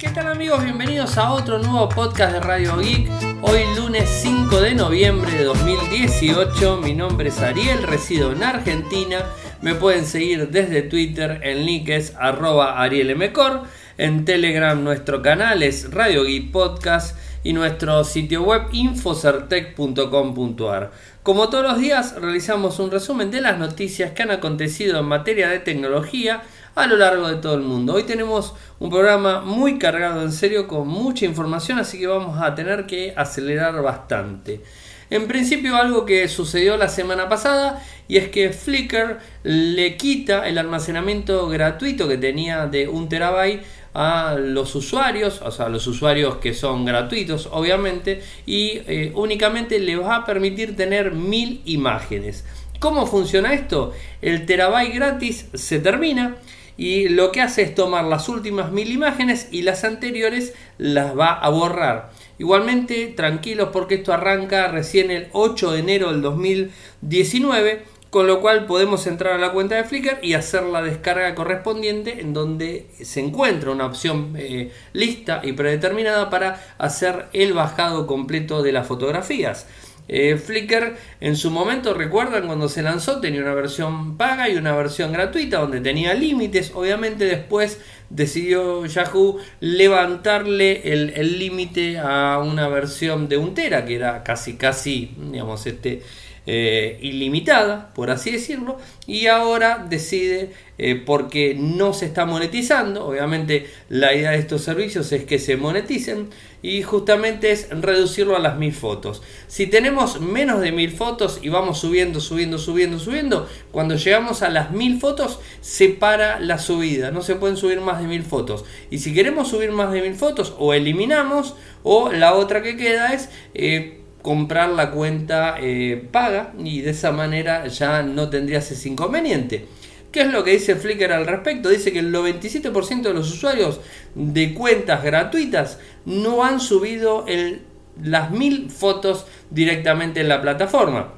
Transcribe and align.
¿Qué 0.00 0.08
tal 0.08 0.26
amigos? 0.28 0.64
Bienvenidos 0.64 1.18
a 1.18 1.30
otro 1.30 1.58
nuevo 1.58 1.86
podcast 1.90 2.32
de 2.32 2.40
Radio 2.40 2.78
Geek. 2.78 3.10
Hoy 3.42 3.60
lunes 3.76 4.08
5 4.22 4.62
de 4.62 4.74
noviembre 4.74 5.30
de 5.30 5.44
2018. 5.44 6.78
Mi 6.78 6.94
nombre 6.94 7.28
es 7.28 7.38
Ariel, 7.42 7.82
resido 7.82 8.32
en 8.32 8.42
Argentina. 8.42 9.18
Me 9.60 9.74
pueden 9.74 10.06
seguir 10.06 10.48
desde 10.48 10.80
Twitter, 10.80 11.40
el 11.42 11.66
link 11.66 11.90
es 11.90 12.14
arroba 12.18 12.80
arielmcor. 12.80 13.64
En 13.98 14.24
Telegram 14.24 14.82
nuestro 14.82 15.20
canal 15.20 15.62
es 15.62 15.90
Radio 15.90 16.24
Geek 16.24 16.50
Podcast 16.50 17.18
y 17.44 17.52
nuestro 17.52 18.02
sitio 18.04 18.42
web 18.42 18.68
infocertec.com.ar. 18.72 20.92
Como 21.22 21.50
todos 21.50 21.64
los 21.64 21.78
días 21.78 22.14
realizamos 22.14 22.78
un 22.78 22.90
resumen 22.90 23.30
de 23.30 23.42
las 23.42 23.58
noticias 23.58 24.12
que 24.12 24.22
han 24.22 24.30
acontecido 24.30 24.98
en 24.98 25.04
materia 25.04 25.50
de 25.50 25.58
tecnología 25.58 26.40
a 26.80 26.86
lo 26.86 26.96
largo 26.96 27.28
de 27.28 27.36
todo 27.36 27.54
el 27.54 27.60
mundo. 27.60 27.92
Hoy 27.92 28.04
tenemos 28.04 28.54
un 28.78 28.88
programa 28.88 29.42
muy 29.42 29.78
cargado 29.78 30.22
en 30.22 30.32
serio 30.32 30.66
con 30.66 30.88
mucha 30.88 31.26
información, 31.26 31.78
así 31.78 31.98
que 31.98 32.06
vamos 32.06 32.40
a 32.40 32.54
tener 32.54 32.86
que 32.86 33.12
acelerar 33.14 33.82
bastante. 33.82 34.62
En 35.10 35.28
principio 35.28 35.76
algo 35.76 36.06
que 36.06 36.26
sucedió 36.28 36.78
la 36.78 36.88
semana 36.88 37.28
pasada 37.28 37.84
y 38.08 38.16
es 38.16 38.28
que 38.28 38.50
Flickr 38.50 39.18
le 39.42 39.98
quita 39.98 40.48
el 40.48 40.56
almacenamiento 40.56 41.48
gratuito 41.48 42.08
que 42.08 42.16
tenía 42.16 42.66
de 42.66 42.88
un 42.88 43.10
terabyte 43.10 43.62
a 43.92 44.36
los 44.38 44.74
usuarios, 44.74 45.42
o 45.42 45.50
sea, 45.50 45.68
los 45.68 45.86
usuarios 45.86 46.36
que 46.36 46.54
son 46.54 46.86
gratuitos, 46.86 47.48
obviamente, 47.52 48.22
y 48.46 48.80
eh, 48.86 49.12
únicamente 49.14 49.78
les 49.80 50.00
va 50.00 50.16
a 50.16 50.24
permitir 50.24 50.76
tener 50.76 51.12
mil 51.12 51.60
imágenes. 51.66 52.44
¿Cómo 52.78 53.06
funciona 53.06 53.52
esto? 53.52 53.92
El 54.22 54.46
terabyte 54.46 54.94
gratis 54.94 55.48
se 55.52 55.80
termina 55.80 56.36
y 56.80 57.10
lo 57.10 57.30
que 57.30 57.42
hace 57.42 57.60
es 57.60 57.74
tomar 57.74 58.06
las 58.06 58.30
últimas 58.30 58.72
mil 58.72 58.90
imágenes 58.90 59.48
y 59.50 59.60
las 59.60 59.84
anteriores 59.84 60.54
las 60.78 61.16
va 61.16 61.34
a 61.34 61.50
borrar. 61.50 62.10
Igualmente, 62.38 63.08
tranquilos 63.08 63.68
porque 63.70 63.96
esto 63.96 64.14
arranca 64.14 64.66
recién 64.68 65.10
el 65.10 65.28
8 65.32 65.72
de 65.72 65.78
enero 65.78 66.10
del 66.10 66.22
2019, 66.22 67.82
con 68.08 68.26
lo 68.26 68.40
cual 68.40 68.64
podemos 68.64 69.06
entrar 69.06 69.34
a 69.34 69.38
la 69.38 69.52
cuenta 69.52 69.74
de 69.74 69.84
Flickr 69.84 70.20
y 70.22 70.32
hacer 70.32 70.62
la 70.62 70.80
descarga 70.80 71.34
correspondiente 71.34 72.22
en 72.22 72.32
donde 72.32 72.86
se 73.02 73.20
encuentra 73.20 73.72
una 73.72 73.84
opción 73.84 74.32
eh, 74.38 74.72
lista 74.94 75.42
y 75.44 75.52
predeterminada 75.52 76.30
para 76.30 76.74
hacer 76.78 77.26
el 77.34 77.52
bajado 77.52 78.06
completo 78.06 78.62
de 78.62 78.72
las 78.72 78.86
fotografías. 78.86 79.66
Eh, 80.12 80.36
Flickr 80.36 80.96
en 81.20 81.36
su 81.36 81.52
momento, 81.52 81.94
recuerdan 81.94 82.48
cuando 82.48 82.68
se 82.68 82.82
lanzó, 82.82 83.20
tenía 83.20 83.42
una 83.42 83.54
versión 83.54 84.16
paga 84.16 84.48
y 84.48 84.56
una 84.56 84.74
versión 84.74 85.12
gratuita 85.12 85.60
donde 85.60 85.80
tenía 85.80 86.14
límites. 86.14 86.72
Obviamente 86.74 87.26
después 87.26 87.80
decidió 88.08 88.84
Yahoo 88.86 89.38
levantarle 89.60 90.92
el 90.92 91.38
límite 91.38 92.00
a 92.00 92.40
una 92.44 92.66
versión 92.66 93.28
de 93.28 93.36
un 93.36 93.54
tera 93.54 93.84
que 93.84 93.94
era 93.94 94.24
casi 94.24 94.54
casi, 94.54 95.14
digamos, 95.30 95.64
este 95.66 96.02
eh, 96.46 96.98
ilimitada, 97.02 97.92
por 97.94 98.10
así 98.10 98.30
decirlo, 98.30 98.78
y 99.06 99.26
ahora 99.26 99.86
decide, 99.88 100.52
eh, 100.78 100.94
porque 100.94 101.54
no 101.54 101.92
se 101.92 102.06
está 102.06 102.26
monetizando, 102.26 103.06
obviamente 103.06 103.66
la 103.88 104.14
idea 104.14 104.30
de 104.32 104.38
estos 104.38 104.62
servicios 104.62 105.12
es 105.12 105.24
que 105.24 105.38
se 105.38 105.56
moneticen, 105.56 106.28
y 106.62 106.82
justamente 106.82 107.52
es 107.52 107.68
reducirlo 107.70 108.36
a 108.36 108.38
las 108.38 108.58
mil 108.58 108.72
fotos. 108.72 109.22
Si 109.46 109.66
tenemos 109.66 110.20
menos 110.20 110.60
de 110.60 110.72
mil 110.72 110.90
fotos 110.90 111.38
y 111.42 111.48
vamos 111.48 111.78
subiendo, 111.78 112.20
subiendo, 112.20 112.58
subiendo, 112.58 112.98
subiendo, 112.98 113.48
cuando 113.70 113.96
llegamos 113.96 114.42
a 114.42 114.50
las 114.50 114.70
mil 114.70 115.00
fotos 115.00 115.40
se 115.60 115.88
para 115.88 116.38
la 116.38 116.58
subida, 116.58 117.10
no 117.10 117.22
se 117.22 117.36
pueden 117.36 117.56
subir 117.56 117.80
más 117.80 118.00
de 118.00 118.08
mil 118.08 118.22
fotos. 118.22 118.64
Y 118.90 118.98
si 118.98 119.14
queremos 119.14 119.48
subir 119.48 119.72
más 119.72 119.92
de 119.92 120.02
mil 120.02 120.14
fotos, 120.14 120.54
o 120.58 120.74
eliminamos, 120.74 121.54
o 121.82 122.12
la 122.12 122.34
otra 122.34 122.62
que 122.62 122.76
queda 122.76 123.14
es... 123.14 123.30
Eh, 123.54 123.96
comprar 124.22 124.70
la 124.70 124.90
cuenta 124.90 125.56
eh, 125.60 126.08
paga 126.10 126.52
y 126.62 126.82
de 126.82 126.90
esa 126.90 127.12
manera 127.12 127.66
ya 127.68 128.02
no 128.02 128.28
tendrías 128.28 128.70
ese 128.70 128.88
inconveniente. 128.88 129.66
¿Qué 130.12 130.22
es 130.22 130.32
lo 130.32 130.42
que 130.42 130.52
dice 130.52 130.74
Flickr 130.74 131.12
al 131.12 131.26
respecto? 131.26 131.68
Dice 131.68 131.92
que 131.92 132.00
el 132.00 132.12
97% 132.12 133.02
de 133.02 133.14
los 133.14 133.32
usuarios 133.32 133.80
de 134.14 134.54
cuentas 134.54 135.04
gratuitas 135.04 135.78
no 136.04 136.44
han 136.44 136.60
subido 136.60 137.24
el, 137.28 137.62
las 138.02 138.32
mil 138.32 138.70
fotos 138.70 139.26
directamente 139.50 140.20
en 140.20 140.28
la 140.28 140.42
plataforma. 140.42 141.14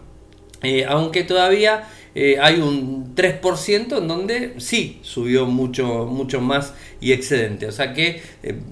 Eh, 0.62 0.84
aunque 0.86 1.24
todavía 1.24 1.88
eh, 2.14 2.36
hay 2.41 2.60
un 2.60 3.14
3% 3.16 3.98
en 3.98 4.08
donde 4.08 4.54
sí 4.58 5.00
subió 5.02 5.46
mucho, 5.46 6.04
mucho 6.04 6.42
más 6.42 6.74
y 7.00 7.12
excedente. 7.12 7.66
O 7.66 7.72
sea 7.72 7.94
que 7.94 8.22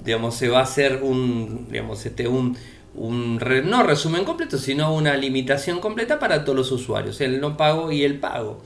digamos, 0.05 0.35
se 0.35 0.49
va 0.49 0.59
a 0.59 0.63
hacer 0.63 0.99
un, 1.01 1.67
digamos, 1.71 2.05
este, 2.05 2.27
un, 2.27 2.55
un 2.95 3.37
no 3.65 3.83
resumen 3.83 4.25
completo, 4.25 4.57
sino 4.57 4.93
una 4.93 5.15
limitación 5.15 5.79
completa 5.79 6.19
para 6.19 6.43
todos 6.43 6.57
los 6.57 6.71
usuarios, 6.71 7.21
el 7.21 7.39
no 7.39 7.57
pago 7.57 7.91
y 7.91 8.03
el 8.03 8.19
pago. 8.19 8.61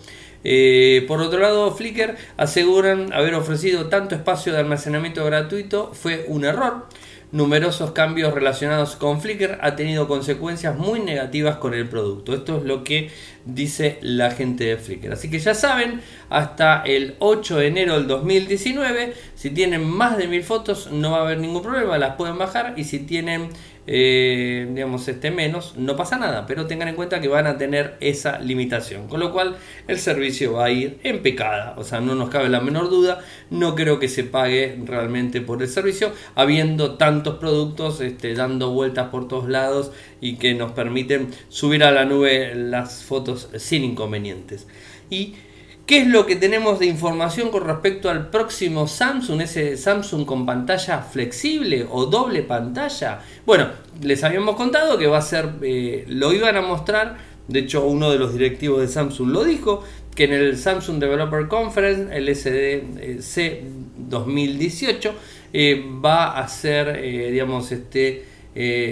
Eh, 0.48 1.04
por 1.08 1.22
otro 1.22 1.40
lado, 1.40 1.72
Flickr 1.72 2.16
aseguran 2.38 3.12
haber 3.14 3.34
ofrecido 3.34 3.88
tanto 3.88 4.14
espacio 4.14 4.54
de 4.54 4.60
almacenamiento 4.60 5.26
gratuito 5.26 5.92
fue 5.94 6.26
un 6.28 6.46
error. 6.46 6.86
Numerosos 7.32 7.92
cambios 7.92 8.34
relacionados 8.34 8.96
con 8.96 9.20
Flickr 9.20 9.58
ha 9.62 9.76
tenido 9.76 10.08
consecuencias 10.08 10.78
muy 10.78 11.00
negativas 11.00 11.58
con 11.58 11.74
el 11.74 11.90
producto. 11.90 12.36
Esto 12.36 12.58
es 12.60 12.64
lo 12.64 12.84
que 12.84 13.10
dice 13.44 13.98
la 14.02 14.30
gente 14.30 14.66
de 14.66 14.78
Flickr. 14.78 15.12
Así 15.12 15.32
que 15.32 15.40
ya 15.40 15.56
saben, 15.56 16.02
hasta 16.30 16.84
el 16.84 17.16
8 17.18 17.58
de 17.58 17.68
enero 17.68 17.96
del 17.96 18.08
2019, 18.08 19.16
si 19.34 19.50
tienen 19.50 19.84
más 19.84 20.18
de 20.18 20.28
mil 20.28 20.44
fotos 20.44 20.92
no 20.92 21.12
va 21.12 21.18
a 21.18 21.22
haber 21.22 21.40
ningún 21.40 21.64
problema, 21.64 21.98
las 21.98 22.16
pueden 22.16 22.38
bajar 22.38 22.76
y 22.78 22.84
si 22.84 23.00
tienen 23.00 23.50
eh, 23.88 24.68
digamos, 24.74 25.08
este 25.08 25.32
menos, 25.32 25.76
no 25.78 25.96
pasa 25.96 26.18
nada, 26.18 26.46
pero 26.48 26.66
tengan 26.66 26.88
en 26.88 26.96
cuenta 26.96 27.22
que 27.22 27.28
van 27.28 27.46
a 27.48 27.58
tener 27.58 27.98
esa 28.00 28.40
limitación, 28.40 29.08
con 29.08 29.20
lo 29.20 29.32
cual 29.32 29.58
el 29.88 30.00
servicio 30.00 30.54
va 30.54 30.66
a 30.66 30.72
ir 30.72 31.00
en 31.04 31.22
pecada, 31.22 31.76
o 31.78 31.84
sea, 31.84 32.02
no 32.02 32.16
nos 32.16 32.30
cabe 32.30 32.50
la 32.50 32.62
menor 32.62 32.90
duda, 32.90 33.20
no 33.50 33.76
creo 33.76 34.00
que 34.00 34.08
se 34.08 34.24
pague 34.24 34.78
realmente 34.86 35.42
por 35.42 35.62
el 35.62 35.68
servicio, 35.68 36.12
habiendo 36.34 36.96
tantos 36.96 37.38
productos 37.38 38.02
este, 38.02 38.34
dando 38.34 38.72
vueltas 38.72 39.10
por 39.10 39.28
todos 39.28 39.48
lados 39.48 39.92
y 40.20 40.38
que 40.38 40.54
nos 40.56 40.72
permiten 40.72 41.30
subir 41.50 41.84
a 41.84 41.92
la 41.92 42.06
nube 42.06 42.56
las 42.56 43.04
fotos 43.04 43.50
sin 43.58 43.84
inconvenientes. 43.84 44.68
Y 45.10 45.36
¿Qué 45.86 46.00
es 46.00 46.08
lo 46.08 46.26
que 46.26 46.36
tenemos 46.36 46.80
de 46.80 46.88
información 46.88 47.52
con 47.52 47.64
respecto 47.64 48.10
al 48.10 48.32
próximo 48.32 48.88
Samsung, 48.88 49.42
ese 49.42 49.78
Samsung 49.78 50.26
con 50.26 50.44
pantalla 50.44 51.04
flexible 51.04 51.86
o 51.92 52.08
doble 52.08 52.42
pantalla? 52.42 53.22
Bueno, 53.46 53.68
les 54.02 54.24
habíamos 54.24 54.56
contado 54.56 54.98
que 54.98 55.06
va 55.06 55.20
a 55.20 55.22
ser, 55.22 55.48
eh, 55.62 56.04
lo 56.08 56.34
iban 56.34 56.58
a 56.58 56.62
mostrar, 56.62 57.18
de 57.48 57.60
hecho 57.60 57.86
uno 57.86 58.10
de 58.10 58.18
los 58.18 58.34
directivos 58.34 58.82
de 58.82 58.88
Samsung 58.88 59.30
lo 59.30 59.44
dijo, 59.44 59.84
que 60.16 60.24
en 60.24 60.34
el 60.34 60.58
Samsung 60.58 60.98
Developer 60.98 61.48
Conference, 61.48 62.18
el 62.18 62.36
SDC 62.36 63.62
2018, 64.10 65.14
eh, 65.54 65.86
va 66.04 66.40
a 66.40 66.48
ser, 66.48 66.98
eh, 66.98 67.30
digamos, 67.30 67.72
este, 67.72 68.26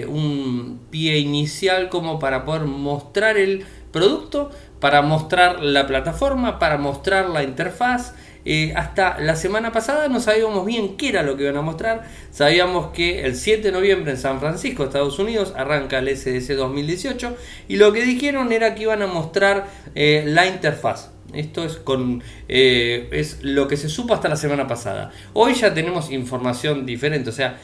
un 0.06 0.78
pie 0.90 1.18
inicial 1.18 1.88
como 1.88 2.20
para 2.20 2.44
poder 2.44 2.66
mostrar 2.66 3.36
el 3.36 3.64
producto 3.90 4.50
para 4.84 5.00
mostrar 5.00 5.62
la 5.62 5.86
plataforma, 5.86 6.58
para 6.58 6.76
mostrar 6.76 7.30
la 7.30 7.42
interfaz. 7.42 8.12
Eh, 8.44 8.74
hasta 8.76 9.18
la 9.18 9.34
semana 9.34 9.72
pasada 9.72 10.08
no 10.08 10.20
sabíamos 10.20 10.66
bien 10.66 10.98
qué 10.98 11.08
era 11.08 11.22
lo 11.22 11.38
que 11.38 11.44
iban 11.44 11.56
a 11.56 11.62
mostrar. 11.62 12.02
Sabíamos 12.30 12.88
que 12.88 13.24
el 13.24 13.34
7 13.34 13.62
de 13.62 13.72
noviembre 13.72 14.12
en 14.12 14.18
San 14.18 14.40
Francisco, 14.40 14.84
Estados 14.84 15.18
Unidos, 15.18 15.54
arranca 15.56 16.00
el 16.00 16.14
SDS 16.14 16.54
2018 16.54 17.34
y 17.66 17.76
lo 17.76 17.94
que 17.94 18.02
dijeron 18.02 18.52
era 18.52 18.74
que 18.74 18.82
iban 18.82 19.00
a 19.00 19.06
mostrar 19.06 19.68
eh, 19.94 20.24
la 20.26 20.46
interfaz. 20.46 21.12
Esto 21.32 21.64
es, 21.64 21.76
con, 21.76 22.22
eh, 22.50 23.08
es 23.10 23.38
lo 23.40 23.66
que 23.68 23.78
se 23.78 23.88
supo 23.88 24.12
hasta 24.12 24.28
la 24.28 24.36
semana 24.36 24.66
pasada. 24.66 25.12
Hoy 25.32 25.54
ya 25.54 25.72
tenemos 25.72 26.10
información 26.10 26.84
diferente, 26.84 27.30
o 27.30 27.32
sea, 27.32 27.58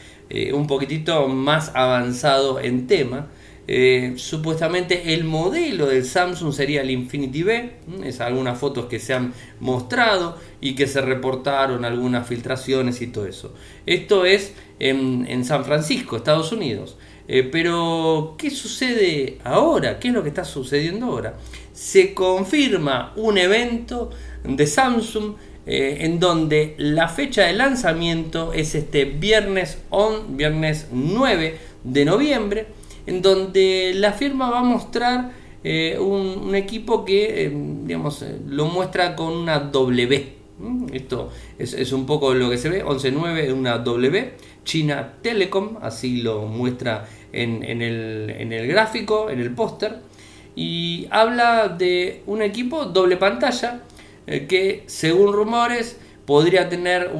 un 0.53 0.65
poquitito 0.65 1.27
más 1.27 1.69
avanzado 1.75 2.59
en 2.59 2.87
tema. 2.87 3.27
Eh, 3.73 4.15
supuestamente 4.17 5.13
el 5.13 5.23
modelo 5.23 5.85
del 5.85 6.03
Samsung 6.03 6.51
sería 6.51 6.81
el 6.81 6.91
Infinity 6.91 7.41
B, 7.41 7.71
es 8.03 8.19
algunas 8.19 8.59
fotos 8.59 8.87
que 8.87 8.99
se 8.99 9.13
han 9.13 9.33
mostrado 9.61 10.37
y 10.59 10.75
que 10.75 10.87
se 10.87 10.99
reportaron 10.99 11.85
algunas 11.85 12.27
filtraciones 12.27 13.01
y 13.01 13.07
todo 13.07 13.27
eso. 13.27 13.53
Esto 13.85 14.25
es 14.25 14.53
en, 14.77 15.45
San 15.45 15.63
Francisco, 15.63 16.17
Estados 16.17 16.51
Unidos. 16.51 16.97
Eh, 17.29 17.47
pero, 17.49 18.35
¿qué 18.37 18.49
sucede 18.49 19.37
ahora? 19.45 19.99
¿Qué 19.99 20.09
es 20.09 20.13
lo 20.13 20.21
que 20.21 20.27
está 20.27 20.43
sucediendo 20.43 21.05
ahora? 21.05 21.37
Se 21.71 22.13
confirma 22.13 23.13
un 23.15 23.37
evento 23.37 24.09
de 24.43 24.67
Samsung 24.67 25.35
eh, 25.65 25.99
en 26.01 26.19
donde 26.19 26.75
la 26.77 27.07
fecha 27.07 27.43
de 27.43 27.53
lanzamiento 27.53 28.51
es 28.51 28.75
este 28.75 29.05
viernes, 29.05 29.77
viernes 30.27 30.87
9 30.91 31.57
de 31.85 32.03
noviembre 32.03 32.80
en 33.05 33.21
donde 33.21 33.93
la 33.95 34.13
firma 34.13 34.49
va 34.49 34.59
a 34.59 34.63
mostrar 34.63 35.31
eh, 35.63 35.97
un, 35.99 36.55
equipo 36.55 37.05
que, 37.05 37.45
eh, 37.45 37.51
digamos, 37.83 38.21
eh, 38.23 38.39
lo 38.47 38.65
muestra 38.65 39.15
con 39.15 39.33
una 39.33 39.59
W. 39.59 40.41
Esto 40.93 41.29
es, 41.57 41.91
un 41.91 42.05
poco 42.05 42.33
lo 42.33 42.49
que 42.49 42.57
se 42.57 42.69
ve. 42.69 42.83
11.9 42.83 43.37
es 43.39 43.53
una 43.53 43.79
W. 43.79 44.33
China 44.63 45.13
Telecom, 45.21 45.77
así 45.81 46.21
lo 46.21 46.45
muestra 46.45 47.07
en, 47.31 47.63
el, 47.81 48.67
gráfico, 48.67 49.29
en 49.29 49.39
el 49.39 49.51
póster. 49.53 49.99
Y 50.55 51.07
habla 51.09 51.69
de 51.69 52.21
un 52.27 52.41
equipo 52.41 52.85
doble 52.85 53.17
pantalla 53.17 53.83
que 54.25 54.83
según 54.85 55.33
rumores 55.33 55.97
podría 56.25 56.69
tener 56.69 57.11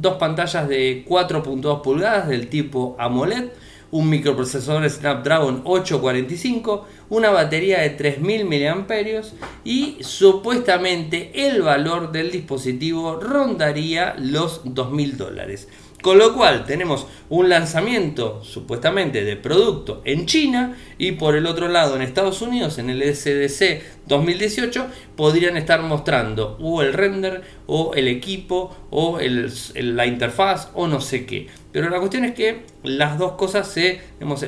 dos 0.00 0.16
pantallas 0.16 0.68
de 0.68 1.04
4.2 1.06 1.82
pulgadas 1.82 2.28
del 2.28 2.48
tipo 2.48 2.96
AMOLED 2.98 3.50
un 3.90 4.08
microprocesador 4.10 4.88
Snapdragon 4.88 5.62
845, 5.64 6.86
una 7.10 7.30
batería 7.30 7.80
de 7.80 7.90
3000 7.90 8.44
mAh 8.44 9.22
y 9.64 9.98
supuestamente 10.00 11.30
el 11.48 11.62
valor 11.62 12.12
del 12.12 12.30
dispositivo 12.30 13.20
rondaría 13.20 14.14
los 14.18 14.62
2000 14.64 15.16
dólares. 15.16 15.68
Con 16.06 16.18
lo 16.18 16.34
cual 16.34 16.66
tenemos 16.66 17.06
un 17.30 17.48
lanzamiento 17.48 18.44
supuestamente 18.44 19.24
de 19.24 19.34
producto 19.34 20.02
en 20.04 20.26
China 20.26 20.76
y 20.98 21.12
por 21.12 21.34
el 21.34 21.46
otro 21.46 21.66
lado 21.66 21.96
en 21.96 22.02
Estados 22.02 22.42
Unidos 22.42 22.78
en 22.78 22.90
el 22.90 23.02
SDC 23.02 24.06
2018 24.06 24.86
podrían 25.16 25.56
estar 25.56 25.82
mostrando 25.82 26.58
o 26.60 26.82
el 26.82 26.92
render 26.92 27.42
o 27.66 27.94
el 27.94 28.06
equipo 28.06 28.76
o 28.90 29.18
la 29.18 30.06
interfaz 30.06 30.68
o 30.74 30.86
no 30.86 31.00
sé 31.00 31.26
qué. 31.26 31.48
Pero 31.76 31.90
la 31.90 31.98
cuestión 31.98 32.24
es 32.24 32.32
que 32.32 32.62
las 32.84 33.18
dos 33.18 33.32
cosas 33.32 33.68
se, 33.68 34.00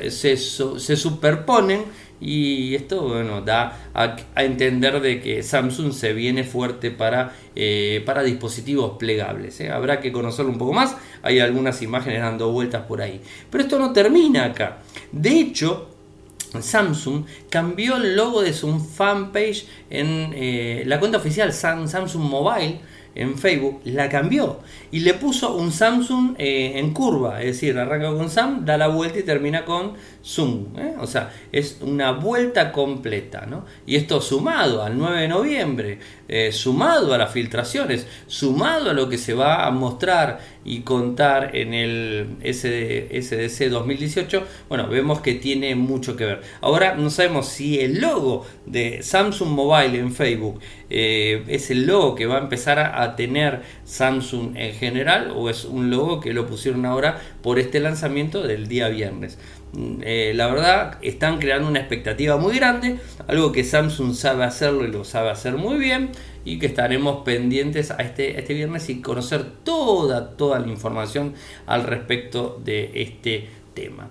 se, 0.09 0.95
superponen 0.95 1.83
y 2.19 2.73
esto 2.73 3.03
bueno, 3.03 3.41
da 3.41 3.91
a, 3.93 4.15
entender 4.37 4.99
de 4.99 5.21
que 5.21 5.43
Samsung 5.43 5.93
se 5.93 6.13
viene 6.13 6.43
fuerte 6.43 6.89
para, 6.89 7.35
eh, 7.55 8.01
para 8.03 8.23
dispositivos 8.23 8.97
plegables. 8.97 9.61
¿eh? 9.61 9.69
Habrá 9.69 10.01
que 10.01 10.11
conocerlo 10.11 10.51
un 10.51 10.57
poco 10.57 10.73
más. 10.73 10.95
Hay 11.21 11.39
algunas 11.39 11.83
imágenes 11.83 12.19
dando 12.19 12.51
vueltas 12.51 12.87
por 12.87 12.99
ahí. 12.99 13.21
Pero 13.51 13.63
esto 13.63 13.77
no 13.77 13.93
termina 13.93 14.45
acá. 14.45 14.79
De 15.11 15.29
hecho, 15.29 15.87
Samsung 16.59 17.25
cambió 17.51 17.97
el 17.97 18.15
logo 18.15 18.41
de 18.41 18.53
su 18.53 18.79
fanpage 18.79 19.67
en 19.91 20.31
eh, 20.33 20.81
la 20.87 20.99
cuenta 20.99 21.19
oficial 21.19 21.53
Samsung 21.53 22.23
Mobile 22.23 22.79
en 23.15 23.37
Facebook, 23.37 23.81
la 23.85 24.09
cambió 24.09 24.59
y 24.91 24.99
le 25.01 25.13
puso 25.13 25.55
un 25.55 25.71
Samsung 25.71 26.35
eh, 26.37 26.73
en 26.75 26.93
curva, 26.93 27.41
es 27.41 27.47
decir, 27.47 27.77
arranca 27.77 28.09
con 28.11 28.29
Sam, 28.29 28.65
da 28.65 28.77
la 28.77 28.87
vuelta 28.87 29.19
y 29.19 29.23
termina 29.23 29.65
con 29.65 29.93
Zoom. 30.23 30.77
¿eh? 30.77 30.95
O 30.99 31.07
sea, 31.07 31.31
es 31.51 31.77
una 31.81 32.11
vuelta 32.11 32.71
completa. 32.71 33.45
¿no? 33.45 33.65
Y 33.85 33.95
esto 33.95 34.21
sumado 34.21 34.83
al 34.83 34.97
9 34.97 35.21
de 35.21 35.27
noviembre, 35.27 35.99
eh, 36.27 36.51
sumado 36.51 37.13
a 37.13 37.17
las 37.17 37.31
filtraciones, 37.31 38.07
sumado 38.27 38.89
a 38.89 38.93
lo 38.93 39.09
que 39.09 39.17
se 39.17 39.33
va 39.33 39.65
a 39.65 39.71
mostrar 39.71 40.39
y 40.65 40.81
contar 40.81 41.55
en 41.55 41.73
el 41.73 42.37
SDC 42.41 43.69
2018, 43.69 44.43
bueno, 44.67 44.87
vemos 44.87 45.21
que 45.21 45.35
tiene 45.35 45.75
mucho 45.75 46.15
que 46.15 46.25
ver. 46.25 46.41
Ahora 46.61 46.95
no 46.95 47.09
sabemos 47.09 47.47
si 47.47 47.79
el 47.79 48.01
logo 48.01 48.45
de 48.65 49.01
Samsung 49.03 49.49
Mobile 49.49 49.97
en 49.97 50.13
Facebook 50.13 50.59
es 50.89 51.69
el 51.69 51.85
logo 51.85 52.15
que 52.15 52.25
va 52.25 52.37
a 52.37 52.41
empezar 52.41 52.79
a 52.79 53.15
tener 53.15 53.61
Samsung 53.85 54.55
en 54.55 54.73
general 54.73 55.31
o 55.35 55.49
es 55.49 55.65
un 55.65 55.89
logo 55.89 56.19
que 56.19 56.33
lo 56.33 56.47
pusieron 56.47 56.85
ahora 56.85 57.21
por 57.41 57.59
este 57.59 57.79
lanzamiento 57.79 58.45
del 58.45 58.67
día 58.67 58.89
viernes. 58.89 59.37
Mm, 59.73 60.01
eh, 60.03 60.31
la 60.35 60.47
verdad 60.47 60.97
están 61.01 61.37
creando 61.37 61.67
una 61.67 61.79
expectativa 61.79 62.37
muy 62.37 62.55
grande, 62.55 62.97
algo 63.27 63.51
que 63.51 63.63
Samsung 63.63 64.15
sabe 64.15 64.43
hacerlo 64.43 64.85
y 64.85 64.91
lo 64.91 65.03
sabe 65.03 65.29
hacer 65.29 65.57
muy 65.57 65.77
bien 65.77 66.09
y 66.45 66.59
que 66.59 66.67
estaremos 66.67 67.23
pendientes 67.23 67.91
a 67.91 67.97
este, 67.97 68.39
este 68.39 68.53
viernes 68.53 68.89
y 68.89 69.01
conocer 69.01 69.45
toda, 69.63 70.37
toda 70.37 70.59
la 70.59 70.67
información 70.67 71.33
al 71.65 71.83
respecto 71.83 72.59
de 72.63 72.91
este 72.95 73.49
tema. 73.73 74.09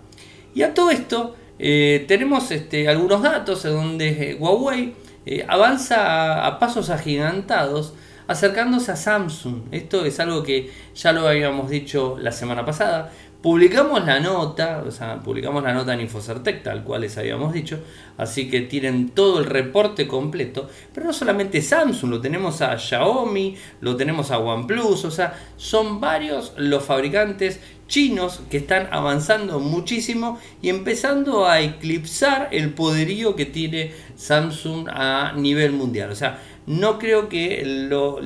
Y 0.55 0.63
a 0.63 0.75
todo 0.75 0.91
esto 0.91 1.37
eh, 1.59 2.05
tenemos 2.07 2.51
este, 2.51 2.89
algunos 2.89 3.23
datos 3.23 3.65
en 3.65 3.73
donde 3.73 4.37
Huawei 4.39 4.95
eh, 5.27 5.45
avanza 5.49 6.47
a 6.47 6.59
pasos 6.59 6.91
agigantados 6.91 7.95
acercándose 8.29 8.93
a 8.93 8.97
Samsung. 8.97 9.63
Esto 9.73 10.05
es 10.05 10.21
algo 10.21 10.43
que 10.43 10.71
ya 10.95 11.13
lo 11.13 11.27
habíamos 11.27 11.71
dicho 11.71 12.17
la 12.21 12.31
semana 12.31 12.65
pasada. 12.65 13.11
Publicamos 13.41 14.05
la 14.05 14.19
nota, 14.19 14.83
o 14.85 14.91
sea, 14.91 15.21
publicamos 15.21 15.63
la 15.63 15.73
nota 15.73 15.95
en 15.95 16.01
Infocertec, 16.01 16.65
tal 16.65 16.83
cual 16.83 17.03
les 17.03 17.17
habíamos 17.19 17.53
dicho, 17.53 17.79
así 18.17 18.51
que 18.51 18.63
tienen 18.63 19.11
todo 19.11 19.39
el 19.39 19.45
reporte 19.45 20.09
completo, 20.09 20.69
pero 20.93 21.07
no 21.07 21.13
solamente 21.13 21.63
Samsung, 21.63 22.11
lo 22.11 22.21
tenemos 22.21 22.61
a 22.63 22.77
Xiaomi, 22.77 23.55
lo 23.81 23.95
tenemos 23.95 24.33
a 24.33 24.41
OnePlus, 24.41 25.05
o 25.05 25.11
sea, 25.13 25.39
son 25.57 26.01
varios 26.01 26.53
los 26.57 26.83
fabricantes 26.83 27.61
chinos 27.87 28.43
que 28.51 28.59
están 28.59 28.89
avanzando 28.91 29.61
muchísimo 29.61 30.39
y 30.61 30.69
empezando 30.69 31.47
a 31.47 31.61
eclipsar 31.61 32.49
el 32.51 32.75
poderío 32.75 33.37
que 33.37 33.47
tiene 33.47 33.93
Samsung 34.17 34.89
a 34.91 35.33
nivel 35.37 35.73
mundial. 35.73 36.11
O 36.11 36.15
sea, 36.15 36.41
no 36.67 36.99
creo 36.99 37.29
que 37.29 37.63
lo, 37.65 38.21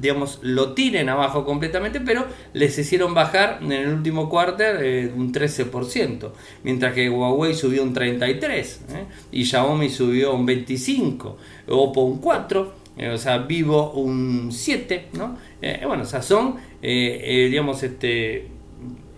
digamos, 0.00 0.38
lo 0.42 0.72
tiren 0.74 1.08
abajo 1.08 1.44
completamente, 1.44 2.00
pero 2.00 2.26
les 2.52 2.78
hicieron 2.78 3.14
bajar 3.14 3.58
en 3.62 3.72
el 3.72 3.88
último 3.88 4.28
cuarter 4.28 4.82
eh, 4.82 5.12
un 5.14 5.32
13%, 5.32 6.30
mientras 6.62 6.94
que 6.94 7.08
Huawei 7.08 7.54
subió 7.54 7.82
un 7.82 7.94
33%, 7.94 8.42
¿eh? 8.42 9.06
y 9.30 9.44
Xiaomi 9.44 9.88
subió 9.88 10.34
un 10.34 10.46
25%, 10.46 11.34
Oppo 11.68 12.02
un 12.02 12.20
4%, 12.20 12.68
eh, 12.98 13.10
o 13.10 13.18
sea, 13.18 13.38
Vivo 13.38 13.92
un 13.92 14.50
7%, 14.50 15.12
¿no? 15.14 15.38
bueno, 15.86 16.02
o 16.02 16.06
sea, 16.06 16.22
son, 16.22 16.56
digamos, 16.80 17.82
este 17.82 18.51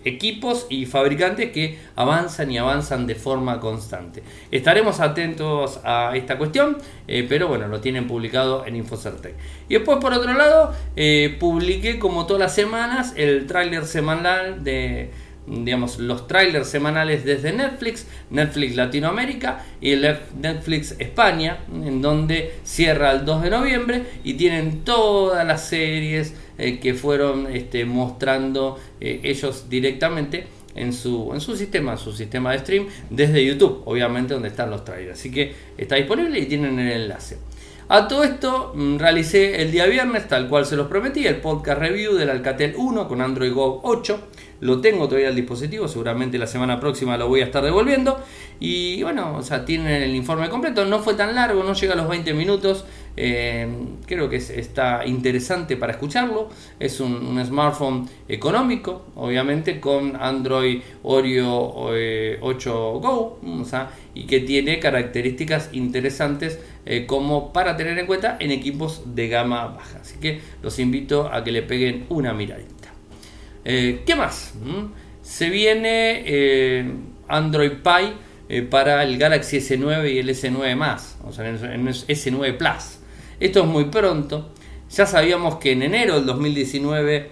equipos 0.05 0.67
y 0.69 0.85
fabricantes 0.85 1.51
que 1.51 1.79
avanzan 1.95 2.51
y 2.51 2.57
avanzan 2.57 3.07
de 3.07 3.15
forma 3.15 3.59
constante. 3.59 4.23
Estaremos 4.51 4.99
atentos 4.99 5.79
a 5.83 6.15
esta 6.15 6.37
cuestión, 6.37 6.77
eh, 7.07 7.25
pero 7.27 7.47
bueno, 7.47 7.67
lo 7.67 7.81
tienen 7.81 8.07
publicado 8.07 8.65
en 8.65 8.75
Infocertec. 8.75 9.33
Y 9.67 9.73
después, 9.73 9.97
por 9.97 10.13
otro 10.13 10.33
lado, 10.33 10.73
eh, 10.95 11.35
publiqué 11.39 11.99
como 11.99 12.25
todas 12.25 12.39
las 12.39 12.55
semanas 12.55 13.13
el 13.17 13.47
tráiler 13.47 13.85
semanal 13.85 14.63
de 14.63 15.11
digamos, 15.47 15.99
los 15.99 16.27
trailers 16.27 16.67
semanales 16.67 17.23
desde 17.23 17.53
Netflix, 17.53 18.07
Netflix 18.29 18.75
Latinoamérica 18.75 19.63
y 19.79 19.95
Netflix 19.95 20.95
España, 20.99 21.59
en 21.71 22.01
donde 22.01 22.55
cierra 22.63 23.11
el 23.11 23.25
2 23.25 23.43
de 23.43 23.49
noviembre 23.49 24.03
y 24.23 24.33
tienen 24.33 24.83
todas 24.83 25.45
las 25.45 25.67
series 25.67 26.33
eh, 26.57 26.79
que 26.79 26.93
fueron 26.93 27.47
este, 27.47 27.85
mostrando 27.85 28.79
eh, 28.99 29.21
ellos 29.23 29.69
directamente 29.69 30.47
en 30.75 30.93
su, 30.93 31.31
en 31.33 31.41
su 31.41 31.55
sistema, 31.55 31.97
su 31.97 32.11
sistema 32.11 32.51
de 32.51 32.59
stream 32.59 32.87
desde 33.09 33.45
YouTube, 33.45 33.81
obviamente 33.85 34.33
donde 34.33 34.49
están 34.49 34.69
los 34.69 34.83
trailers. 34.83 35.19
Así 35.19 35.31
que 35.31 35.53
está 35.77 35.95
disponible 35.95 36.39
y 36.39 36.45
tienen 36.45 36.79
el 36.79 36.91
enlace. 36.91 37.37
A 37.87 38.07
todo 38.07 38.23
esto 38.23 38.73
mm, 38.73 38.97
realicé 38.97 39.61
el 39.61 39.71
día 39.71 39.85
viernes, 39.85 40.27
tal 40.27 40.49
cual 40.49 40.65
se 40.65 40.75
los 40.75 40.87
prometí, 40.87 41.27
el 41.27 41.35
podcast 41.37 41.79
review 41.79 42.15
del 42.15 42.31
Alcatel 42.31 42.73
1 42.75 43.07
con 43.07 43.21
Android 43.21 43.53
Go 43.53 43.81
8. 43.83 44.19
Lo 44.61 44.81
tengo 44.81 45.07
todavía 45.07 45.27
al 45.27 45.35
dispositivo, 45.35 45.87
seguramente 45.87 46.39
la 46.39 46.47
semana 46.47 46.79
próxima 46.79 47.15
lo 47.15 47.27
voy 47.27 47.41
a 47.41 47.45
estar 47.45 47.63
devolviendo. 47.63 48.19
Y 48.59 49.03
bueno, 49.03 49.35
o 49.37 49.43
sea, 49.43 49.65
tienen 49.65 50.01
el 50.01 50.15
informe 50.15 50.49
completo. 50.49 50.85
No 50.85 50.99
fue 50.99 51.13
tan 51.13 51.35
largo, 51.35 51.63
no 51.63 51.73
llega 51.73 51.93
a 51.93 51.97
los 51.97 52.07
20 52.07 52.33
minutos. 52.33 52.85
Eh, 53.17 53.67
creo 54.05 54.27
que 54.29 54.35
está 54.37 55.05
interesante 55.05 55.77
para 55.77 55.93
escucharlo. 55.93 56.49
Es 56.79 56.99
un, 56.99 57.43
smartphone 57.45 58.07
económico, 58.27 59.07
obviamente, 59.15 59.79
con 59.79 60.15
Android 60.15 60.81
Oreo 61.03 61.53
8 61.53 61.93
eh, 61.95 62.37
Go, 62.41 63.39
y 64.13 64.25
que 64.25 64.41
tiene 64.41 64.79
características 64.79 65.69
interesantes 65.73 66.59
eh, 66.85 67.05
como 67.05 67.53
para 67.53 67.77
tener 67.77 67.97
en 67.97 68.05
cuenta 68.05 68.37
en 68.39 68.51
equipos 68.51 69.15
de 69.15 69.27
gama 69.27 69.67
baja. 69.67 69.99
Así 70.01 70.19
que 70.19 70.41
los 70.61 70.79
invito 70.79 71.29
a 71.31 71.43
que 71.43 71.51
le 71.51 71.61
peguen 71.61 72.05
una 72.09 72.33
miradita. 72.33 72.73
¿Qué 73.63 74.13
más? 74.15 74.53
¿Mm? 74.63 74.93
Se 75.23 75.49
viene 75.49 76.85
Android 77.27 77.71
Pie 77.81 78.65
para 78.69 79.01
el 79.01 79.17
Galaxy 79.17 79.57
S9 79.57 80.13
y 80.13 80.19
el 80.19 80.29
S9 80.29 80.75
más, 80.75 81.17
o 81.23 81.31
sea, 81.31 81.47
en 81.49 81.87
S9 81.87 82.57
Plus. 82.57 82.99
Esto 83.39 83.61
es 83.61 83.65
muy 83.65 83.85
pronto. 83.85 84.49
Ya 84.89 85.05
sabíamos 85.05 85.55
que 85.55 85.71
en 85.71 85.83
enero 85.83 86.15
del 86.15 86.25
2019 86.25 87.29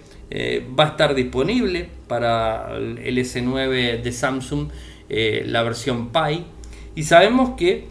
va 0.77 0.85
a 0.85 0.87
estar 0.87 1.13
disponible 1.15 1.89
para 2.07 2.75
el 2.75 3.17
S9 3.17 4.01
de 4.01 4.11
Samsung 4.11 4.69
la 5.09 5.63
versión 5.63 6.09
Pi. 6.09 6.45
Y 6.95 7.03
sabemos 7.03 7.51
que 7.57 7.87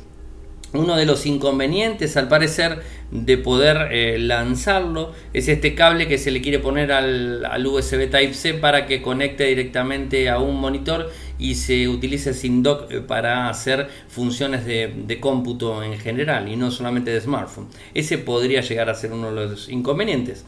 uno 0.75 0.97
de 0.97 1.05
los 1.05 1.27
inconvenientes, 1.27 2.17
al 2.17 2.29
parecer, 2.29 2.83
de 3.11 3.37
poder 3.37 3.89
eh, 3.93 4.19
lanzarlo 4.19 5.13
es 5.35 5.49
este 5.49 5.75
cable 5.75 6.09
que 6.09 6.17
se 6.17 6.31
le 6.31 6.41
quiere 6.41 6.59
poner 6.59 6.93
al, 6.93 7.67
USB 7.67 8.11
Type-C 8.11 8.55
para 8.55 8.87
que 8.87 9.03
conecte 9.03 9.45
directamente 9.45 10.31
a 10.31 10.39
un 10.39 10.59
monitor 10.59 11.11
y 11.39 11.57
se 11.57 11.89
utilice 11.89 12.33
sin 12.33 12.63
dock 12.63 12.91
eh, 12.91 13.01
para 13.01 13.51
hacer 13.51 13.89
funciones 14.09 14.65
de, 14.65 15.19
cómputo 15.21 15.83
en 15.83 15.99
general 15.99 16.49
y 16.49 16.57
no 16.57 16.71
solamente 16.71 17.11
de 17.11 17.21
smartphone. 17.21 17.69
Ese 17.93 18.17
podría 18.17 18.63
llegar 18.63 18.89
a 18.89 18.95
ser 18.95 19.13
uno 19.13 19.33
de 19.33 19.49
los 19.49 19.69
inconvenientes. 19.69 20.47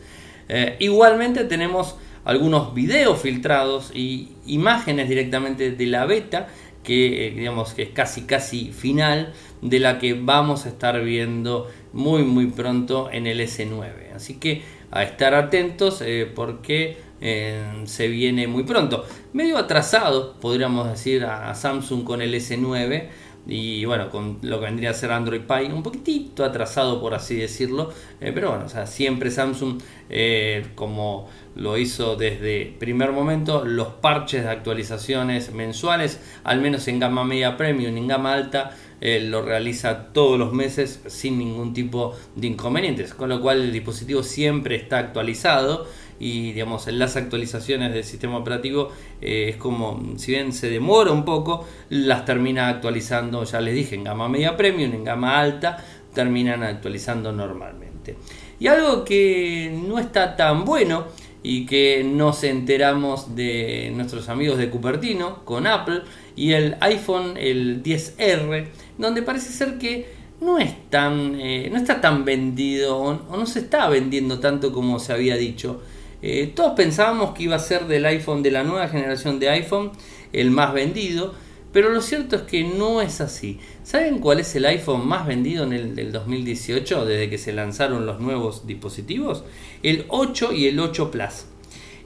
Eh, 0.49 0.77
igualmente 0.79 1.45
tenemos 1.45 1.97
algunos 2.25 2.75
videos 2.75 3.21
filtrados 3.21 3.91
y 3.95 4.31
imágenes 4.47 5.09
directamente 5.09 5.73
de 5.73 5.87
la 5.87 6.07
beta 6.07 6.49
que 6.85 7.27
eh, 7.27 7.31
digamos 7.33 7.75
que 7.75 7.83
es 7.83 7.91
casi 7.91 8.23
casi 8.23 8.71
final 8.71 9.33
de 9.63 9.81
la 9.81 9.99
que 9.99 10.15
vamos 10.15 10.67
a 10.67 10.69
estar 10.69 11.03
viendo 11.03 11.69
muy 11.93 12.23
muy 12.23 12.47
pronto 12.47 13.11
en 13.11 13.27
el 13.27 13.41
S9 13.41 14.13
así 14.15 14.35
que 14.35 14.63
a 14.93 15.03
estar 15.03 15.35
atentos 15.35 16.01
eh, 16.03 16.31
porque 16.33 16.97
eh, 17.21 17.83
se 17.87 18.07
viene 18.09 18.47
muy 18.47 18.65
pronto. 18.65 19.05
Medio 19.33 19.59
atrasado 19.59 20.35
podríamos 20.41 20.89
decir 20.89 21.25
a 21.25 21.55
Samsung 21.55 22.05
con 22.05 22.23
el 22.23 22.35
S9 22.35 23.09
y 23.47 23.85
bueno, 23.85 24.09
con 24.11 24.39
lo 24.43 24.59
que 24.59 24.67
vendría 24.67 24.91
a 24.91 24.95
ser 24.95 25.13
Android 25.13 25.43
Pie, 25.43 25.73
un 25.73 25.83
poquitito 25.83 26.45
atrasado 26.45 27.01
por 27.01 27.15
así 27.15 27.37
decirlo, 27.37 27.93
eh, 28.21 28.33
pero 28.35 28.51
bueno, 28.51 28.67
siempre 28.87 29.31
Samsung, 29.31 29.81
eh, 30.09 30.67
como 30.75 31.29
lo 31.55 31.77
hizo 31.77 32.17
desde 32.17 32.75
primer 32.79 33.13
momento, 33.13 33.65
los 33.65 33.89
parches 33.89 34.45
de 34.45 34.51
actualizaciones 34.51 35.53
mensuales, 35.53 36.21
al 36.43 36.61
menos 36.61 36.89
en 36.89 37.01
gama 37.01 37.25
media 37.25 37.57
premium, 37.57 37.97
en 37.97 38.09
gama 38.09 38.33
alta, 38.33 38.75
eh, 39.01 39.21
lo 39.21 39.43
realiza 39.43 40.13
todos 40.15 40.39
los 40.39 40.55
meses 40.55 41.03
sin 41.07 41.39
ningún 41.39 41.75
tipo 41.75 42.17
de 42.37 42.47
inconvenientes, 42.47 43.13
con 43.13 43.29
lo 43.29 43.41
cual 43.41 43.61
el 43.61 43.73
dispositivo 43.73 44.23
siempre 44.23 44.77
está 44.77 44.99
actualizado 44.99 45.87
y 46.19 46.53
digamos 46.53 46.87
en 46.87 46.99
las 46.99 47.17
actualizaciones 47.17 47.93
del 47.93 48.05
sistema 48.05 48.39
operativo 48.39 48.91
eh, 49.21 49.51
es 49.51 49.57
como 49.57 50.15
si 50.17 50.33
bien 50.33 50.53
se 50.53 50.71
demora 50.71 51.11
un 51.11 51.25
poco 51.25 51.67
las 51.91 52.25
termina 52.25 52.69
actualizando 52.69 53.45
ya 53.45 53.61
les 53.61 53.75
dije 53.75 53.95
en 53.95 54.05
gama 54.05 54.29
media 54.29 54.57
premium 54.57 54.93
en 54.93 55.05
gama 55.05 55.39
alta 55.39 55.85
terminan 56.15 56.63
actualizando 56.63 57.33
normalmente. 57.33 58.17
Y 58.59 58.69
algo 58.69 59.05
que 59.05 59.77
no 59.87 59.99
está 59.99 60.37
tan 60.37 60.65
bueno 60.65 61.05
y 61.43 61.67
que 61.67 62.03
nos 62.05 62.43
enteramos 62.45 63.37
de 63.37 63.93
nuestros 63.95 64.31
amigos 64.31 64.57
de 64.57 64.71
Cupertino 64.71 65.45
con 65.45 65.67
Apple 65.67 66.03
y 66.37 66.53
el 66.53 66.77
iPhone 66.81 67.37
el 67.37 67.83
10R 67.83 68.69
donde 68.97 69.23
parece 69.23 69.53
ser 69.53 69.77
que 69.77 70.09
no 70.41 70.59
es 70.59 70.71
eh, 70.71 71.69
no 71.71 71.77
está 71.77 72.01
tan 72.01 72.25
vendido 72.25 72.97
o 72.97 73.37
no 73.37 73.47
se 73.47 73.59
está 73.59 73.89
vendiendo 73.91 74.41
tanto 74.41 74.73
como 74.73 74.99
se 74.99 75.13
había 75.13 75.37
dicho 75.37 75.83
eh, 76.27 76.47
todos 76.47 76.73
pensábamos 76.73 77.35
que 77.35 77.43
iba 77.43 77.57
a 77.57 77.59
ser 77.59 77.87
del 77.87 78.07
iPhone, 78.07 78.43
de 78.43 78.51
la 78.51 78.65
nueva 78.65 78.89
generación 78.89 79.39
de 79.39 79.51
iPhone, 79.51 79.93
el 80.33 80.51
más 80.51 80.73
vendido, 80.73 81.35
pero 81.71 81.91
lo 81.91 82.01
cierto 82.01 82.37
es 82.37 82.43
que 82.43 82.65
no 82.65 83.03
es 83.03 83.21
así. 83.21 83.61
¿Saben 83.83 84.21
cuál 84.21 84.41
es 84.41 84.57
el 84.57 84.65
iPhone 84.65 85.07
más 85.07 85.27
vendido 85.27 85.65
en 85.65 85.75
el 85.75 85.95
del 85.95 86.13
2018 86.13 87.05
desde 87.05 87.29
que 87.29 87.37
se 87.37 87.53
lanzaron 87.53 88.07
los 88.07 88.21
nuevos 88.21 88.67
dispositivos? 88.67 89.45
El 89.83 90.07
8 90.09 90.55
y 90.55 90.67
el 90.67 90.81
8 90.81 91.11
Plus. 91.11 91.45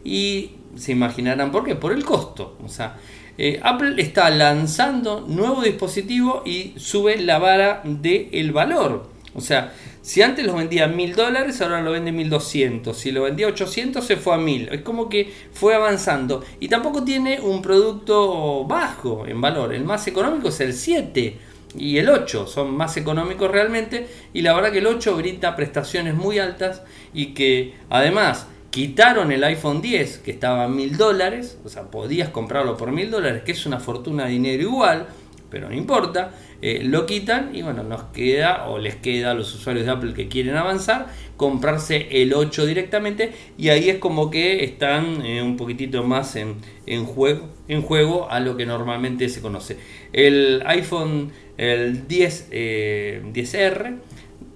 Y 0.03 0.51
se 0.75 0.91
imaginarán 0.91 1.53
por 1.53 1.65
qué, 1.65 1.77
por 1.77 1.93
el 1.93 2.05
costo. 2.05 2.59
O 2.65 2.69
sea, 2.69 2.97
eh, 3.37 3.61
Apple 3.63 4.03
está 4.03 4.31
lanzando 4.31 5.21
nuevo 5.29 5.63
dispositivo 5.63 6.43
y 6.45 6.75
sube 6.77 7.19
la 7.19 7.39
vara 7.39 7.83
del 7.85 8.31
el 8.33 8.51
valor. 8.51 9.11
O 9.35 9.41
sea, 9.41 9.73
si 10.09 10.23
antes 10.23 10.47
lo 10.47 10.55
vendía 10.55 10.89
mil 10.89 11.15
dólares, 11.15 11.61
ahora 11.61 11.83
lo 11.83 11.93
vende 11.93 12.13
1200. 12.13 12.97
Si 12.97 13.13
lo 13.13 13.25
vendía 13.25 13.47
800, 13.47 14.03
se 14.03 14.17
fue 14.17 14.37
a 14.37 14.39
1000. 14.39 14.71
Es 14.73 14.81
como 14.81 15.11
que 15.11 15.31
fue 15.53 15.75
avanzando. 15.75 16.43
Y 16.61 16.69
tampoco 16.69 17.05
tiene 17.05 17.43
un 17.43 17.61
producto 17.61 18.65
bajo 18.65 19.27
en 19.27 19.43
valor. 19.43 19.75
El 19.75 19.85
más 19.85 20.07
económico 20.07 20.49
es 20.49 20.61
el 20.61 20.73
7 20.73 21.37
y 21.77 21.99
el 21.99 22.09
8 22.09 22.47
son 22.47 22.75
más 22.75 22.97
económicos 22.97 23.51
realmente. 23.51 24.09
Y 24.33 24.41
la 24.41 24.55
verdad 24.55 24.73
que 24.73 24.79
el 24.79 24.87
8 24.87 25.15
brinda 25.15 25.55
prestaciones 25.55 26.15
muy 26.15 26.39
altas 26.39 26.83
y 27.13 27.35
que 27.35 27.75
además 27.91 28.47
quitaron 28.71 29.31
el 29.31 29.45
iPhone 29.45 29.83
10 29.83 30.21
que 30.21 30.31
estaba 30.31 30.65
a 30.65 30.69
1000 30.69 30.97
dólares. 30.97 31.59
O 31.67 31.69
sea, 31.69 31.91
podías 31.91 32.31
comprarlo 32.31 32.79
por 32.79 32.93
1000 32.93 33.11
dólares, 33.11 33.43
que 33.43 33.53
es 33.53 33.67
una 33.67 33.79
fortuna 33.79 34.25
de 34.25 34.31
dinero 34.31 34.63
igual, 34.63 35.09
pero 35.51 35.69
no 35.69 35.75
importa 35.75 36.33
eh, 36.61 36.83
lo 36.83 37.07
quitan 37.07 37.55
y 37.55 37.63
bueno, 37.63 37.85
nos 37.85 38.03
queda 38.05 38.69
o 38.69 38.79
les 38.79 38.97
queda 38.97 39.31
a 39.31 39.35
los 39.35 39.55
usuarios 39.55 39.87
de 39.87 39.93
Apple 39.93 40.13
que 40.13 40.27
quieren 40.27 40.57
avanzar 40.57 41.07
comprarse 41.37 42.09
el 42.11 42.35
8 42.35 42.67
directamente 42.67 43.33
y 43.57 43.69
ahí 43.69 43.89
es 43.89 43.99
como 43.99 44.29
que 44.29 44.65
están 44.65 45.25
eh, 45.25 45.41
un 45.41 45.57
poquitito 45.57 46.03
más 46.03 46.35
en, 46.35 46.57
juego, 47.05 47.49
en 47.69 47.83
juego 47.83 48.29
a 48.29 48.41
lo 48.41 48.57
que 48.57 48.67
normalmente 48.67 49.29
se 49.29 49.41
conoce. 49.41 49.77
El 50.13 50.65
iPhone 50.67 51.31
el 51.57 52.09
10, 52.09 52.51
10R 52.51 52.51
eh, 52.51 53.95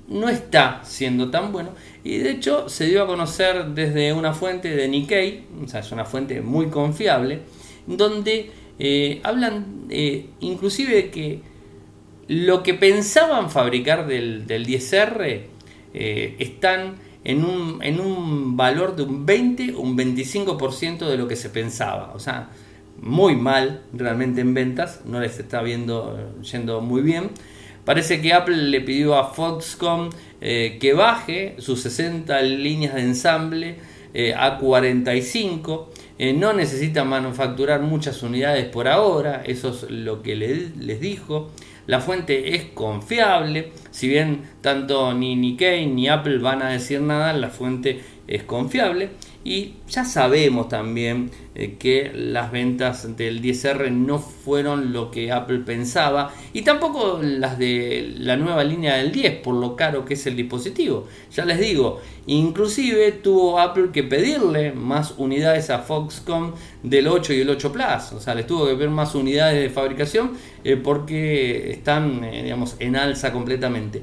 no 0.09 0.29
está 0.29 0.81
siendo 0.83 1.31
tan 1.31 1.53
bueno 1.53 1.71
y 2.03 2.19
de 2.19 2.33
hecho 2.33 2.69
se 2.69 2.87
dio 2.87 3.05
a 3.05 3.07
conocer 3.07 3.67
desde 3.67 4.13
una 4.13 4.33
fuente 4.33 4.75
de 4.75 4.89
Nikkei, 4.89 5.45
o 5.65 5.69
sea, 5.69 5.81
es 5.81 5.93
una 5.93 6.05
fuente 6.05 6.41
muy 6.41 6.67
confiable, 6.67 7.43
donde 7.87 8.51
hablan 9.23 9.87
inclusive 10.41 10.95
de 10.95 11.11
que 11.11 11.53
lo 12.29 12.63
que 12.63 12.75
pensaban 12.75 13.51
fabricar 13.51 14.07
del, 14.07 14.47
10R 14.47 15.43
eh, 15.93 16.37
están 16.39 16.95
en 17.25 17.45
un, 17.45 17.83
en 17.83 18.01
un 18.01 18.57
valor 18.57 18.97
de 18.97 19.03
un 19.03 19.27
20 19.27 19.77
un 19.77 19.97
25% 19.97 21.07
de 21.07 21.17
lo 21.17 21.29
que 21.29 21.37
se 21.37 21.51
pensaba. 21.51 22.13
O 22.15 22.19
sea, 22.19 22.51
muy 23.01 23.37
mal 23.37 23.83
realmente 23.93 24.41
en 24.41 24.55
ventas, 24.55 25.03
no 25.05 25.21
les 25.21 25.39
está 25.39 25.63
viendo, 25.63 26.35
yendo 26.41 26.81
muy 26.81 27.03
bien. 27.03 27.31
Parece 27.85 28.23
que 28.23 28.33
Apple 28.33 28.57
le 28.57 28.81
pidió 28.81 29.17
a 29.17 29.25
Foxconn 29.25 30.11
eh, 30.41 30.79
que 30.81 30.95
baje 30.95 31.57
sus 31.59 31.81
60 31.83 32.41
líneas 32.43 32.95
de 32.95 33.03
ensamble 33.03 33.77
eh, 34.15 34.35
a 34.35 34.59
45. 34.59 35.91
No 36.33 36.53
necesita 36.53 37.05
manufacturar 37.05 37.83
muchas 37.83 38.23
unidades 38.23 38.67
por 38.67 38.87
ahora, 38.87 39.43
eso 39.45 39.71
es 39.71 39.91
lo 39.91 40.23
que 40.23 40.37
les 40.37 41.01
dijo. 41.01 41.51
La 41.89 42.01
fuente 42.01 42.55
es 42.55 42.65
confiable, 42.67 43.73
si 43.91 44.07
bien 44.07 44.43
tanto 44.61 45.13
ni 45.15 45.35
Nikkei 45.35 45.87
ni 45.87 46.09
Apple 46.09 46.39
van 46.39 46.63
a 46.63 46.69
decir 46.69 47.01
nada, 47.01 47.33
la 47.33 47.49
fuente 47.49 48.01
es 48.29 48.45
confiable 48.45 49.11
y 49.45 49.75
ya 49.89 50.05
sabemos 50.05 50.69
también 50.69 51.31
eh, 51.55 51.77
que 51.79 52.13
las 52.15 52.53
ventas 52.53 53.17
del 53.17 53.43
10R 53.43 53.91
no 53.91 54.19
fueron 54.19 54.93
lo 54.93 55.11
que 55.11 55.33
Apple 55.33 55.59
pensaba 55.59 56.33
y 56.53 56.63
tampoco 56.63 57.21
las 57.23 57.59
de 57.59 58.15
la 58.19 58.37
nueva 58.37 58.63
línea 58.65 58.97
del 58.97 59.11
10 59.11 59.41
por 59.41 59.55
lo 59.55 59.75
caro 59.75 60.05
que 60.05 60.15
es 60.15 60.27
el 60.27 60.37
dispositivo. 60.37 61.09
Ya 61.33 61.45
les 61.45 61.59
digo, 61.59 62.01
inclusive 62.27 63.13
tuvo 63.13 63.59
Apple 63.59 63.91
que 63.93 64.05
pedirle 64.05 64.73
más 64.73 65.15
unidades 65.17 65.71
a 65.71 65.81
Foxconn 65.81 66.55
del 66.83 67.09
8 67.09 67.33
y 67.35 67.41
el 67.41 67.51
8 67.51 67.73
Plus. 67.73 68.13
O 68.13 68.21
sea, 68.21 68.35
les 68.35 68.47
tuvo 68.47 68.67
que 68.67 68.75
pedir 68.75 68.91
más 68.91 69.15
unidades 69.15 69.61
de 69.61 69.71
fabricación 69.71 70.33
eh, 70.63 70.77
porque 70.77 71.73
están 71.73 72.23
eh, 72.25 72.45
digamos, 72.45 72.77
en 72.79 72.97
alza 72.97 73.33
completamente. 73.33 74.03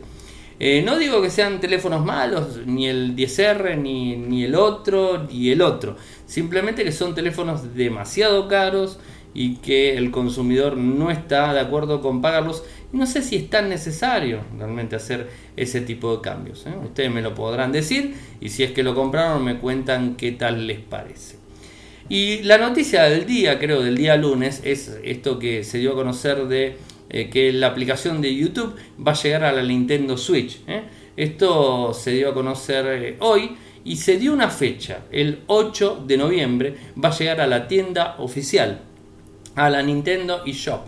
Eh, 0.60 0.82
no 0.86 1.00
digo 1.00 1.22
que 1.22 1.30
sean 1.30 1.62
teléfonos 1.62 2.04
malos, 2.04 2.60
ni 2.66 2.88
el 2.88 3.16
10R, 3.16 3.78
ni, 3.78 4.18
ni, 4.18 4.44
el 4.44 4.56
otro, 4.56 5.26
ni 5.32 5.50
el 5.50 5.62
otro. 5.62 5.96
Simplemente 6.26 6.84
que 6.84 6.92
son 6.92 7.16
teléfonos 7.16 7.74
demasiado 7.76 8.48
caros 8.50 9.00
y 9.34 9.56
que 9.58 9.96
el 9.96 10.12
consumidor 10.12 10.76
no 10.76 11.12
está 11.12 11.54
de 11.54 11.62
acuerdo 11.62 12.02
con 12.02 12.22
pagarlos. 12.22 12.64
No 12.92 13.06
sé 13.06 13.22
si 13.22 13.38
es 13.38 13.50
tan 13.50 13.70
necesario 13.70 14.42
realmente 14.58 14.98
hacer 14.98 15.30
ese 15.56 15.80
tipo 15.80 16.16
de 16.16 16.22
cambios. 16.22 16.66
¿eh? 16.66 16.74
Ustedes 16.84 17.12
me 17.12 17.22
lo 17.22 17.34
podrán 17.36 17.72
decir 17.72 18.16
y 18.42 18.50
si 18.50 18.64
es 18.64 18.72
que 18.72 18.84
lo 18.84 18.96
compraron 18.96 19.44
me 19.44 19.60
cuentan 19.60 20.16
qué 20.18 20.34
tal 20.34 20.68
les 20.68 20.80
parece. 20.80 21.38
Y 22.10 22.42
la 22.42 22.58
noticia 22.58 23.04
del 23.04 23.28
día, 23.28 23.60
creo, 23.60 23.84
del 23.84 23.96
día 23.96 24.18
lunes, 24.18 24.62
es 24.66 24.98
esto 25.04 25.38
que 25.38 25.64
se 25.64 25.78
dio 25.78 25.92
a 25.92 25.96
conocer 25.96 26.48
de 26.48 26.76
eh, 27.12 27.28
que 27.28 27.52
la 27.52 27.68
aplicación 27.68 28.22
de 28.22 28.36
YouTube 28.36 28.76
va 29.06 29.14
a 29.14 29.16
llegar 29.16 29.44
a 29.44 29.52
la 29.52 29.64
Nintendo 29.64 30.16
Switch. 30.16 30.62
¿eh? 30.68 30.84
Esto 31.18 31.92
se 31.92 32.12
dio 32.12 32.30
a 32.30 32.34
conocer 32.36 32.86
eh, 32.86 33.18
hoy 33.20 33.58
y 33.84 33.96
se 33.96 34.18
dio 34.18 34.32
una 34.32 34.50
fecha, 34.50 35.06
el 35.12 35.40
8 35.48 36.04
de 36.06 36.18
noviembre 36.18 36.76
va 37.04 37.10
a 37.10 37.18
llegar 37.18 37.42
a 37.42 37.48
la 37.48 37.68
tienda 37.68 38.16
oficial, 38.20 38.82
a 39.56 39.72
la 39.72 39.82
Nintendo 39.82 40.44
eShop. 40.46 40.82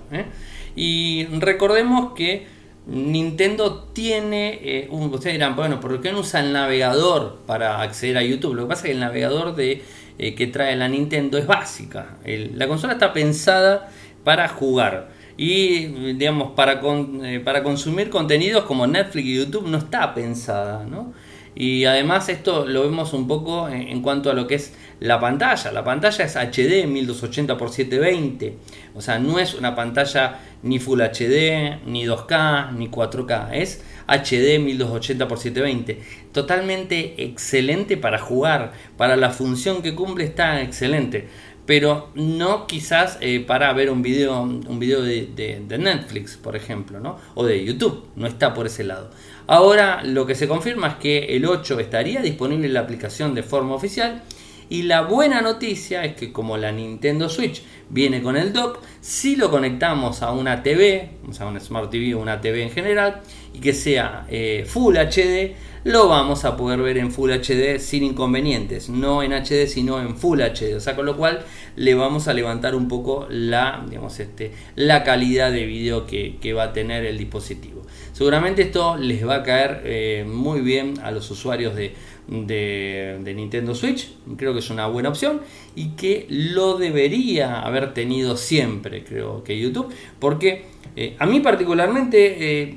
Y 0.75 1.25
recordemos 1.39 2.13
que 2.13 2.45
Nintendo 2.85 3.89
tiene, 3.93 4.87
un, 4.91 5.11
ustedes 5.11 5.33
dirán, 5.35 5.55
bueno, 5.55 5.79
¿por 5.79 5.99
qué 6.01 6.11
no 6.11 6.19
usa 6.19 6.41
el 6.41 6.53
navegador 6.53 7.39
para 7.47 7.81
acceder 7.81 8.17
a 8.17 8.23
YouTube? 8.23 8.53
Lo 8.53 8.63
que 8.63 8.69
pasa 8.69 8.81
es 8.81 8.85
que 8.87 8.91
el 8.91 8.99
navegador 8.99 9.55
de, 9.55 9.83
que 10.17 10.47
trae 10.47 10.75
la 10.75 10.87
Nintendo 10.87 11.39
es 11.39 11.47
básica. 11.47 12.17
la 12.25 12.67
consola 12.67 12.93
está 12.93 13.11
pensada 13.13 13.89
para 14.23 14.47
jugar 14.49 15.20
y 15.37 16.13
digamos 16.13 16.51
para, 16.51 16.81
eh, 17.23 17.39
para 17.43 17.63
consumir 17.63 18.09
contenidos 18.09 18.63
como 18.65 18.87
Netflix 18.87 19.27
y 19.27 19.35
YouTube 19.37 19.67
no 19.67 19.77
está 19.77 20.13
pensada, 20.13 20.85
¿no? 20.85 21.13
Y 21.53 21.83
además 21.83 22.29
esto 22.29 22.65
lo 22.65 22.83
vemos 22.83 23.11
un 23.13 23.27
poco 23.27 23.67
en, 23.67 24.01
cuanto 24.01 24.31
a 24.31 24.33
lo 24.33 24.47
que 24.47 24.55
es 24.55 24.73
la 25.01 25.19
pantalla. 25.19 25.71
La 25.71 25.83
pantalla 25.83 26.23
es 26.23 26.35
HD 26.37 26.87
1280 26.87 27.53
x 27.53 27.71
720. 27.73 28.57
O 28.95 29.01
sea, 29.01 29.19
no 29.19 29.37
es 29.37 29.53
una 29.53 29.75
pantalla 29.75 30.39
ni 30.63 30.79
Full 30.79 31.01
HD, 31.01 31.81
ni 31.85 32.05
2K, 32.05 32.71
ni 32.71 32.87
4K. 32.87 33.49
Es 33.53 33.83
HD 34.07 34.59
1280x720. 34.59 35.97
Totalmente 36.31 37.21
excelente 37.21 37.97
para 37.97 38.17
jugar, 38.17 38.71
para 38.95 39.17
la 39.17 39.31
función 39.31 39.81
que 39.81 39.93
cumple 39.93 40.23
está 40.23 40.61
excelente. 40.61 41.27
Pero 41.65 42.09
no 42.15 42.67
quizás 42.67 43.17
eh, 43.21 43.39
para 43.39 43.71
ver 43.73 43.89
un 43.89 44.01
video, 44.01 44.41
un 44.41 44.79
video 44.79 45.01
de, 45.01 45.61
Netflix, 45.79 46.37
por 46.37 46.55
ejemplo, 46.55 46.99
¿no? 46.99 47.17
o 47.35 47.45
de 47.45 47.63
YouTube, 47.63 48.05
no 48.15 48.27
está 48.27 48.53
por 48.53 48.65
ese 48.65 48.83
lado. 48.83 49.11
Ahora 49.47 50.03
lo 50.03 50.25
que 50.25 50.35
se 50.35 50.47
confirma 50.47 50.87
es 50.87 50.95
que 50.95 51.35
el 51.35 51.45
8 51.45 51.79
estaría 51.79 52.21
disponible 52.21 52.67
en 52.67 52.73
la 52.73 52.81
aplicación 52.81 53.35
de 53.35 53.43
forma 53.43 53.75
oficial 53.75 54.23
y 54.71 54.83
la 54.83 55.01
buena 55.01 55.41
noticia 55.41 56.05
es 56.05 56.15
que 56.15 56.31
como 56.31 56.55
la 56.55 56.71
Nintendo 56.71 57.27
Switch 57.27 57.61
viene 57.89 58.23
con 58.23 58.37
el 58.37 58.53
dock, 58.53 58.79
si 59.01 59.35
lo 59.35 59.51
conectamos 59.51 60.21
a 60.21 60.31
una 60.31 60.63
TV, 60.63 61.09
o 61.27 61.33
sea, 61.33 61.47
una 61.47 61.59
Smart 61.59 61.91
TV 61.91 62.15
o 62.15 62.19
una 62.19 62.39
TV 62.39 62.63
en 62.63 62.69
general, 62.69 63.19
y 63.53 63.59
que 63.59 63.73
sea 63.73 64.25
eh, 64.29 64.63
Full 64.65 64.95
HD, 64.95 65.55
lo 65.83 66.07
vamos 66.07 66.45
a 66.45 66.55
poder 66.55 66.79
ver 66.81 66.97
en 66.99 67.11
Full 67.11 67.31
HD 67.31 67.79
sin 67.79 68.03
inconvenientes, 68.03 68.87
no 68.87 69.23
en 69.23 69.33
HD 69.33 69.67
sino 69.67 69.99
en 69.99 70.15
Full 70.15 70.39
HD, 70.39 70.75
o 70.77 70.79
sea, 70.79 70.95
con 70.95 71.05
lo 71.05 71.17
cual 71.17 71.43
le 71.75 71.93
vamos 71.93 72.29
a 72.29 72.33
levantar 72.33 72.73
un 72.73 72.87
poco 72.87 73.27
la, 73.29 73.83
digamos, 73.89 74.21
este, 74.21 74.53
la 74.75 75.03
calidad 75.03 75.51
de 75.51 75.65
video 75.65 76.07
que, 76.07 76.53
va 76.53 76.63
a 76.63 76.73
tener 76.73 77.03
el 77.03 77.17
dispositivo. 77.17 77.81
Seguramente 78.13 78.61
esto 78.61 78.95
les 78.95 79.27
va 79.27 79.35
a 79.35 79.43
caer 79.43 79.81
eh, 79.83 80.25
muy 80.25 80.61
bien 80.61 80.93
a 81.03 81.11
los 81.11 81.29
usuarios 81.29 81.75
de 81.75 81.93
de, 82.27 83.33
Nintendo 83.35 83.75
Switch. 83.75 84.11
Creo 84.37 84.53
que 84.53 84.59
es 84.59 84.69
una 84.69 84.87
buena 84.87 85.09
opción 85.09 85.41
y 85.75 85.89
que 85.89 86.25
lo 86.29 86.77
debería 86.77 87.61
haber 87.61 87.93
tenido 87.93 88.37
siempre, 88.37 89.03
creo 89.03 89.43
que 89.43 89.59
YouTube. 89.59 89.93
Porque 90.19 90.65
eh, 90.95 91.15
a 91.19 91.25
mí 91.25 91.39
particularmente, 91.39 92.61
eh, 92.61 92.75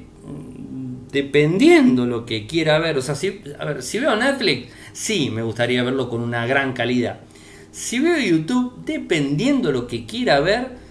dependiendo 1.12 2.06
lo 2.06 2.26
que 2.26 2.46
quiera 2.46 2.78
ver, 2.78 2.96
o 2.98 3.02
sea, 3.02 3.14
si, 3.14 3.40
a 3.58 3.64
ver, 3.64 3.82
si 3.82 3.98
veo 3.98 4.16
Netflix, 4.16 4.72
sí, 4.92 5.30
me 5.30 5.42
gustaría 5.42 5.82
verlo 5.82 6.08
con 6.08 6.20
una 6.20 6.46
gran 6.46 6.72
calidad. 6.72 7.20
Si 7.70 7.98
veo 7.98 8.18
YouTube, 8.18 8.84
dependiendo 8.84 9.72
lo 9.72 9.86
que 9.86 10.06
quiera 10.06 10.40
ver, 10.40 10.84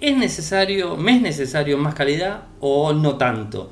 es 0.00 0.16
necesario, 0.16 0.96
me 0.96 1.16
es 1.16 1.22
necesario 1.22 1.78
más 1.78 1.94
calidad 1.94 2.44
o 2.60 2.92
no 2.92 3.16
tanto. 3.16 3.70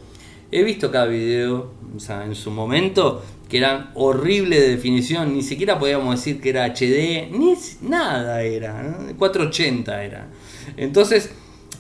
He 0.50 0.62
visto 0.62 0.91
cada 0.91 1.07
video, 1.07 1.73
en 2.09 2.35
su 2.35 2.50
momento, 2.50 3.23
que 3.54 3.58
eran 3.58 3.90
horrible 3.94 4.58
de 4.58 4.70
definición, 4.70 5.32
ni 5.32 5.40
siquiera 5.40 5.78
podíamos 5.78 6.16
decir 6.16 6.40
que 6.40 6.50
era 6.50 6.64
HD, 6.64 7.30
ni 7.30 7.54
nada 7.82 8.42
era, 8.42 8.99
480 9.16 10.02
era. 10.02 10.26
Entonces, 10.76 11.30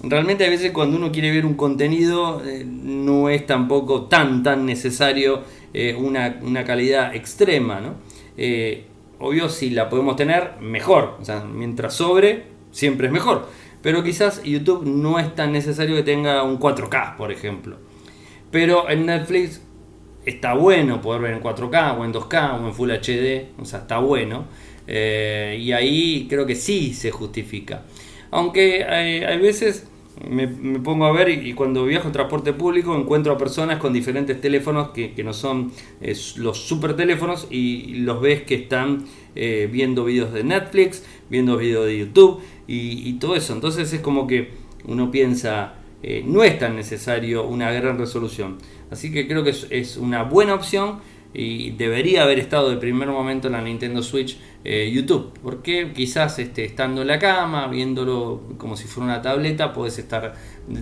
realmente 0.04 0.46
a 0.46 0.50
veces 0.50 0.70
cuando 0.70 0.96
uno 0.96 1.10
quiere 1.10 1.32
ver 1.32 1.44
un 1.44 1.54
contenido 1.54 2.40
eh, 2.46 2.64
no 2.64 3.28
es 3.28 3.44
tampoco 3.44 4.02
tan 4.04 4.44
tan 4.44 4.66
necesario 4.66 5.42
eh, 5.72 5.96
una, 5.98 6.64
calidad 6.64 7.12
extrema, 7.12 7.80
¿no? 7.80 7.94
Eh, 8.36 8.84
obvio 9.18 9.48
si 9.48 9.70
la 9.70 9.88
podemos 9.88 10.14
tener 10.14 10.52
mejor, 10.60 11.16
o 11.20 11.24
sea, 11.24 11.40
mientras 11.44 11.94
sobre 11.94 12.44
siempre 12.70 13.08
es 13.08 13.12
mejor, 13.12 13.48
pero 13.82 14.04
quizás 14.04 14.44
YouTube 14.44 14.84
no 14.86 15.18
es 15.18 15.34
tan 15.34 15.50
necesario 15.50 15.96
que 15.96 16.04
tenga 16.04 16.44
un 16.44 16.60
4K, 16.60 17.16
por 17.16 17.32
ejemplo. 17.32 17.78
Pero 18.52 18.88
en 18.88 19.06
Netflix 19.06 19.60
está 20.24 20.54
bueno 20.54 21.00
poder 21.00 21.22
ver 21.22 21.34
en 21.34 21.42
4K 21.42 21.98
o 21.98 22.04
en 22.04 22.12
2K 22.12 22.60
o 22.60 22.66
en 22.66 22.74
Full 22.74 22.90
HD, 22.90 23.60
o 23.60 23.64
sea, 23.64 23.80
está 23.80 23.98
bueno. 23.98 24.44
Eh, 24.86 25.58
y 25.60 25.72
ahí 25.72 26.26
creo 26.28 26.46
que 26.46 26.54
sí 26.54 26.94
se 26.94 27.10
justifica. 27.10 27.82
Aunque 28.30 28.84
hay, 28.84 29.38
veces 29.38 29.86
me, 30.28 30.48
pongo 30.80 31.06
a 31.06 31.12
ver 31.12 31.28
y, 31.28 31.54
cuando 31.54 31.84
viajo 31.84 32.08
en 32.08 32.12
transporte 32.12 32.52
público 32.52 32.96
encuentro 32.96 33.32
a 33.32 33.38
personas 33.38 33.78
con 33.78 33.92
diferentes 33.92 34.40
teléfonos 34.40 34.88
que, 34.88 35.14
no 35.22 35.32
son 35.32 35.72
los 36.36 36.58
super 36.58 36.96
teléfonos 36.96 37.46
y 37.50 37.94
los 37.94 38.20
ves 38.20 38.42
que 38.42 38.56
están 38.56 39.04
eh, 39.36 39.68
viendo 39.70 40.04
vídeos 40.04 40.32
de 40.32 40.44
Netflix, 40.44 41.04
viendo 41.30 41.56
vídeos 41.56 41.86
de 41.86 41.98
YouTube 41.98 42.40
y, 42.66 43.12
todo 43.14 43.36
eso. 43.36 43.52
Entonces 43.52 43.92
es 43.92 44.00
como 44.00 44.26
que 44.26 44.50
uno 44.86 45.10
piensa, 45.10 45.74
eh, 46.02 46.22
no 46.26 46.42
es 46.42 46.58
tan 46.58 46.76
necesario 46.76 47.46
una 47.46 47.70
gran 47.72 47.98
resolución. 47.98 48.58
Así 48.94 49.10
que 49.10 49.26
creo 49.26 49.42
que 49.42 49.50
es, 49.50 49.96
una 49.96 50.22
buena 50.22 50.54
opción 50.54 51.00
y 51.34 51.72
debería 51.72 52.22
haber 52.22 52.38
estado 52.38 52.70
de 52.70 52.76
primer 52.76 53.08
momento 53.08 53.48
en 53.48 53.54
la 53.54 53.60
Nintendo 53.60 54.04
Switch 54.04 54.38
eh, 54.62 54.88
YouTube. 54.94 55.32
Porque 55.42 55.92
quizás 55.92 56.38
este, 56.38 56.64
estando 56.64 57.02
en 57.02 57.08
la 57.08 57.18
cama, 57.18 57.66
viéndolo 57.66 58.42
como 58.56 58.76
si 58.76 58.84
fuera 58.84 59.06
una 59.06 59.20
tableta, 59.20 59.72
puedes 59.72 59.98
estar 59.98 60.32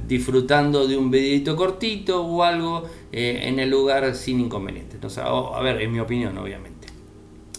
disfrutando 0.06 0.86
de 0.86 0.98
un 0.98 1.10
videito 1.10 1.56
cortito 1.56 2.22
o 2.22 2.42
algo 2.42 2.84
eh, 3.10 3.44
en 3.44 3.58
el 3.58 3.70
lugar 3.70 4.14
sin 4.14 4.40
inconvenientes. 4.40 5.00
a 5.16 5.60
ver, 5.62 5.80
en 5.80 5.90
mi 5.90 5.98
opinión, 5.98 6.36
obviamente. 6.36 6.88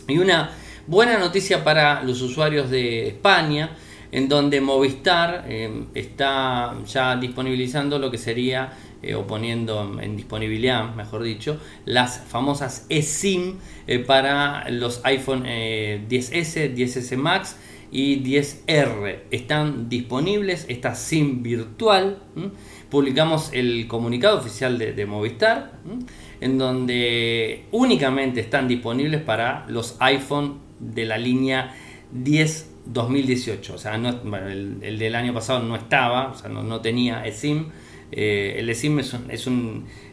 Y 0.07 0.19
una 0.19 0.51
buena 0.85 1.17
noticia 1.17 1.63
para 1.63 2.03
los 2.03 2.21
usuarios 2.21 2.69
de 2.69 3.07
España, 3.07 3.75
en 4.11 4.29
donde 4.29 4.61
Movistar 4.61 5.45
eh, 5.47 5.85
está 5.95 6.75
ya 6.85 7.15
disponibilizando 7.15 7.97
lo 7.97 8.11
que 8.11 8.19
sería 8.19 8.71
eh, 9.03 9.15
o 9.15 9.27
poniendo 9.27 9.99
en 10.01 10.15
disponibilidad, 10.15 10.95
mejor 10.95 11.23
dicho, 11.23 11.59
las 11.85 12.19
famosas 12.19 12.85
eSIM 12.87 13.57
eh, 13.85 13.99
para 13.99 14.69
los 14.69 15.01
iPhone 15.03 15.43
10S, 15.43 16.55
eh, 16.55 16.73
10S 16.73 17.17
Max 17.17 17.57
y 17.91 18.23
10R. 18.23 19.23
Están 19.29 19.89
disponibles 19.89 20.65
esta 20.69 20.95
SIM 20.95 21.43
virtual. 21.43 22.23
Publicamos 22.89 23.51
el 23.51 23.87
comunicado 23.87 24.39
oficial 24.39 24.77
de, 24.77 25.05
Movistar, 25.05 25.73
en 26.39 26.57
donde 26.57 27.65
únicamente 27.71 28.39
están 28.39 28.69
disponibles 28.69 29.21
para 29.21 29.65
los 29.67 29.97
iPhone 29.99 30.59
de 30.79 31.05
la 31.05 31.17
línea 31.17 31.75
10 32.13 32.69
2018. 32.85 33.73
O 33.73 33.77
sea, 33.77 33.95
el, 33.95 34.97
del 34.97 35.15
año 35.15 35.33
pasado 35.33 35.59
no 35.59 35.75
estaba, 35.75 36.33
no, 36.49 36.63
no 36.63 36.79
tenía 36.79 37.25
eSIM 37.25 37.65
eh, 38.15 38.59
el 38.59 38.69
eSIM 38.69 38.99
es, 38.99 39.15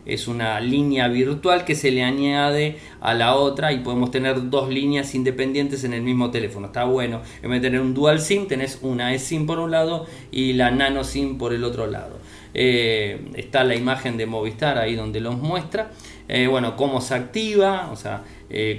es, 0.07 0.29
una 0.29 0.59
línea 0.61 1.09
virtual 1.09 1.67
que 1.67 1.75
se 1.75 1.91
le 1.91 2.03
añade 2.03 2.79
a 3.01 3.13
la 3.13 3.35
otra 3.35 3.73
y 3.73 3.81
podemos 3.81 4.11
tener 4.11 4.49
dos 4.49 4.71
líneas 4.71 5.15
independientes 5.15 5.85
en 5.85 5.93
el 5.93 6.01
mismo 6.01 6.31
teléfono. 6.31 6.69
Está 6.69 6.85
bueno. 6.85 7.21
En 7.43 7.51
vez 7.51 7.61
de 7.61 7.69
tener 7.69 7.83
un 7.83 7.93
dual 7.93 8.21
SIM, 8.21 8.47
tenés 8.47 8.79
una 8.81 9.13
eSIM 9.13 9.47
por 9.47 9.59
un 9.59 9.71
lado 9.71 10.07
y 10.31 10.55
la 10.55 10.71
nano 10.71 11.05
SIM 11.05 11.37
por 11.37 11.53
el 11.53 11.63
otro 11.63 11.87
lado. 11.87 12.19
Eh, 12.55 13.31
está 13.35 13.65
la 13.65 13.75
imagen 13.75 14.17
de 14.17 14.25
Movistar 14.25 14.79
ahí 14.79 14.95
donde 14.95 15.21
los 15.21 15.37
muestra. 15.37 15.91
Eh, 16.27 16.47
bueno, 16.47 16.77
cómo 16.77 17.01
se 17.01 17.15
activa, 17.15 17.91
o 17.93 17.97
sea, 17.97 18.23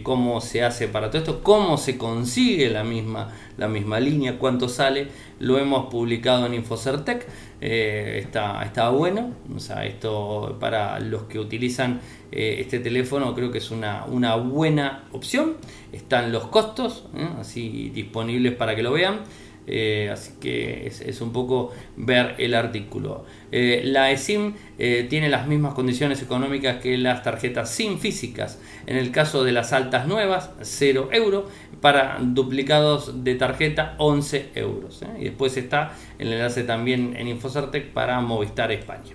cómo 0.04 0.42
se 0.42 0.64
hace 0.64 0.88
para 0.88 1.10
todo 1.10 1.20
esto, 1.20 1.44
cómo 1.44 1.78
se 1.78 1.98
consigue 1.98 2.70
la 2.70 2.84
misma, 2.84 3.32
la 3.58 3.68
misma 3.68 4.00
línea, 4.00 4.38
cuánto 4.38 4.68
sale. 4.68 5.08
Lo 5.40 5.58
hemos 5.58 5.90
publicado 5.90 6.46
en 6.46 6.54
Infocertec. 6.54 7.26
Eh, 7.62 8.20
está, 8.24 8.64
está 8.64 8.90
bueno. 8.90 9.34
O 9.56 9.60
sea, 9.60 9.86
esto 9.86 10.58
para 10.60 11.00
los 11.00 11.24
que 11.24 11.40
utilizan 11.40 12.02
eh, 12.32 12.58
este 12.60 12.80
teléfono 12.80 13.36
creo 13.36 13.52
que 13.52 13.60
es 13.60 13.72
una, 13.72 14.06
una 14.06 14.36
buena 14.36 15.04
opción. 15.12 15.58
Están 15.92 16.32
los 16.32 16.48
costos, 16.48 17.06
¿eh? 17.16 17.28
así 17.40 17.92
disponibles 17.94 18.54
para 18.54 18.76
que 18.76 18.84
lo 18.84 18.92
vean. 18.92 19.22
Eh, 19.68 20.10
así 20.12 20.34
que 20.40 20.88
es, 20.88 21.22
un 21.22 21.32
poco 21.32 21.72
ver 21.96 22.36
el 22.40 22.56
artículo. 22.56 23.26
Eh, 23.52 23.82
la 23.86 24.12
eSIM 24.12 24.54
eh, 24.80 25.06
tiene 25.10 25.30
las 25.30 25.48
mismas 25.48 25.74
condiciones 25.74 26.22
económicas 26.22 26.82
que 26.82 26.98
las 26.98 27.24
tarjetas 27.24 27.70
SIM 27.70 28.00
físicas. 28.00 28.60
En 28.88 28.98
el 28.98 29.12
caso 29.12 29.44
de 29.44 29.52
las 29.52 29.72
altas 29.74 30.08
nuevas, 30.08 30.52
0 30.62 31.10
euros. 31.12 31.46
Para 31.80 32.20
duplicados 32.22 33.24
de 33.24 33.34
tarjeta, 33.34 33.96
11 33.98 34.52
euros. 34.54 35.02
Y 35.20 35.24
después 35.26 35.58
está 35.58 35.94
el 36.20 36.32
enlace 36.32 36.64
también 36.64 37.16
en 37.18 37.28
Infocertec 37.28 37.90
para 37.92 38.22
Movistar 38.22 38.72
España. 38.72 39.14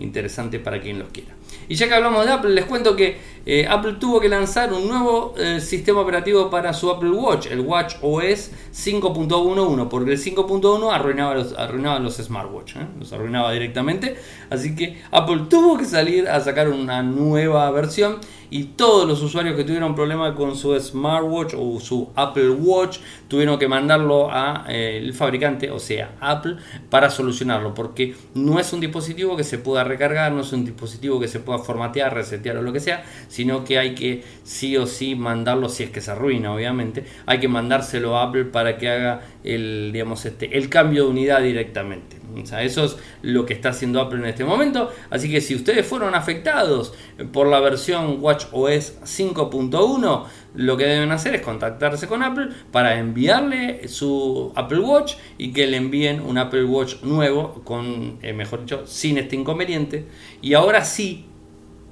Interesante 0.00 0.58
para 0.58 0.80
quien 0.80 0.98
los 0.98 1.08
quiera. 1.10 1.34
Y 1.68 1.76
ya 1.76 1.86
que 1.86 1.94
hablamos 1.94 2.26
de 2.26 2.32
Apple, 2.32 2.50
les 2.50 2.64
cuento 2.64 2.96
que 2.96 3.18
eh, 3.46 3.66
Apple 3.68 3.94
tuvo 4.00 4.20
que 4.20 4.28
lanzar 4.28 4.72
un 4.72 4.88
nuevo 4.88 5.34
eh, 5.38 5.60
sistema 5.60 6.00
operativo 6.00 6.50
para 6.50 6.72
su 6.72 6.90
Apple 6.90 7.10
Watch, 7.10 7.46
el 7.46 7.60
Watch 7.60 7.94
OS 8.02 8.50
5.11, 8.74 9.88
porque 9.88 10.12
el 10.12 10.18
5.1 10.18 10.92
arruinaba 10.92 11.34
los, 11.34 11.56
arruinaba 11.56 11.98
los 12.00 12.16
smartwatch, 12.16 12.76
¿eh? 12.76 12.86
los 12.98 13.12
arruinaba 13.12 13.52
directamente. 13.52 14.16
Así 14.50 14.74
que 14.74 15.00
Apple 15.10 15.42
tuvo 15.48 15.78
que 15.78 15.84
salir 15.84 16.28
a 16.28 16.40
sacar 16.40 16.68
una 16.68 17.02
nueva 17.02 17.70
versión 17.70 18.18
y 18.50 18.64
todos 18.64 19.06
los 19.06 19.22
usuarios 19.22 19.56
que 19.56 19.64
tuvieron 19.64 19.94
problemas 19.94 20.34
con 20.34 20.56
su 20.56 20.78
smartwatch 20.78 21.54
o 21.56 21.78
su 21.80 22.10
Apple 22.16 22.50
Watch 22.50 22.98
tuvieron 23.28 23.58
que 23.58 23.68
mandarlo 23.68 24.30
a 24.30 24.64
el 24.68 25.14
fabricante, 25.14 25.70
o 25.70 25.78
sea, 25.78 26.16
Apple, 26.20 26.56
para 26.90 27.10
solucionarlo, 27.10 27.74
porque 27.74 28.14
no 28.34 28.58
es 28.58 28.72
un 28.72 28.80
dispositivo 28.80 29.36
que 29.36 29.44
se 29.44 29.58
pueda 29.58 29.84
recargar, 29.84 30.32
no 30.32 30.40
es 30.40 30.52
un 30.52 30.64
dispositivo 30.64 31.20
que 31.20 31.28
se 31.28 31.40
pueda 31.40 31.60
formatear, 31.60 32.12
resetear 32.12 32.56
o 32.56 32.62
lo 32.62 32.72
que 32.72 32.80
sea, 32.80 33.04
sino 33.28 33.64
que 33.64 33.78
hay 33.78 33.94
que 33.94 34.24
sí 34.42 34.76
o 34.76 34.86
sí 34.86 35.14
mandarlo 35.14 35.68
si 35.68 35.84
es 35.84 35.90
que 35.90 36.00
se 36.00 36.10
arruina, 36.10 36.52
obviamente, 36.52 37.04
hay 37.26 37.38
que 37.38 37.48
mandárselo 37.48 38.16
a 38.16 38.24
Apple 38.24 38.46
para 38.46 38.76
que 38.76 38.88
haga 38.88 39.22
el, 39.44 39.90
digamos, 39.92 40.24
este, 40.26 40.56
el 40.56 40.68
cambio 40.68 41.04
de 41.04 41.10
unidad 41.10 41.42
directamente. 41.42 42.19
Eso 42.36 42.84
es 42.84 42.96
lo 43.22 43.46
que 43.46 43.54
está 43.54 43.70
haciendo 43.70 44.00
Apple 44.00 44.18
en 44.18 44.26
este 44.26 44.44
momento. 44.44 44.90
Así 45.10 45.30
que 45.30 45.40
si 45.40 45.54
ustedes 45.54 45.86
fueron 45.86 46.14
afectados 46.14 46.94
por 47.32 47.46
la 47.46 47.60
versión 47.60 48.18
WatchOS 48.20 49.00
5.1, 49.02 50.24
lo 50.54 50.76
que 50.76 50.84
deben 50.84 51.12
hacer 51.12 51.34
es 51.34 51.42
contactarse 51.42 52.06
con 52.08 52.22
Apple 52.22 52.48
para 52.72 52.98
enviarle 52.98 53.88
su 53.88 54.52
Apple 54.56 54.80
Watch 54.80 55.14
y 55.38 55.52
que 55.52 55.66
le 55.66 55.76
envíen 55.76 56.20
un 56.20 56.38
Apple 56.38 56.64
Watch 56.64 57.02
nuevo 57.02 57.62
con, 57.64 58.18
eh, 58.22 58.32
mejor 58.32 58.60
dicho, 58.60 58.86
sin 58.86 59.18
este 59.18 59.36
inconveniente. 59.36 60.06
Y 60.42 60.54
ahora 60.54 60.84
sí, 60.84 61.26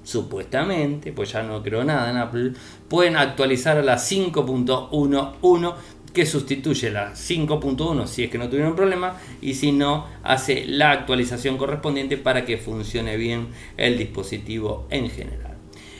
supuestamente, 0.02 1.12
pues 1.12 1.32
ya 1.32 1.42
no 1.42 1.62
creo 1.62 1.84
nada 1.84 2.10
en 2.10 2.16
Apple, 2.16 2.52
pueden 2.88 3.16
actualizar 3.16 3.76
a 3.76 3.82
la 3.82 3.96
5.11 3.96 5.74
que 6.18 6.26
sustituye 6.26 6.90
la 6.90 7.12
5.1 7.12 8.08
si 8.08 8.24
es 8.24 8.30
que 8.30 8.38
no 8.38 8.48
tuvieron 8.48 8.74
problema 8.74 9.20
y 9.40 9.54
si 9.54 9.70
no 9.70 10.04
hace 10.24 10.64
la 10.66 10.90
actualización 10.90 11.56
correspondiente 11.56 12.16
para 12.16 12.44
que 12.44 12.56
funcione 12.56 13.16
bien 13.16 13.50
el 13.76 13.96
dispositivo 13.96 14.88
en 14.90 15.10
general. 15.10 15.54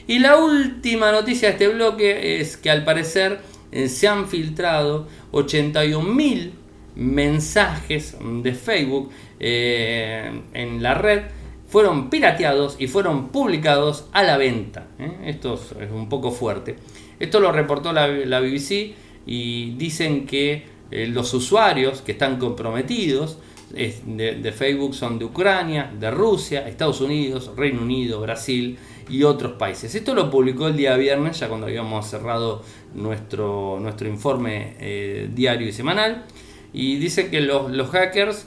Y 0.09 0.19
la 0.19 0.37
última 0.37 1.13
noticia 1.13 1.47
de 1.47 1.53
este 1.53 1.69
bloque 1.69 2.41
es 2.41 2.57
que 2.57 2.69
al 2.69 2.83
parecer 2.83 3.39
eh, 3.71 3.89
se 3.89 4.09
han 4.09 4.27
filtrado 4.27 5.07
81.000 5.31 6.51
mensajes 6.97 8.17
de 8.43 8.55
Facebook 8.55 9.13
eh, 9.39 10.33
en 10.53 10.83
la 10.83 10.95
red 10.95 11.27
fueron 11.69 12.11
pirateados 12.11 12.75
y 12.81 12.89
fueron 12.89 13.29
publicados 13.29 14.07
a 14.11 14.25
la 14.25 14.37
venta. 14.37 14.89
¿eh? 14.99 15.13
Esto 15.27 15.55
es 15.55 15.93
un 15.93 16.09
poco 16.09 16.33
fuerte. 16.33 16.75
Esto 17.21 17.39
lo 17.39 17.53
reportó 17.53 17.93
la, 17.93 18.09
BBC 18.41 18.95
y 19.29 19.73
dicen 19.73 20.25
que 20.27 20.65
eh, 20.91 21.07
los 21.07 21.35
usuarios 21.35 22.01
que 22.01 22.13
están 22.13 22.39
comprometidos 22.39 23.39
de, 23.71 24.55
Facebook 24.57 24.95
son 24.95 25.19
de 25.19 25.27
Ucrania, 25.27 25.93
de 26.01 26.11
Rusia, 26.11 26.67
Estados 26.67 27.03
Unidos, 27.03 27.53
Reino 27.55 27.83
Unido, 27.83 28.23
Brasil 28.23 28.79
y 29.11 29.23
otros 29.25 29.53
países. 29.53 29.95
Esto 29.95 30.15
lo 30.15 30.31
publicó 30.31 30.69
el 30.69 30.77
día 30.79 30.97
viernes, 30.97 31.39
ya 31.39 31.49
cuando 31.49 31.67
habíamos 31.67 32.07
cerrado 32.07 32.63
nuestro, 32.95 33.79
nuestro 33.79 34.09
informe 34.09 34.75
eh, 34.81 35.29
diario 35.35 35.69
y 35.69 35.73
semanal. 35.73 36.25
Y 36.73 36.97
dice 36.97 37.29
que 37.29 37.43
los, 37.43 37.91
hackers 37.91 38.47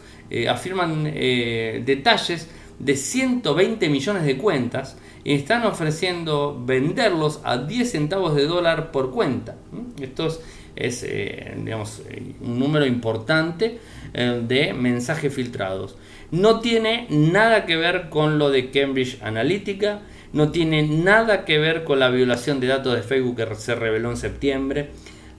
afirman 0.50 1.04
detalles 1.04 2.48
de 2.80 2.96
120 2.96 3.90
millones 3.90 4.24
de 4.24 4.38
cuentas 4.38 4.98
y 5.24 5.34
están 5.34 5.66
ofreciendo 5.66 6.60
venderlos 6.66 7.42
a 7.44 7.58
10 7.58 7.92
centavos 7.92 8.36
de 8.36 8.46
dólar 8.46 8.92
por 8.92 9.12
cuenta. 9.12 9.56
Esto 10.00 10.28
es, 10.28 10.40
eh, 10.76 11.54
digamos, 11.58 12.02
un 12.42 12.60
número 12.60 12.86
importante 12.86 13.80
eh, 14.14 14.42
de 14.48 14.74
mensajes 14.74 15.34
filtrados. 15.34 15.96
No 16.32 16.60
tiene 16.60 17.08
nada 17.10 17.66
que 17.66 17.76
ver 17.76 18.10
con 18.10 18.40
lo 18.40 18.50
de 18.50 18.72
Cambridge 18.72 19.22
Analytica, 19.22 20.02
no 20.34 20.52
tiene 20.52 20.84
nada 20.84 21.44
que 21.44 21.58
ver 21.58 21.84
con 21.84 22.00
la 22.00 22.10
violación 22.10 22.60
de 22.60 22.68
datos 22.68 22.96
de 22.96 23.04
Facebook 23.04 23.36
que 23.36 23.56
se 23.56 23.76
reveló 23.76 24.12
en 24.12 24.18
septiembre. 24.18 24.90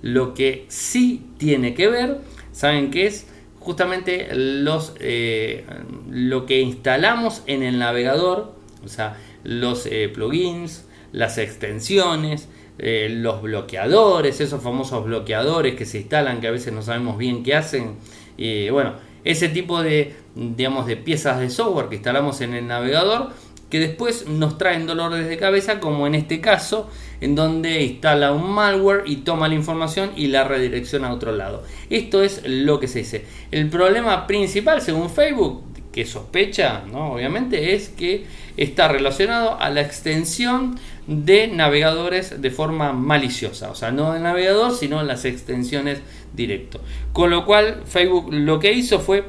Lo 0.02 0.34
que 0.34 0.66
sí 0.68 1.22
tiene 1.38 1.74
que 1.74 1.88
ver, 1.88 2.18
¿saben 2.52 2.90
qué 2.90 3.06
es? 3.06 3.26
justamente 3.58 4.28
los, 4.34 4.92
eh, 4.98 5.64
lo 6.10 6.46
que 6.46 6.60
instalamos 6.60 7.44
en 7.46 7.62
el 7.62 7.78
navegador, 7.78 8.56
o 8.84 8.88
sea, 8.88 9.16
los 9.44 9.88
plugins, 10.12 10.84
las 11.12 11.38
extensiones, 11.38 12.48
eh, 12.82 13.08
los 13.10 13.40
bloqueadores, 13.40 14.40
esos 14.40 14.62
famosos 14.62 15.04
bloqueadores 15.04 15.74
que 15.74 15.86
se 15.86 16.00
instalan 16.00 16.40
que 16.40 16.48
a 16.48 16.50
veces 16.50 16.72
no 16.74 16.82
sabemos 16.82 17.16
bien 17.16 17.42
qué 17.42 17.54
hacen. 17.54 17.96
y 18.36 18.68
bueno, 18.68 18.94
ese 19.24 19.48
tipo 19.48 19.82
de, 19.82 20.14
digamos, 20.34 20.86
de 20.86 20.96
piezas 20.96 21.38
de 21.38 21.48
software 21.48 21.88
que 21.88 21.94
instalamos 21.94 22.40
en 22.40 22.54
el 22.54 22.66
navegador 22.66 23.30
que 23.72 23.80
después 23.80 24.28
nos 24.28 24.58
traen 24.58 24.86
dolores 24.86 25.26
de 25.26 25.38
cabeza, 25.38 25.80
como 25.80 26.06
en 26.06 26.14
este 26.14 26.42
caso, 26.42 26.90
en 27.22 27.34
donde 27.34 27.82
instala 27.82 28.32
un 28.32 28.50
malware 28.50 29.04
y 29.06 29.16
toma 29.16 29.48
la 29.48 29.54
información 29.54 30.10
y 30.14 30.26
la 30.26 30.44
redirecciona 30.44 31.08
a 31.08 31.14
otro 31.14 31.32
lado. 31.32 31.62
Esto 31.88 32.22
es 32.22 32.42
lo 32.44 32.78
que 32.78 32.86
se 32.86 32.98
dice. 32.98 33.24
El 33.50 33.70
problema 33.70 34.26
principal, 34.26 34.82
según 34.82 35.08
Facebook, 35.08 35.62
que 35.90 36.04
sospecha, 36.04 36.82
¿no? 36.92 37.14
obviamente, 37.14 37.74
es 37.74 37.88
que 37.88 38.26
está 38.58 38.88
relacionado 38.88 39.58
a 39.58 39.70
la 39.70 39.80
extensión 39.80 40.78
de 41.06 41.48
navegadores 41.48 42.40
de 42.40 42.50
forma 42.50 42.92
maliciosa, 42.92 43.70
o 43.70 43.74
sea, 43.74 43.90
no 43.90 44.12
de 44.12 44.20
navegador, 44.20 44.74
sino 44.74 45.02
las 45.02 45.24
extensiones 45.24 46.00
directo. 46.34 46.80
Con 47.12 47.30
lo 47.30 47.44
cual, 47.44 47.82
Facebook 47.86 48.32
lo 48.32 48.60
que 48.60 48.72
hizo 48.72 49.00
fue 49.00 49.24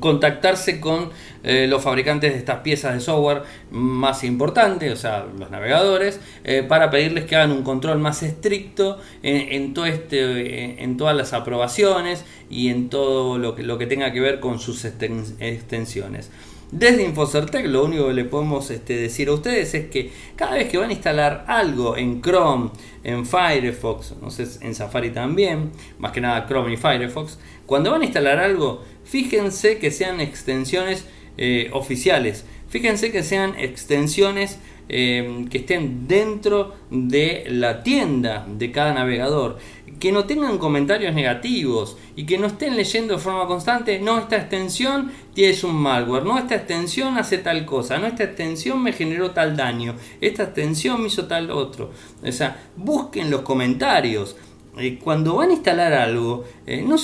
contactarse 0.00 0.80
con 0.80 1.10
eh, 1.44 1.66
los 1.68 1.82
fabricantes 1.82 2.32
de 2.32 2.38
estas 2.38 2.60
piezas 2.60 2.94
de 2.94 3.00
software 3.00 3.42
más 3.70 4.24
importantes, 4.24 4.92
o 4.92 4.96
sea, 4.96 5.26
los 5.38 5.50
navegadores, 5.50 6.20
eh, 6.44 6.64
para 6.66 6.90
pedirles 6.90 7.24
que 7.24 7.36
hagan 7.36 7.52
un 7.52 7.62
control 7.62 7.98
más 7.98 8.22
estricto 8.22 8.98
en, 9.22 9.74
todo 9.74 9.86
este, 9.86 10.82
en 10.82 10.96
todas 10.96 11.16
las 11.16 11.32
aprobaciones 11.32 12.24
y 12.48 12.68
en 12.68 12.88
todo 12.88 13.38
lo 13.38 13.54
que, 13.54 13.62
lo 13.62 13.78
que 13.78 13.86
tenga 13.86 14.12
que 14.12 14.20
ver 14.20 14.40
con 14.40 14.60
sus 14.60 14.84
extensiones. 14.84 16.30
Desde 16.72 17.04
Infocertec 17.04 17.66
lo 17.66 17.84
único 17.84 18.08
que 18.08 18.14
le 18.14 18.24
podemos 18.24 18.70
este, 18.70 18.96
decir 18.96 19.28
a 19.28 19.34
ustedes 19.34 19.74
es 19.74 19.90
que 19.90 20.10
cada 20.36 20.54
vez 20.54 20.70
que 20.70 20.78
van 20.78 20.88
a 20.88 20.94
instalar 20.94 21.44
algo 21.46 21.98
en 21.98 22.22
Chrome, 22.22 22.70
en 23.04 23.26
Firefox, 23.26 24.14
no 24.22 24.30
sé, 24.30 24.46
en 24.62 24.74
Safari 24.74 25.10
también, 25.10 25.70
más 25.98 26.12
que 26.12 26.22
nada 26.22 26.46
Chrome 26.46 26.72
y 26.72 26.78
Firefox, 26.78 27.38
cuando 27.66 27.90
van 27.90 28.00
a 28.00 28.04
instalar 28.06 28.38
algo, 28.38 28.82
fíjense 29.04 29.76
que 29.76 29.90
sean 29.90 30.18
extensiones 30.22 31.06
eh, 31.36 31.68
oficiales, 31.74 32.46
fíjense 32.70 33.12
que 33.12 33.22
sean 33.22 33.54
extensiones 33.58 34.58
eh, 34.88 35.44
que 35.50 35.58
estén 35.58 36.08
dentro 36.08 36.74
de 36.90 37.44
la 37.48 37.82
tienda 37.82 38.46
de 38.48 38.72
cada 38.72 38.94
navegador 38.94 39.58
que 39.98 40.12
no 40.12 40.24
tengan 40.24 40.58
comentarios 40.58 41.14
negativos 41.14 41.96
y 42.16 42.24
que 42.24 42.38
no 42.38 42.46
estén 42.46 42.76
leyendo 42.76 43.14
de 43.14 43.20
forma 43.20 43.46
constante, 43.46 43.98
no, 43.98 44.18
esta 44.18 44.36
extensión 44.36 45.12
tiene 45.34 45.56
un 45.64 45.76
malware, 45.76 46.24
no, 46.24 46.38
esta 46.38 46.56
extensión 46.56 47.18
hace 47.18 47.38
tal 47.38 47.64
cosa, 47.64 47.98
no, 47.98 48.06
esta 48.06 48.24
extensión 48.24 48.82
me 48.82 48.92
generó 48.92 49.30
tal 49.32 49.56
daño, 49.56 49.94
esta 50.20 50.44
extensión 50.44 51.00
me 51.00 51.08
hizo 51.08 51.26
tal 51.26 51.50
otro. 51.50 51.90
O 52.22 52.32
sea, 52.32 52.70
busquen 52.76 53.30
los 53.30 53.42
comentarios. 53.42 54.36
Eh, 54.78 54.98
cuando 54.98 55.36
van 55.36 55.50
a 55.50 55.52
instalar 55.52 55.92
algo, 55.92 56.44
eh, 56.66 56.80
no, 56.80 56.96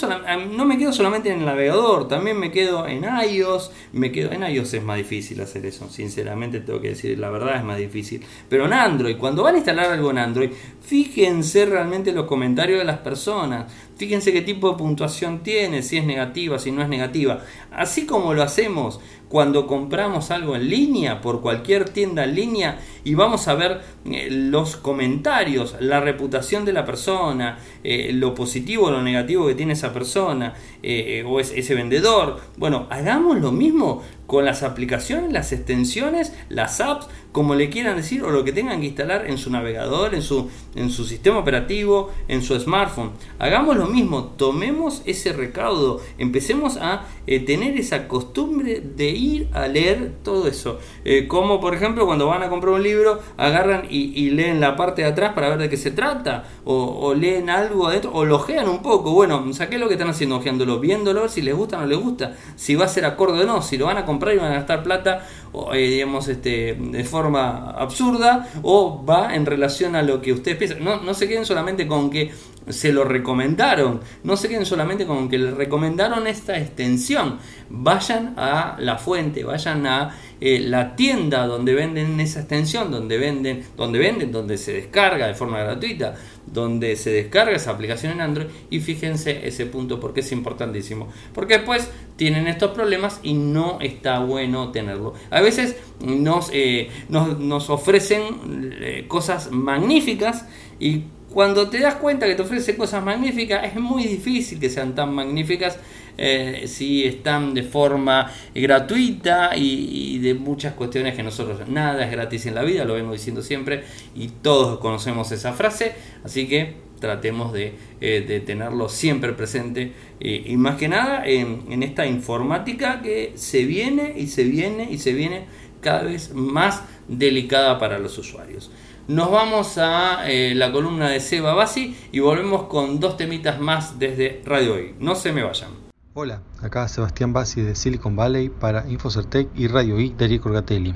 no, 0.57 0.65
me 0.65 0.79
quedo 0.79 0.91
solamente 0.91 1.31
en 1.31 1.41
el 1.41 1.45
navegador, 1.45 2.09
también 2.09 2.39
me 2.39 2.51
quedo 2.51 2.89
en 2.89 3.05
iOS, 3.05 3.71
me 3.93 4.11
quedo 4.11 4.33
en 4.33 4.43
iOS 4.43 4.73
es 4.73 4.83
más 4.83 4.97
difícil 4.97 5.39
hacer 5.43 5.67
eso, 5.67 5.87
sinceramente 5.91 6.61
tengo 6.61 6.81
que 6.81 6.89
decir, 6.91 7.19
la 7.19 7.29
verdad 7.29 7.57
es 7.57 7.65
más 7.65 7.77
difícil. 7.77 8.25
Pero 8.49 8.65
en 8.65 8.73
Android, 8.73 9.19
cuando 9.19 9.43
van 9.43 9.57
a 9.57 9.59
instalar 9.59 9.93
algo 9.93 10.11
en 10.11 10.17
Android, 10.17 10.51
fíjense 10.81 11.67
realmente 11.67 12.13
los 12.13 12.25
comentarios 12.25 12.79
de 12.79 12.87
las 12.87 13.01
personas, 13.01 13.71
fíjense 13.99 14.33
qué 14.33 14.43
tipo 14.43 14.71
de 14.71 14.79
puntuación 14.79 15.43
tiene, 15.43 15.83
si 15.83 15.99
es 15.99 16.05
negativa, 16.07 16.59
si 16.59 16.71
no 16.71 16.83
es 16.83 16.89
negativa. 16.89 17.41
Así 17.73 18.07
como 18.07 18.33
lo 18.33 18.43
hacemos 18.43 19.01
cuando 19.29 19.67
compramos 19.67 20.31
algo 20.31 20.57
en 20.57 20.71
línea, 20.71 21.21
por 21.21 21.43
cualquier 21.43 21.91
tienda 21.91 22.25
en 22.25 22.35
línea, 22.35 22.81
y 23.05 23.15
vamos 23.15 23.47
a 23.49 23.55
ver 23.55 23.81
eh, 24.07 24.29
los 24.31 24.77
comentarios, 24.77 25.77
la 25.81 26.01
reputación 26.01 26.65
de 26.65 26.73
la 26.73 26.87
persona, 26.87 27.59
eh, 27.85 28.13
lo 28.15 28.35
positivo 28.35 28.87
o 28.87 28.91
lo 28.91 29.03
negativo 29.03 29.47
que 29.47 29.55
tiene 29.55 29.75
esa 29.75 29.93
persona 29.93 30.55
eh, 30.83 31.25
o 31.27 31.41
ese 31.41 31.75
vendedor. 31.75 32.41
Bueno, 32.57 32.87
hagamos 32.89 33.41
lo 33.41 33.53
mismo 33.53 34.03
con 34.29 34.45
las 34.45 34.63
aplicaciones, 34.63 35.33
las 35.33 35.53
extensiones, 35.53 36.35
las 36.51 36.83
apps, 36.83 37.09
como 37.33 37.55
le 37.55 37.71
quieran 37.71 37.97
decir, 37.97 38.23
o 38.25 38.31
lo 38.31 38.45
que 38.45 38.53
tengan 38.53 38.81
que 38.81 38.87
instalar 38.89 39.27
en 39.27 39.39
su 39.39 39.51
navegador, 39.51 40.15
en 40.15 40.21
su, 40.21 40.51
en 40.75 40.91
su 40.91 41.07
sistema 41.07 41.39
operativo, 41.39 42.11
en 42.29 42.43
su 42.43 42.59
smartphone. 42.61 43.13
Hagamos 43.39 43.77
lo 43.77 43.87
mismo, 43.87 44.25
tomemos 44.37 45.01
ese 45.07 45.33
recaudo, 45.33 46.03
empecemos 46.19 46.77
a 46.77 47.07
eh, 47.27 47.41
tener 47.41 47.79
esa 47.79 48.07
costumbre 48.07 48.81
de 48.81 49.09
ir 49.09 49.49
a 49.55 49.67
leer 49.67 50.17
todo 50.23 50.47
eso. 50.47 50.79
Eh, 51.07 51.27
como 51.27 51.59
por 51.59 51.75
ejemplo 51.75 52.05
cuando 52.05 52.27
van 52.27 52.43
a 52.43 52.51
comprar 52.51 52.75
un 52.75 52.83
libro, 52.83 53.21
agarran 53.39 53.87
y, 53.89 54.29
leen 54.29 54.61
la 54.61 54.77
parte 54.77 55.03
de 55.03 55.09
atrás 55.09 55.33
para 55.33 55.49
ver 55.49 55.59
de 55.59 55.71
qué 55.71 55.79
se 55.79 55.91
trata, 55.91 56.45
o, 56.65 57.15
leen 57.15 57.49
algo 57.49 57.87
adentro, 57.87 58.11
o 58.13 58.27
lo 58.27 58.37
ojean 58.37 58.69
un 58.69 58.83
poco. 58.83 59.13
Bueno, 59.13 59.55
saqué 59.55 59.79
lo 59.79 59.89
que 59.89 59.95
están 59.95 60.11
haciendo, 60.11 60.37
ojeándolo, 60.37 60.81
viéndolo, 60.81 61.29
si 61.31 61.41
les 61.41 61.55
gusta 61.55 61.79
o 61.79 61.81
no 61.81 61.87
les 61.87 61.99
gusta, 61.99 62.37
si 62.57 62.75
va 62.75 62.85
a 62.85 62.89
ser 62.89 63.07
acorde 63.07 63.45
o 63.45 63.47
no, 63.47 63.63
si 63.63 63.79
lo 63.79 63.87
van 63.87 63.97
a 63.97 64.05
comprar 64.05 64.18
y 64.35 64.39
van 64.39 64.53
a 64.53 64.55
gastar 64.57 64.83
plata 64.83 65.27
o, 65.53 65.75
eh, 65.75 65.89
digamos, 65.89 66.29
este, 66.29 66.77
de 66.79 67.05
forma 67.05 67.71
absurda 67.71 68.49
o 68.63 69.05
va 69.05 69.35
en 69.35 69.47
relación 69.47 69.97
a 69.97 70.03
lo 70.03 70.21
que 70.21 70.33
ustedes 70.33 70.57
piensan. 70.57 70.85
No, 70.85 71.01
no 71.01 71.15
se 71.15 71.29
queden 71.29 71.47
solamente 71.47 71.87
con 71.87 72.11
que 72.11 72.33
se 72.71 72.93
lo 72.93 73.05
recomendaron. 73.05 74.01
No 74.25 74.37
se 74.37 74.49
queden 74.49 74.67
solamente 74.67 75.07
con 75.07 75.29
que 75.29 75.39
les 75.39 75.55
recomendaron 75.55 76.27
esta 76.27 76.59
extensión. 76.59 77.39
Vayan 77.69 78.35
a 78.37 78.77
la 78.79 78.99
fuente, 78.99 79.45
vayan 79.45 79.87
a 79.87 80.15
eh, 80.41 80.61
la 80.61 80.95
tienda 80.95 81.47
donde 81.47 81.75
venden 81.75 82.21
esa 82.21 82.41
extensión, 82.41 82.91
donde 82.91 83.19
venden, 83.19 83.65
donde 83.77 83.99
venden, 83.99 84.31
donde 84.31 84.57
se 84.57 84.73
descarga 84.73 85.27
de 85.27 85.35
forma 85.35 85.59
gratuita, 85.59 86.15
donde 86.47 86.97
se 86.97 87.11
descarga 87.11 87.57
esa 87.57 87.73
aplicación 87.73 88.13
en 88.13 88.21
Android 88.21 88.47
y 88.71 88.81
fíjense 88.81 89.47
ese 89.47 89.67
punto 89.67 89.99
porque 89.99 90.21
es 90.21 90.33
importantísimo. 90.33 91.09
Porque 91.35 91.59
después 91.59 91.91
tienen 92.17 92.47
estos 92.47 92.71
problemas 92.73 93.21
y 93.23 93.35
no 93.35 93.79
está 93.81 94.21
bueno 94.21 94.71
tenerlo. 94.71 95.15
A 95.31 95.41
veces 95.41 95.77
nos, 96.01 96.51
eh, 96.53 96.91
nos, 97.09 97.71
ofrecen 97.71 98.75
eh, 98.81 99.05
cosas 99.09 99.51
magníficas 99.51 100.47
y 100.81 101.05
cuando 101.33 101.69
te 101.69 101.81
das 101.81 101.97
cuenta 101.97 102.27
que 102.27 102.35
te 102.35 102.43
ofrece 102.43 102.77
cosas 102.77 103.05
magníficas, 103.05 103.65
es 103.65 103.75
muy 103.75 104.05
difícil 104.05 104.59
que 104.59 104.71
sean 104.71 104.95
tan 104.95 105.15
magníficas 105.15 105.79
eh, 106.17 106.65
si 106.67 107.05
están 107.05 107.55
de 107.55 107.63
forma 107.63 108.33
gratuita 108.55 109.57
y, 109.57 110.19
de 110.19 110.35
muchas 110.35 110.75
cuestiones 110.75 111.15
que 111.15 111.23
nosotros 111.23 111.69
nada 111.69 112.05
es 112.05 112.11
gratis 112.11 112.47
en 112.47 112.55
la 112.55 112.63
vida, 112.63 112.85
lo 112.85 112.95
vengo 112.95 113.13
diciendo 113.13 113.43
siempre 113.43 113.85
y 114.15 114.29
todos 114.29 114.79
conocemos 114.81 115.31
esa 115.31 115.53
frase, 115.53 115.93
así 116.25 116.49
que 116.49 116.89
tratemos 116.99 117.53
de, 117.53 117.75
eh, 118.01 118.43
tenerlo 118.45 118.89
siempre 118.89 119.33
presente 119.33 119.93
eh, 120.19 120.43
y 120.47 120.57
más 120.57 120.77
que 120.77 120.89
nada 120.89 121.25
en 121.25 121.83
esta 121.83 122.07
informática 122.07 123.01
que 123.01 123.33
se 123.37 123.65
viene 123.65 124.15
y 124.17 124.27
se 124.27 124.43
viene 124.45 124.89
y 124.91 124.99
se 124.99 125.13
viene 125.13 125.45
cada 125.81 126.03
vez 126.03 126.35
más 126.35 126.83
delicada 127.07 127.79
para 127.79 127.99
los 127.99 128.19
usuarios. 128.19 128.71
Nos 129.09 129.31
vamos 129.31 129.79
a 129.79 130.29
eh, 130.31 130.55
la 130.55 130.71
columna 130.71 131.09
de 131.09 131.21
Seba 131.21 131.55
Basi 131.55 131.97
y 132.13 132.21
volvemos 132.21 132.65
con 132.65 133.01
dos 133.01 133.17
temitas 133.17 133.59
más 133.59 133.99
desde 133.99 134.43
Radio 134.45 134.75
Hoy. 134.75 134.97
No 135.01 135.15
se 135.15 135.33
me 135.33 135.43
vayan. 135.43 135.71
Hola, 136.13 136.43
acá 136.61 136.87
Sebastián 136.89 137.33
Basi 137.33 137.63
de 137.63 137.75
Silicon 137.75 138.17
Valley 138.17 138.51
para 138.51 138.87
Infocertec 138.87 139.49
y 139.55 139.67
Radio 139.67 139.99
I 139.99 140.11
de 140.11 140.29
Rico 140.29 140.51
Orgatelli. 140.51 140.95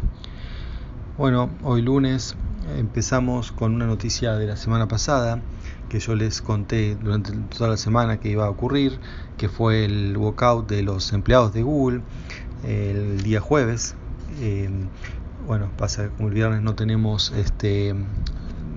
Bueno, 1.17 1.49
hoy 1.63 1.81
lunes 1.81 2.37
empezamos 2.77 3.51
con 3.51 3.75
una 3.75 3.87
noticia 3.87 4.35
de 4.35 4.47
la 4.47 4.57
semana 4.57 4.89
pasada 4.89 5.41
que 5.89 5.99
yo 5.99 6.15
les 6.15 6.43
conté 6.43 6.97
durante 6.97 7.33
toda 7.57 7.71
la 7.71 7.77
semana 7.79 8.21
que 8.21 8.29
iba 8.29 8.45
a 8.45 8.51
ocurrir, 8.51 8.99
que 9.39 9.49
fue 9.49 9.87
el 9.87 10.19
walkout 10.19 10.69
de 10.69 10.83
los 10.83 11.15
empleados 11.15 11.55
de 11.55 11.63
Google 11.63 12.03
el 12.63 13.23
día 13.23 13.41
jueves. 13.41 13.95
Eh, 14.39 14.69
bueno, 15.47 15.71
pasa 15.77 16.05
que 16.05 16.11
como 16.11 16.29
el 16.29 16.35
viernes 16.35 16.63
no 16.63 16.75
tenemos 16.75 17.33
este 17.33 17.95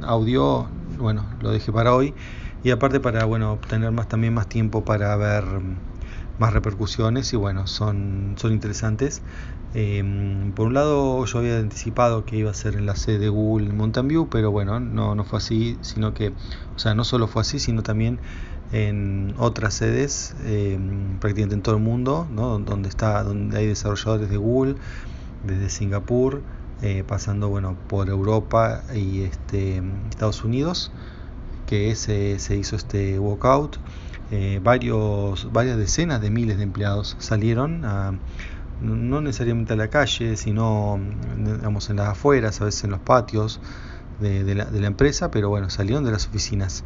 audio, 0.01 0.67
bueno, 0.97 1.25
lo 1.41 1.51
dejé 1.51 1.71
para 1.71 1.93
hoy 1.93 2.13
y 2.63 2.71
aparte 2.71 2.99
para 2.99 3.25
bueno, 3.25 3.54
obtener 3.54 3.91
más 3.91 4.08
también 4.08 4.34
más 4.34 4.47
tiempo 4.47 4.84
para 4.84 5.15
ver 5.15 5.43
más 6.39 6.54
repercusiones 6.54 7.32
y 7.34 7.38
bueno, 7.38 7.67
son, 7.67 8.36
son 8.38 8.51
interesantes. 8.51 9.21
Em, 9.73 10.54
por 10.54 10.67
un 10.67 10.73
lado 10.73 11.25
yo 11.25 11.39
había 11.39 11.58
anticipado 11.58 12.25
que 12.25 12.38
iba 12.38 12.49
a 12.49 12.54
ser 12.54 12.75
en 12.75 12.86
la 12.86 12.95
sede 12.95 13.19
de 13.19 13.30
Google 13.30 13.67
en 13.67 13.78
Mountain 13.78 14.08
View, 14.08 14.30
pero 14.30 14.51
bueno, 14.51 14.80
no, 14.80 15.15
no 15.15 15.23
fue 15.25 15.38
así, 15.39 15.78
sino 15.82 16.13
que, 16.13 16.30
o 16.75 16.80
sea, 16.80 16.95
no 16.95 17.04
solo 17.04 17.28
fue 17.28 17.41
así, 17.41 17.60
sino 17.60 17.84
también 17.84 18.19
en 18.71 19.36
otras 19.38 19.73
sedes, 19.75 20.36
em, 20.45 21.19
prácticamente 21.19 21.56
en 21.56 21.62
todo 21.62 21.75
el 21.75 21.82
mundo, 21.82 22.28
¿no? 22.32 22.58
donde, 22.60 22.89
está, 22.89 23.23
donde 23.23 23.58
hay 23.58 23.67
desarrolladores 23.67 24.30
de 24.30 24.38
Google, 24.38 24.75
desde 25.46 25.70
Singapur, 25.70 26.42
eh, 26.82 27.04
pasando 27.08 27.50
bueno, 27.50 27.76
por 27.88 28.10
Europa 28.10 28.84
y 28.94 29.22
este, 29.22 29.82
Estados 30.10 30.44
Unidos, 30.44 30.92
que 31.68 31.96
se, 31.96 32.38
hizo 32.56 32.76
este 32.76 33.20
walkout. 33.20 33.78
Eh, 34.32 34.60
varios, 34.64 35.52
varias 35.52 35.78
decenas 35.78 36.20
de 36.20 36.32
miles 36.32 36.58
de 36.58 36.64
empleados 36.64 37.16
salieron 37.20 37.86
no 38.82 39.22
necesariamente 39.22 39.74
a 39.74 39.76
la 39.76 39.90
calle, 39.90 40.36
sino 40.36 40.96
en 40.98 41.96
las 41.96 42.08
afueras, 42.08 42.62
a 42.62 42.66
veces 42.66 42.84
en 42.84 42.92
los 42.92 43.00
patios 43.00 43.60
de, 44.20 44.56
la, 44.56 44.66
de 44.66 44.80
la, 44.82 44.88
empresa, 44.88 45.32
pero 45.32 45.50
bueno, 45.50 45.70
salieron 45.70 46.04
de 46.04 46.12
las 46.12 46.28
oficinas. 46.28 46.84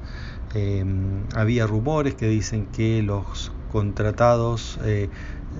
Eh, 0.56 0.84
había 1.36 1.68
rumores 1.68 2.16
que 2.16 2.28
dicen 2.28 2.66
que 2.68 3.04
los 3.04 3.52
contratados 3.72 4.80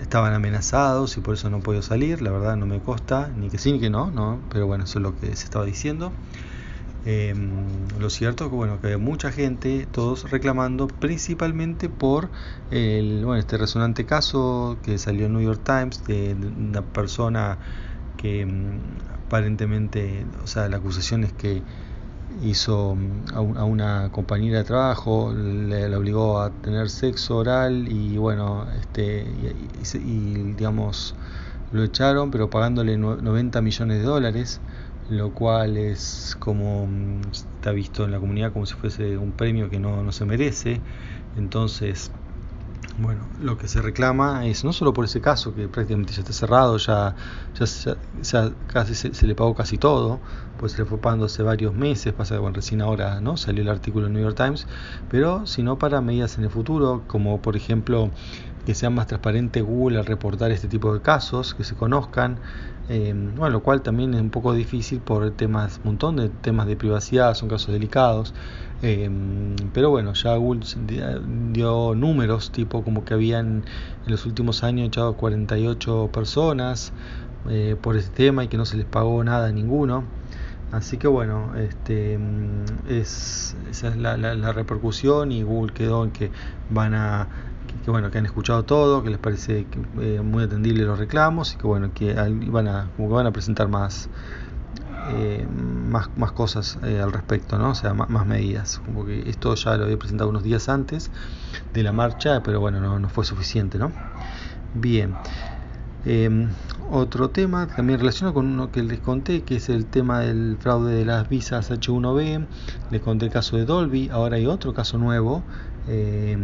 estaban 0.02 0.34
amenazados 0.34 1.18
y 1.18 1.22
por 1.22 1.36
eso 1.36 1.50
no 1.50 1.60
puedo 1.60 1.82
salir. 1.82 2.22
La 2.22 2.32
verdad 2.32 2.56
no 2.56 2.66
me 2.66 2.80
consta, 2.80 3.30
ni 3.36 3.50
que 3.50 3.58
sí 3.58 3.72
ni 3.72 3.80
que 3.80 3.90
no, 3.90 4.12
no 4.12 4.42
pero 4.50 4.68
bueno, 4.68 4.84
eso 4.86 5.00
es 5.00 5.04
lo 5.04 5.16
que 5.20 5.28
se 5.36 5.46
estaba 5.46 5.66
diciendo. 5.66 6.14
Em, 7.06 7.88
lo 7.98 8.10
cierto 8.10 8.44
es 8.46 8.50
que 8.50 8.56
bueno, 8.56 8.80
que 8.82 8.88
había 8.88 8.98
mucha 8.98 9.32
gente, 9.32 9.88
todos 9.90 10.30
reclamando 10.32 10.88
principalmente 10.88 11.88
por 11.88 12.30
el, 12.72 13.24
bueno, 13.26 13.40
este 13.40 13.58
resonante 13.58 14.06
caso 14.06 14.78
que 14.84 14.98
salió 14.98 15.28
en 15.28 15.34
New 15.34 15.42
York 15.42 15.62
Times 15.64 16.04
de, 16.06 16.36
una 16.36 16.82
persona 16.82 17.58
que 18.18 18.42
em, 18.42 18.82
aparentemente, 19.26 20.26
o 20.44 20.48
sea, 20.48 20.68
la 20.70 20.78
acusación 20.78 21.24
es 21.24 21.34
que 21.34 21.64
hizo 22.44 22.96
mm, 22.96 23.34
a, 23.34 23.64
una 23.64 24.10
compañera 24.12 24.60
de 24.60 24.64
trabajo, 24.64 25.34
le, 25.34 25.96
obligó 25.96 26.40
a 26.42 26.52
tener 26.52 26.90
sexo 26.90 27.38
oral 27.38 27.88
y 27.92 28.18
bueno, 28.18 28.68
este, 28.80 29.26
y, 29.96 30.54
digamos, 30.54 31.16
lo 31.72 31.84
echaron, 31.84 32.32
pero 32.32 32.50
pagándole 32.50 32.98
90 32.98 33.62
millones 33.62 34.00
de 34.00 34.04
dólares, 34.04 34.62
lo 35.10 35.34
cual 35.34 35.78
es 35.78 36.36
como 36.40 36.88
mm, 36.88 37.22
está 37.32 37.72
visto 37.72 38.06
en 38.06 38.12
la 38.12 38.20
comunidad 38.20 38.54
como 38.54 38.66
si 38.66 38.76
fuese 38.76 39.18
un 39.18 39.32
premio 39.32 39.70
que 39.70 39.80
no, 39.80 40.04
no 40.04 40.12
se 40.12 40.26
merece. 40.26 40.82
Entonces, 41.38 42.12
bueno, 43.02 43.22
lo 43.42 43.58
que 43.58 43.68
se 43.68 43.82
reclama 43.82 44.46
es 44.46 44.64
no 44.64 44.74
solo 44.74 44.94
por 44.94 45.06
ese 45.06 45.22
caso, 45.22 45.54
que 45.56 45.68
prácticamente 45.68 46.14
ya 46.14 46.20
está 46.20 46.34
cerrado, 46.34 46.78
ya, 46.78 47.16
ya, 48.22 48.52
casi 48.68 48.96
se, 48.96 49.26
le 49.26 49.36
pagó 49.36 49.56
casi 49.56 49.78
todo, 49.78 50.20
pues 50.60 50.74
se 50.74 50.80
le 50.80 50.86
fue 50.86 50.98
pagando 50.98 51.26
hace 51.26 51.44
varios 51.44 51.74
meses, 51.74 52.14
pasa 52.14 52.38
que 52.40 52.50
recién 52.52 52.82
ahora 52.82 53.22
no 53.22 53.38
salió 53.38 53.62
el 53.62 53.70
artículo 53.70 54.08
en 54.08 54.14
New 54.14 54.22
York 54.22 54.36
Times, 54.36 54.68
pero 55.10 55.46
sino 55.48 55.80
para 55.80 56.02
medidas 56.02 56.38
en 56.38 56.44
el 56.44 56.50
futuro, 56.50 57.04
como 57.08 57.42
por 57.42 57.56
ejemplo 57.56 58.12
que 58.66 58.76
sea 58.76 58.90
más 58.90 59.08
transparente 59.08 59.62
Google 59.62 59.98
al 60.00 60.06
reportar 60.06 60.52
este 60.52 60.68
tipo 60.68 60.94
de 60.94 61.02
casos, 61.02 61.56
que 61.56 61.64
se 61.64 61.76
conozcan, 61.76 62.38
eh, 62.90 63.14
bueno, 63.16 63.50
lo 63.52 63.64
cual 63.64 63.82
también 63.82 64.14
es 64.14 64.22
un 64.22 64.32
poco 64.32 64.54
difícil 64.54 65.00
por 65.00 65.32
temas, 65.32 65.78
un 65.84 65.92
montón 65.92 66.18
de 66.18 66.30
temas 66.30 66.68
de 66.68 66.76
privacidad, 66.76 67.34
son 67.36 67.48
casos 67.48 67.72
delicados, 67.72 68.34
eh, 68.82 69.10
pero 69.74 69.90
bueno, 69.90 70.14
ya 70.14 70.36
Google 70.36 70.66
dio 71.52 71.96
números, 71.96 72.52
tipo 72.52 72.84
como 72.84 73.04
que 73.06 73.14
habían 73.14 73.66
en 74.06 74.12
los 74.12 74.26
últimos 74.26 74.64
años 74.64 74.88
echado 74.88 75.16
48 75.16 76.10
personas 76.14 76.94
eh, 77.50 77.76
por 77.82 77.98
ese 77.98 78.10
tema 78.10 78.44
y 78.44 78.48
que 78.48 78.58
no 78.58 78.66
se 78.66 78.78
les 78.78 78.86
pagó 78.86 79.24
nada 79.24 79.48
a 79.48 79.52
ninguno. 79.52 80.04
Así 80.72 80.98
que 80.98 81.08
bueno, 81.08 81.56
este, 81.56 82.20
es, 82.88 83.56
esa 83.72 83.88
es 83.88 83.98
la, 83.98 84.18
la 84.18 84.52
repercusión 84.54 85.32
y 85.32 85.42
Google 85.42 85.74
quedó 85.74 86.04
en 86.04 86.12
que 86.12 86.32
van 86.70 86.94
a 86.94 87.28
que, 87.84 87.92
bueno 87.92 88.12
que 88.12 88.18
han 88.18 88.26
escuchado 88.26 88.64
todo, 88.64 89.04
que 89.04 89.10
les 89.10 89.20
parece 89.20 89.66
eh, 90.00 90.22
muy 90.24 90.44
atendible 90.44 90.84
los 90.84 91.00
reclamos 91.00 91.54
y 91.54 91.58
que 91.58 91.68
bueno 91.68 91.92
que 91.94 92.14
van 92.14 92.68
a 92.68 92.90
como 92.96 93.10
que 93.10 93.16
van 93.16 93.28
a 93.28 93.32
presentar 93.32 93.68
más 93.68 94.10
eh, 95.10 95.48
más, 95.90 96.10
más 96.18 96.32
cosas 96.32 96.78
eh, 96.84 97.00
al 97.00 97.12
respecto, 97.12 97.58
¿no? 97.58 97.72
O 97.72 97.76
sea, 97.76 97.94
más, 97.94 98.26
medidas. 98.26 98.82
Como 98.86 99.06
que 99.06 99.30
esto 99.30 99.54
ya 99.56 99.78
lo 99.78 99.86
había 99.86 99.98
presentado 99.98 100.30
unos 100.30 100.44
días 100.44 100.70
antes 100.70 101.12
de 101.74 101.84
la 101.84 101.92
marcha, 101.92 102.42
pero 102.44 102.60
bueno, 102.60 102.80
no, 102.80 103.00
no 103.00 103.10
fue 103.10 103.26
suficiente, 103.26 103.78
¿no? 103.78 103.92
Bien. 104.74 105.16
Em, 106.06 106.50
otro 106.92 107.30
tema 107.30 107.68
también 107.68 108.00
relacionado 108.00 108.34
con 108.34 108.46
uno 108.48 108.72
que 108.72 108.82
les 108.84 109.00
conté, 109.00 109.44
que 109.44 109.58
es 109.58 109.70
el 109.70 109.86
tema 109.86 110.22
del 110.22 110.58
fraude 110.60 110.96
de 110.96 111.06
las 111.06 111.28
visas 111.28 111.72
H1B. 111.72 112.46
Les 112.92 113.02
conté 113.02 113.26
el 113.26 113.32
caso 113.32 113.58
de 113.58 113.66
Dolby, 113.66 114.10
ahora 114.10 114.38
hay 114.38 114.46
otro 114.46 114.74
caso 114.74 114.98
nuevo 114.98 115.44
eh, 115.92 116.38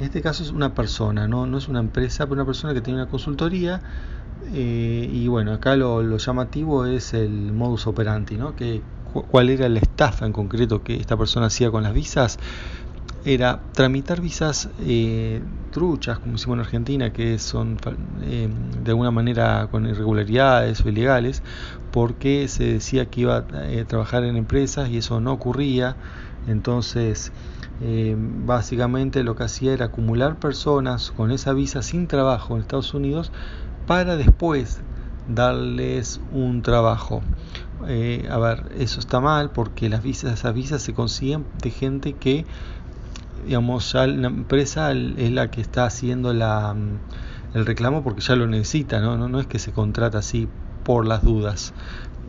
este 0.00 0.22
caso 0.22 0.42
es 0.42 0.50
una 0.50 0.74
persona, 0.74 1.28
¿no? 1.28 1.46
no 1.46 1.58
es 1.58 1.68
una 1.68 1.80
empresa, 1.80 2.24
pero 2.24 2.34
una 2.34 2.46
persona 2.46 2.72
que 2.72 2.80
tiene 2.80 3.02
una 3.02 3.10
consultoría. 3.10 3.82
Eh, 4.52 5.08
y 5.10 5.28
bueno, 5.28 5.52
acá 5.52 5.76
lo, 5.76 6.16
llamativo 6.16 6.86
es 6.86 7.14
el 7.14 7.52
modus 7.52 7.86
operandi, 7.86 8.36
¿no? 8.36 8.56
Que, 8.56 8.82
¿Cuál 9.12 9.50
era 9.50 9.68
la 9.68 9.78
estafa 9.78 10.24
en 10.24 10.32
concreto 10.32 10.82
que 10.82 10.96
esta 10.96 11.18
persona 11.18 11.46
hacía 11.46 11.70
con 11.70 11.82
las 11.82 11.92
visas? 11.92 12.38
Era 13.24 13.60
tramitar 13.72 14.20
visas 14.20 14.70
eh, 14.80 15.42
truchas, 15.70 16.18
como 16.18 16.32
decimos 16.32 16.56
en 16.56 16.60
Argentina, 16.60 17.12
que 17.12 17.38
son 17.38 17.76
de 17.76 18.90
alguna 18.90 19.10
manera 19.10 19.68
con 19.70 19.86
irregularidades 19.86 20.84
o 20.84 20.88
ilegales, 20.88 21.42
porque 21.92 22.48
se 22.48 22.64
decía 22.64 23.06
que 23.06 23.20
iba 23.20 23.36
a 23.36 23.84
trabajar 23.86 24.24
en 24.24 24.36
empresas 24.36 24.88
y 24.88 24.96
eso 24.96 25.20
no 25.20 25.32
ocurría. 25.32 25.94
Entonces, 26.48 27.32
eh, 27.80 28.14
básicamente 28.16 29.24
lo 29.24 29.34
que 29.34 29.44
hacía 29.44 29.72
era 29.72 29.86
acumular 29.86 30.36
personas 30.38 31.10
con 31.10 31.32
esa 31.32 31.52
visa 31.52 31.82
sin 31.82 32.06
trabajo 32.06 32.54
en 32.54 32.60
Estados 32.60 32.94
Unidos 32.94 33.32
para 33.92 34.16
después 34.16 34.80
darles 35.28 36.18
un 36.32 36.62
trabajo. 36.62 37.20
Eh, 37.86 38.26
a 38.30 38.38
ver, 38.38 38.72
eso 38.78 39.00
está 39.00 39.20
mal 39.20 39.50
porque 39.50 39.90
las 39.90 40.02
visas, 40.02 40.32
esas 40.32 40.54
visas 40.54 40.80
se 40.80 40.94
consiguen 40.94 41.44
de 41.60 41.70
gente 41.70 42.14
que 42.14 42.46
digamos, 43.44 43.92
ya 43.92 44.06
la 44.06 44.28
empresa 44.28 44.92
es 44.92 45.30
la 45.30 45.50
que 45.50 45.60
está 45.60 45.84
haciendo 45.84 46.32
mm, 46.32 47.54
el 47.54 47.66
reclamo 47.66 48.02
porque 48.02 48.22
ya 48.22 48.34
lo 48.34 48.46
necesita, 48.46 48.98
¿no? 49.02 49.28
No, 49.28 49.38
es 49.38 49.46
que 49.46 49.58
se 49.58 49.72
contrata 49.72 50.20
así 50.20 50.48
por 50.84 51.06
las 51.06 51.22
dudas. 51.22 51.74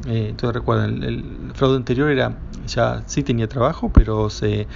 Eh, 0.06 0.28
entonces 0.32 0.54
recuerden, 0.54 1.02
el, 1.02 1.52
fraude 1.54 1.78
anterior 1.78 2.12
era 2.12 2.36
ya 2.68 3.04
sí 3.06 3.24
tenía 3.24 3.48
trabajo, 3.48 3.90
pero 3.94 4.30
se 4.30 4.68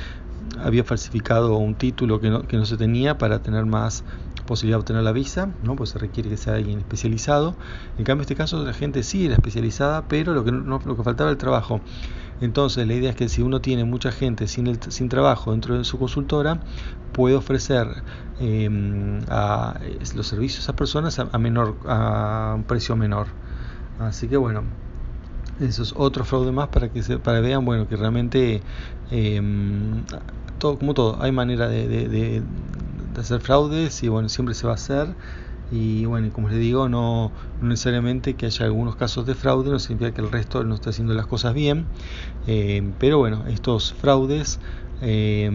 había 0.63 0.85
falsificado 0.85 1.57
un 1.57 1.75
título 1.75 2.21
que 2.21 2.29
no 2.57 2.65
se 2.65 2.77
tenía 2.77 3.17
para 3.17 3.39
tener 3.39 3.65
más 3.65 4.05
posibilidad 4.47 4.77
de 4.77 4.81
obtener 4.81 5.03
la 5.03 5.11
visa, 5.11 5.51
¿no? 5.63 5.75
pues 5.75 5.91
se 5.91 5.99
requiere 5.99 6.29
que 6.29 6.37
sea 6.37 6.55
alguien 6.55 6.79
especializado. 6.79 7.55
En 7.99 8.03
cambio, 8.03 8.21
en 8.21 8.25
este 8.25 8.35
caso 8.35 8.63
la 8.63 8.73
gente 8.73 9.03
sí 9.03 9.25
era 9.25 9.35
especializada, 9.35 10.07
pero 10.07 10.33
lo 10.33 10.43
que, 10.43 10.51
no, 10.51 10.81
lo 10.83 10.97
que 10.97 11.03
faltaba 11.03 11.29
era 11.29 11.33
el 11.33 11.37
trabajo. 11.37 11.81
Entonces, 12.41 12.85
la 12.85 12.93
idea 12.93 13.09
es 13.11 13.15
que 13.15 13.29
si 13.29 13.41
uno 13.41 13.61
tiene 13.61 13.83
mucha 13.83 14.11
gente 14.11 14.47
sin, 14.47 14.79
sin 14.91 15.09
trabajo 15.09 15.51
dentro 15.51 15.77
de 15.77 15.83
su 15.83 15.97
consultora, 15.97 16.59
puede 17.11 17.35
ofrecer 17.35 17.87
eh, 18.39 19.19
a, 19.29 19.79
los 20.15 20.27
servicios 20.27 20.59
a 20.59 20.63
esas 20.63 20.75
personas 20.75 21.19
a, 21.19 21.37
menor, 21.37 21.75
a 21.87 22.53
un 22.55 22.63
precio 22.63 22.95
menor. 22.95 23.27
Así 23.99 24.27
que 24.27 24.37
bueno, 24.37 24.63
eso 25.59 25.81
es 25.81 25.93
otro 25.97 26.23
fraude 26.23 26.51
más 26.51 26.67
para 26.67 26.89
que 26.89 27.01
se, 27.01 27.17
para 27.17 27.39
vean 27.39 27.65
bueno 27.65 27.87
que 27.87 27.95
realmente 27.95 28.61
eh, 29.09 29.41
todo 30.59 30.77
como 30.77 30.93
todo 30.93 31.17
hay 31.19 31.31
manera 31.31 31.67
de, 31.67 32.43
hacer 33.21 33.41
fraudes 33.41 34.03
y 34.03 34.07
bueno 34.07 34.29
siempre 34.29 34.55
se 34.55 34.65
va 34.67 34.73
a 34.73 34.75
hacer 34.75 35.07
y 35.71 36.05
bueno 36.05 36.31
como 36.31 36.49
les 36.49 36.59
digo 36.59 36.87
no, 36.87 37.31
no, 37.61 37.67
necesariamente 37.67 38.35
que 38.35 38.45
haya 38.45 38.65
algunos 38.65 38.95
casos 38.95 39.25
de 39.25 39.35
fraude 39.35 39.69
no 39.69 39.79
significa 39.79 40.13
que 40.13 40.21
el 40.21 40.31
resto 40.31 40.63
no 40.63 40.75
esté 40.75 40.89
haciendo 40.91 41.13
las 41.13 41.27
cosas 41.27 41.53
bien 41.53 41.85
eh, 42.47 42.89
pero 42.99 43.17
bueno 43.17 43.43
estos 43.47 43.93
fraudes 43.93 44.59
eh, 45.01 45.51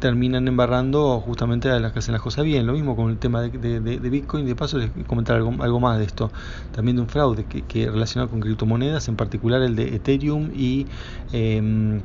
terminan 0.00 0.46
embarrando 0.48 1.20
justamente 1.20 1.70
a 1.70 1.78
las 1.80 1.92
que 1.92 2.00
hacen 2.00 2.12
las 2.12 2.22
cosas 2.22 2.44
bien. 2.44 2.66
Lo 2.66 2.72
mismo 2.72 2.96
con 2.96 3.10
el 3.10 3.18
tema 3.18 3.40
de, 3.40 3.80
de, 3.80 3.80
de 3.80 4.10
Bitcoin. 4.10 4.46
De 4.46 4.54
paso, 4.54 4.78
les 4.78 4.90
comentar 5.06 5.36
algo, 5.36 5.54
algo, 5.62 5.80
más 5.80 5.98
de 5.98 6.04
esto. 6.04 6.30
También 6.72 6.96
de 6.96 7.02
un 7.02 7.08
fraude 7.08 7.44
que, 7.44 7.62
que 7.62 7.90
relacionado 7.90 8.30
con 8.30 8.40
criptomonedas, 8.40 9.08
en 9.08 9.16
particular 9.16 9.62
el 9.62 9.76
de 9.76 9.96
Ethereum 9.96 10.50
y. 10.54 10.86
Eh, 11.32 12.02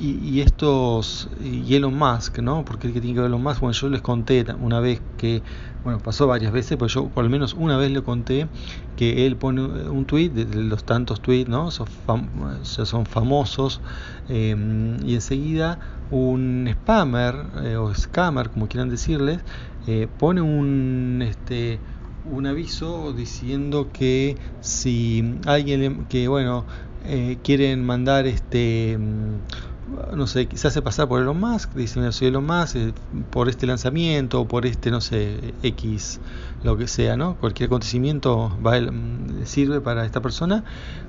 y, 0.00 0.18
y, 0.22 0.40
estos 0.40 1.28
y 1.42 1.74
Elon 1.74 1.96
Musk, 1.96 2.38
¿no? 2.38 2.64
Porque 2.64 2.92
que 2.92 3.00
tiene 3.00 3.14
que 3.14 3.20
ver 3.20 3.28
Elon 3.28 3.42
Musk, 3.42 3.60
bueno, 3.60 3.72
yo 3.72 3.88
les 3.88 4.00
conté 4.00 4.44
una 4.60 4.80
vez 4.80 5.02
que, 5.18 5.42
bueno, 5.84 5.98
pasó 5.98 6.26
varias 6.26 6.52
veces, 6.52 6.76
pero 6.78 6.88
yo 6.88 7.08
por 7.08 7.24
lo 7.24 7.30
menos 7.30 7.54
una 7.54 7.76
vez 7.76 7.90
le 7.90 8.02
conté 8.02 8.48
que 8.96 9.26
él 9.26 9.36
pone 9.36 9.62
un 9.62 10.04
tweet, 10.06 10.30
de 10.30 10.62
los 10.62 10.84
tantos 10.84 11.20
tweets, 11.20 11.48
¿no? 11.48 11.70
Son, 11.70 11.86
fam 11.86 12.28
son 12.62 13.06
famosos, 13.06 13.80
eh, 14.28 14.98
y 15.04 15.14
enseguida 15.14 15.78
un 16.10 16.68
spammer 16.72 17.34
eh, 17.62 17.76
o 17.76 17.94
scammer, 17.94 18.50
como 18.50 18.68
quieran 18.68 18.88
decirles, 18.88 19.40
eh, 19.86 20.08
pone 20.18 20.40
un 20.40 21.22
este 21.26 21.80
un 22.24 22.46
aviso 22.46 23.12
diciendo 23.14 23.88
que 23.92 24.36
si 24.60 25.38
alguien 25.46 26.04
que 26.08 26.28
bueno 26.28 26.66
eh, 27.04 27.38
quieren 27.42 27.84
mandar 27.84 28.26
este 28.26 28.98
no 30.12 30.26
sé, 30.26 30.48
se 30.54 30.68
hace 30.68 30.82
pasar 30.82 31.08
por 31.08 31.20
Elon 31.20 31.38
Musk, 31.38 31.72
dice, 31.74 31.98
mira, 31.98 32.12
soy 32.12 32.28
Elon 32.28 32.44
Musk, 32.44 32.76
eh, 32.76 32.94
por 33.30 33.48
este 33.48 33.66
lanzamiento, 33.66 34.40
o 34.40 34.48
por 34.48 34.66
este, 34.66 34.90
no 34.90 35.00
sé, 35.00 35.54
X, 35.62 36.20
lo 36.62 36.76
que 36.76 36.86
sea, 36.86 37.16
¿no? 37.16 37.36
Cualquier 37.36 37.68
acontecimiento 37.68 38.56
va, 38.64 38.80
mm, 38.80 39.44
sirve 39.44 39.80
para 39.80 40.04
esta 40.04 40.20
persona. 40.20 40.64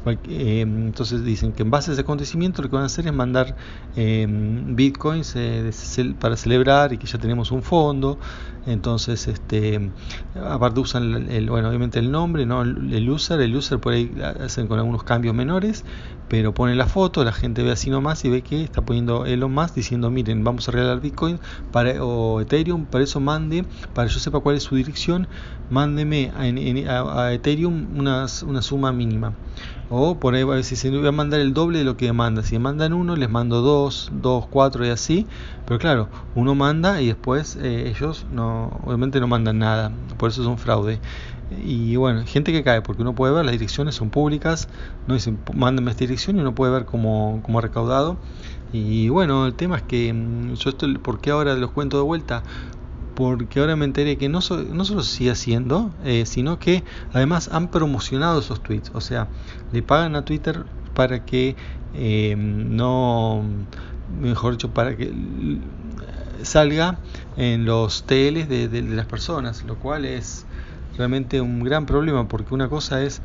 Eh, 0.06 0.62
entonces 0.62 1.24
dicen 1.24 1.52
que 1.52 1.64
en 1.64 1.72
base 1.72 1.92
a 1.92 1.94
ese 1.94 2.02
acontecimiento 2.02 2.62
lo 2.62 2.70
que 2.70 2.76
van 2.76 2.84
a 2.84 2.88
hacer 2.88 3.06
es 3.06 3.14
mandar 3.14 3.56
eh, 3.96 4.26
bitcoins 4.30 5.34
eh, 5.36 5.72
para 6.20 6.38
celebrar 6.38 6.94
y 6.94 6.98
que 6.98 7.08
ya 7.08 7.20
tenemos 7.20 7.52
un 7.52 7.64
fondo. 7.64 8.18
Entonces, 8.66 9.28
este, 9.28 9.90
aparte 10.36 10.80
usan, 10.80 11.16
el, 11.16 11.30
el, 11.30 11.50
bueno, 11.50 11.70
obviamente 11.70 11.98
el 11.98 12.12
nombre, 12.12 12.46
¿no? 12.46 12.62
El, 12.62 12.94
el 12.94 13.10
user, 13.10 13.42
el 13.42 13.56
user 13.56 13.80
por 13.80 13.94
ahí 13.94 14.12
hacen 14.40 14.68
con 14.68 14.78
algunos 14.78 15.04
cambios 15.04 15.34
menores, 15.34 15.84
pero 16.32 16.54
ponen 16.54 16.78
la 16.78 16.86
foto, 16.86 17.26
la 17.26 17.34
gente 17.34 17.62
ve 17.62 17.72
así 17.72 17.90
nomás 17.90 18.24
y 18.24 18.30
ve 18.30 18.42
que 18.42 18.64
está 18.64 18.82
poniendo 18.84 19.26
Elon 19.26 19.54
Musk 19.54 19.76
diciendo, 19.76 20.10
miren, 20.10 20.46
vamos 20.46 20.70
a 20.70 20.72
regalar 20.72 21.02
Bitcoin 21.02 21.40
para, 21.74 22.02
o 22.02 22.40
Ethereum, 22.40 22.86
para 22.86 23.04
eso 23.04 23.20
mande, 23.20 23.66
para 23.94 24.08
que 24.08 24.14
yo 24.14 24.20
sepa 24.22 24.40
cuál 24.40 24.56
es 24.56 24.64
su 24.64 24.76
dirección, 24.76 25.28
mándeme 25.70 26.32
a, 26.36 27.00
a, 27.00 27.26
a 27.26 27.34
Ethereum 27.34 27.88
una, 27.98 28.26
una, 28.46 28.62
suma 28.62 28.92
mínima. 28.92 29.34
O 29.90 30.16
por 30.16 30.36
ahí, 30.36 30.46
si 30.64 30.76
se 30.76 30.90
voy 30.90 31.06
a 31.06 31.12
mandar 31.12 31.40
el 31.40 31.54
doble 31.54 31.80
de 31.80 31.86
lo 31.86 31.98
que 31.98 32.12
manda. 32.14 32.44
Si 32.44 32.58
mandan 32.60 32.94
uno, 32.94 33.16
les 33.16 33.30
mando 33.30 33.62
dos, 33.62 34.10
dos, 34.22 34.46
cuatro 34.48 34.86
y 34.86 34.90
así. 34.90 35.28
Pero 35.66 35.80
claro, 35.80 36.10
uno 36.36 36.56
manda 36.56 37.02
y 37.02 37.08
después 37.08 37.58
eh, 37.62 37.90
ellos 37.90 38.26
no, 38.32 38.80
obviamente 38.86 39.20
no 39.20 39.28
mandan 39.28 39.60
nada. 39.60 39.92
Por 40.18 40.30
eso 40.30 40.42
es 40.42 40.48
un 40.48 40.58
fraude. 40.58 41.00
Y 41.66 41.98
bueno, 41.98 42.24
gente 42.26 42.54
que 42.54 42.64
cae, 42.64 42.82
porque 42.82 43.02
uno 43.02 43.14
puede 43.14 43.34
ver, 43.34 43.44
las 43.44 43.52
direcciones 43.52 43.96
son 43.96 44.10
públicas, 44.10 44.70
no 45.08 45.16
dicen, 45.16 45.38
mándenme 45.54 45.92
esta 45.92 46.02
dirección 46.02 46.38
y 46.38 46.40
uno 46.40 46.56
puede 46.56 46.72
ver 46.72 46.86
cómo, 46.86 47.42
ha 47.46 47.62
recaudado. 47.62 48.18
Y 48.72 49.10
bueno, 49.10 49.46
el 49.46 49.54
tema 49.54 49.76
es 49.78 49.84
que 49.84 50.14
mm, 50.14 50.54
yo 50.54 50.70
estoy, 50.70 50.98
¿por 50.98 51.20
qué 51.20 51.32
ahora 51.32 51.56
los 51.56 51.72
cuento 51.72 51.98
de 51.98 52.04
vuelta? 52.04 52.44
Porque 53.22 53.60
ahora 53.60 53.76
me 53.76 53.86
enteré 53.86 54.18
que 54.18 54.30
no, 54.30 54.42
so, 54.42 54.64
no 54.64 54.84
solo 54.84 55.04
sigue 55.04 55.30
haciendo, 55.30 55.92
eh, 56.04 56.26
sino 56.26 56.58
que 56.58 56.84
además 57.14 57.52
han 57.54 57.68
promocionado 57.68 58.40
esos 58.40 58.64
tweets. 58.64 58.90
O 58.96 59.00
sea, 59.00 59.28
le 59.72 59.84
pagan 59.84 60.16
a 60.16 60.26
Twitter 60.26 60.66
para 60.96 61.24
que 61.24 61.56
eh, 61.94 62.36
no, 62.36 63.44
mejor 64.20 64.54
dicho, 64.54 64.72
para 64.72 64.98
que 64.98 65.14
salga 66.42 66.98
en 67.38 67.66
los 67.66 68.06
TLs 68.08 68.50
de, 68.50 68.68
de 68.68 68.82
las 68.82 69.06
personas, 69.06 69.66
lo 69.66 69.76
cual 69.76 70.06
es 70.06 70.48
realmente 70.98 71.42
un 71.42 71.64
gran 71.64 71.86
problema 71.86 72.28
porque 72.28 72.56
una 72.56 72.70
cosa 72.70 73.04
es 73.04 73.22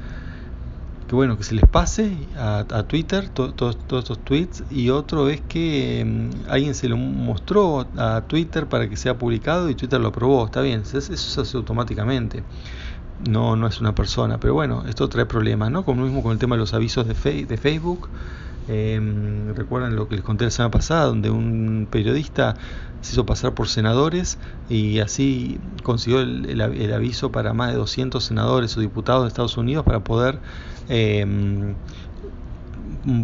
que 1.08 1.14
bueno 1.14 1.36
que 1.36 1.44
se 1.44 1.54
les 1.54 1.64
pase 1.66 2.12
a, 2.36 2.58
a 2.68 2.82
Twitter 2.82 3.28
todos 3.28 3.54
to, 3.54 3.72
to, 3.74 3.98
estos 3.98 4.18
tweets. 4.24 4.64
Y 4.70 4.90
otro 4.90 5.28
es 5.28 5.40
que 5.40 6.02
um, 6.04 6.30
alguien 6.48 6.74
se 6.74 6.88
lo 6.88 6.96
mostró 6.96 7.86
a 7.96 8.22
Twitter 8.22 8.66
para 8.66 8.88
que 8.88 8.96
sea 8.96 9.16
publicado 9.16 9.70
y 9.70 9.74
Twitter 9.74 10.00
lo 10.00 10.08
aprobó. 10.08 10.44
Está 10.44 10.60
bien 10.62 10.82
eso 10.82 11.00
se 11.00 11.40
hace 11.40 11.56
automáticamente. 11.56 12.42
No 13.28 13.56
no 13.56 13.66
es 13.66 13.80
una 13.80 13.94
persona 13.94 14.38
pero 14.38 14.52
bueno 14.52 14.84
esto 14.86 15.08
trae 15.08 15.24
problemas 15.24 15.70
no 15.70 15.86
como 15.86 16.02
mismo 16.02 16.22
con 16.22 16.32
el 16.32 16.38
tema 16.38 16.54
de 16.56 16.60
los 16.60 16.74
avisos 16.74 17.06
de, 17.08 17.14
fe, 17.14 17.46
de 17.46 17.56
Facebook 17.56 18.10
eh, 18.68 19.00
recuerdan 19.54 19.96
lo 19.96 20.08
que 20.08 20.16
les 20.16 20.24
conté 20.24 20.44
la 20.44 20.50
semana 20.50 20.70
pasada 20.70 21.04
donde 21.04 21.30
un 21.30 21.86
periodista 21.90 22.56
se 23.00 23.12
hizo 23.12 23.24
pasar 23.26 23.54
por 23.54 23.68
senadores 23.68 24.38
y 24.68 24.98
así 24.98 25.58
consiguió 25.82 26.20
el, 26.20 26.46
el, 26.50 26.60
el, 26.60 26.92
aviso 26.92 27.30
para 27.30 27.52
más 27.52 27.70
de 27.70 27.76
200 27.76 28.24
senadores 28.24 28.76
o 28.76 28.80
diputados 28.80 29.22
de 29.22 29.28
Estados 29.28 29.56
Unidos 29.56 29.84
para 29.84 30.00
poder 30.00 30.40
eh, 30.88 31.74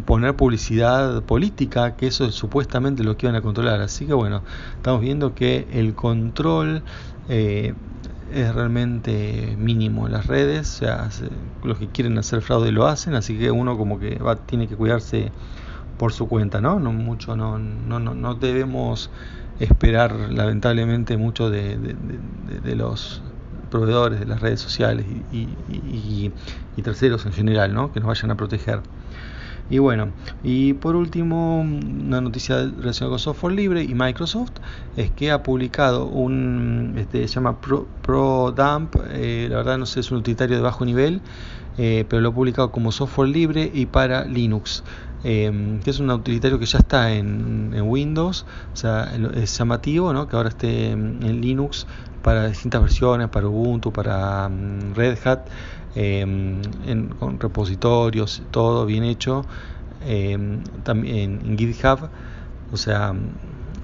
poner 0.04 0.36
publicidad 0.36 1.22
política, 1.22 1.96
que 1.96 2.06
eso 2.06 2.24
es 2.24 2.34
supuestamente 2.34 3.02
lo 3.02 3.16
que 3.16 3.26
iban 3.26 3.36
a 3.36 3.42
controlar. 3.42 3.80
Así 3.80 4.06
que 4.06 4.14
bueno, 4.14 4.42
estamos 4.76 5.00
viendo 5.00 5.34
que 5.34 5.66
el 5.72 5.94
control 5.94 6.82
eh, 7.28 7.74
es 8.32 8.54
realmente 8.54 9.56
mínimo 9.58 10.08
las 10.08 10.26
redes, 10.26 10.76
o 10.76 10.78
sea, 10.78 11.10
se, 11.10 11.28
los 11.62 11.78
que 11.78 11.88
quieren 11.88 12.18
hacer 12.18 12.42
fraude 12.42 12.72
lo 12.72 12.86
hacen, 12.86 13.14
así 13.14 13.38
que 13.38 13.50
uno 13.50 13.76
como 13.76 13.98
que 13.98 14.18
va, 14.18 14.36
tiene 14.36 14.68
que 14.68 14.76
cuidarse 14.76 15.30
por 15.98 16.12
su 16.12 16.28
cuenta, 16.28 16.60
¿no? 16.60 16.80
No 16.80 16.92
mucho, 16.92 17.36
no, 17.36 17.58
no, 17.58 18.00
no, 18.00 18.14
no 18.14 18.34
debemos 18.34 19.10
esperar 19.60 20.12
lamentablemente 20.30 21.16
mucho 21.16 21.50
de, 21.50 21.94
los 22.74 23.22
proveedores 23.70 24.20
de 24.20 24.26
las 24.26 24.40
redes 24.40 24.60
sociales 24.60 25.06
y, 25.32 25.36
y, 25.36 25.48
y, 25.70 26.32
y, 26.76 26.82
terceros 26.82 27.24
en 27.26 27.32
general, 27.32 27.72
¿no? 27.72 27.92
que 27.92 28.00
nos 28.00 28.08
vayan 28.08 28.30
a 28.30 28.36
proteger. 28.36 28.80
Y 29.70 29.78
bueno, 29.78 30.08
y 30.42 30.74
por 30.74 30.96
último, 30.96 31.60
una 31.60 32.20
noticia 32.20 32.56
relacionada 32.56 33.10
con 33.10 33.18
software 33.18 33.54
libre 33.54 33.82
y 33.82 33.94
Microsoft 33.94 34.52
es 34.96 35.10
que 35.10 35.30
ha 35.30 35.42
publicado 35.42 36.06
un, 36.06 36.94
este, 36.98 37.26
se 37.26 37.34
llama 37.34 37.60
Pro, 37.60 37.86
ProDump, 38.02 38.96
eh, 39.10 39.46
la 39.48 39.56
verdad 39.58 39.78
no 39.78 39.86
sé, 39.86 40.00
es 40.00 40.10
un 40.10 40.18
utilitario 40.18 40.56
de 40.56 40.62
bajo 40.62 40.84
nivel, 40.84 41.20
eh, 41.78 42.04
pero 42.08 42.20
lo 42.20 42.30
ha 42.30 42.34
publicado 42.34 42.70
como 42.70 42.92
software 42.92 43.28
libre 43.30 43.70
y 43.72 43.86
para 43.86 44.24
Linux 44.24 44.84
eh, 45.24 45.78
que 45.84 45.90
es 45.90 46.00
un 46.00 46.10
utilitario 46.10 46.58
que 46.58 46.66
ya 46.66 46.78
está 46.78 47.12
en, 47.12 47.80
Windows, 47.82 48.44
o 48.72 48.76
sea, 48.76 49.12
es 49.34 49.56
llamativo 49.56 50.12
¿no? 50.12 50.26
que 50.26 50.36
ahora 50.36 50.48
esté 50.48 50.90
en 50.90 51.40
Linux 51.40 51.86
para 52.22 52.48
distintas 52.48 52.80
versiones, 52.80 53.28
para 53.28 53.48
Ubuntu, 53.48 53.92
para 53.92 54.46
um, 54.46 54.94
Red 54.94 55.18
Hat, 55.24 55.40
eh, 55.94 56.20
en, 56.20 57.08
con 57.18 57.38
repositorios, 57.38 58.42
todo 58.50 58.86
bien 58.86 59.04
hecho, 59.04 59.44
eh, 60.04 60.38
también 60.82 61.40
en 61.44 61.58
GitHub, 61.58 62.08
o 62.72 62.76
sea, 62.76 63.14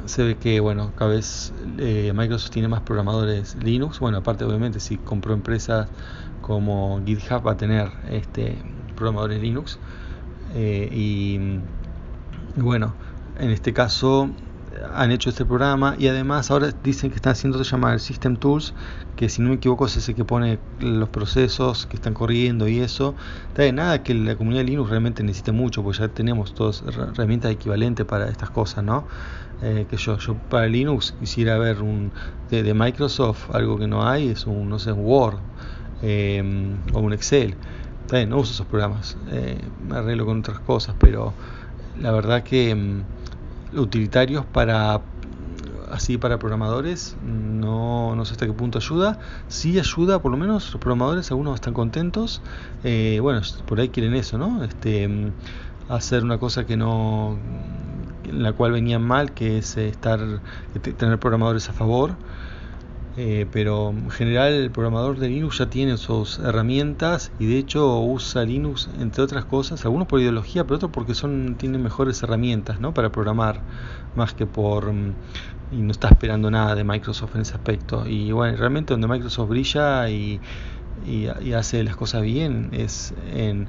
se 0.06 0.24
ve 0.24 0.36
que 0.36 0.60
bueno, 0.60 0.92
cada 0.96 1.10
vez 1.10 1.52
eh, 1.78 2.12
Microsoft 2.14 2.50
tiene 2.50 2.68
más 2.68 2.80
programadores 2.80 3.56
Linux, 3.62 4.00
bueno, 4.00 4.18
aparte 4.18 4.44
obviamente 4.44 4.80
si 4.80 4.96
compró 4.96 5.34
empresas 5.34 5.88
como 6.40 7.00
GitHub 7.04 7.46
va 7.46 7.52
a 7.52 7.56
tener 7.56 7.90
este 8.10 8.56
programadores 8.96 9.40
Linux, 9.40 9.78
eh, 10.54 10.88
y, 10.90 11.60
bueno, 12.56 12.94
en 13.38 13.50
este 13.50 13.72
caso 13.72 14.30
han 14.94 15.10
hecho 15.10 15.30
este 15.30 15.44
programa 15.44 15.96
y 15.98 16.08
además 16.08 16.50
ahora 16.50 16.72
dicen 16.82 17.10
que 17.10 17.16
están 17.16 17.32
haciendo 17.32 17.62
se 17.62 17.70
llama 17.70 17.92
el 17.92 18.00
System 18.00 18.36
Tools, 18.36 18.74
que 19.16 19.28
si 19.28 19.42
no 19.42 19.48
me 19.50 19.56
equivoco 19.56 19.86
es 19.86 19.96
ese 19.96 20.14
que 20.14 20.24
pone 20.24 20.58
los 20.80 21.08
procesos 21.08 21.86
que 21.86 21.96
están 21.96 22.14
corriendo 22.14 22.68
y 22.68 22.78
eso. 22.78 23.14
De 23.56 23.72
nada 23.72 24.02
que 24.02 24.14
la 24.14 24.36
comunidad 24.36 24.64
Linux 24.64 24.90
realmente 24.90 25.22
necesite 25.22 25.52
mucho, 25.52 25.82
porque 25.82 25.98
ya 25.98 26.08
tenemos 26.08 26.54
todas 26.54 26.82
herramientas 26.86 27.50
equivalentes 27.50 28.06
para 28.06 28.28
estas 28.28 28.50
cosas, 28.50 28.84
¿no? 28.84 29.04
Eh, 29.60 29.86
que 29.90 29.96
yo, 29.96 30.18
yo 30.18 30.34
para 30.34 30.66
Linux 30.68 31.14
quisiera 31.18 31.58
ver 31.58 31.82
un 31.82 32.12
de, 32.48 32.74
Microsoft 32.74 33.50
algo 33.52 33.76
que 33.76 33.88
no 33.88 34.06
hay, 34.06 34.28
es 34.28 34.46
un, 34.46 34.68
no 34.68 34.78
sé, 34.78 34.92
un 34.92 35.04
Word 35.04 35.38
eh, 36.02 36.76
o 36.92 37.00
un 37.00 37.12
Excel. 37.12 37.56
no 38.28 38.38
uso 38.38 38.52
esos 38.52 38.66
programas, 38.66 39.16
eh, 39.32 39.60
me 39.88 39.96
arreglo 39.96 40.26
con 40.26 40.38
otras 40.38 40.60
cosas, 40.60 40.94
pero 41.00 41.34
la 42.00 42.12
verdad 42.12 42.44
que 42.44 42.72
mm, 42.72 43.02
utilitarios 43.72 44.44
para 44.46 45.00
así 45.90 46.18
para 46.18 46.38
programadores 46.38 47.16
no, 47.24 48.14
no 48.14 48.24
sé 48.24 48.32
hasta 48.32 48.46
qué 48.46 48.52
punto 48.52 48.78
ayuda. 48.78 49.18
Sí 49.48 49.78
ayuda 49.78 50.20
por 50.20 50.30
lo 50.30 50.36
menos 50.36 50.72
los 50.72 50.80
programadores 50.80 51.30
algunos 51.30 51.54
están 51.54 51.74
contentos. 51.74 52.42
Eh, 52.84 53.18
bueno 53.20 53.40
por 53.66 53.80
ahí 53.80 53.88
quieren 53.88 54.14
eso 54.14 54.38
no 54.38 54.62
este 54.64 55.08
hacer 55.88 56.22
una 56.22 56.38
cosa 56.38 56.66
que 56.66 56.76
no 56.76 57.38
en 58.24 58.42
la 58.42 58.52
cual 58.52 58.72
venían 58.72 59.02
mal 59.02 59.32
que 59.32 59.58
es 59.58 59.76
estar 59.76 60.20
tener 60.98 61.18
programadores 61.18 61.68
a 61.70 61.72
favor 61.72 62.12
eh, 63.20 63.46
pero 63.50 63.90
en 63.90 64.10
general 64.10 64.52
el 64.52 64.70
programador 64.70 65.18
de 65.18 65.28
Linux 65.28 65.58
ya 65.58 65.68
tiene 65.68 65.96
sus 65.96 66.38
herramientas 66.38 67.32
y 67.40 67.46
de 67.46 67.58
hecho 67.58 67.98
usa 67.98 68.44
Linux 68.44 68.88
entre 69.00 69.24
otras 69.24 69.44
cosas, 69.44 69.84
algunos 69.84 70.06
por 70.06 70.20
ideología, 70.20 70.62
pero 70.62 70.76
otros 70.76 70.92
porque 70.92 71.14
son 71.14 71.56
tienen 71.58 71.82
mejores 71.82 72.22
herramientas 72.22 72.78
¿no? 72.78 72.94
para 72.94 73.10
programar 73.10 73.60
más 74.14 74.34
que 74.34 74.46
por 74.46 74.92
mm, 74.92 75.14
y 75.72 75.78
no 75.78 75.90
está 75.90 76.06
esperando 76.10 76.48
nada 76.48 76.76
de 76.76 76.84
Microsoft 76.84 77.34
en 77.34 77.40
ese 77.40 77.54
aspecto 77.54 78.06
y 78.06 78.30
bueno 78.30 78.56
realmente 78.56 78.94
donde 78.94 79.08
Microsoft 79.08 79.48
brilla 79.48 80.08
y, 80.08 80.40
y, 81.04 81.26
hace 81.54 81.82
las 81.82 81.96
cosas 81.96 82.22
bien 82.22 82.68
es 82.70 83.14
en, 83.34 83.66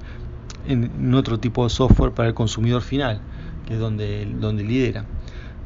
en 0.67 1.15
otro 1.15 1.39
tipo 1.39 1.63
de 1.63 1.71
software 1.71 2.11
para 2.11 2.27
el 2.27 2.35
consumidor 2.35 2.83
final 2.83 3.19
que 3.65 3.73
es 3.73 3.79
donde, 3.79 4.27
donde 4.39 4.63
lidera 4.63 5.05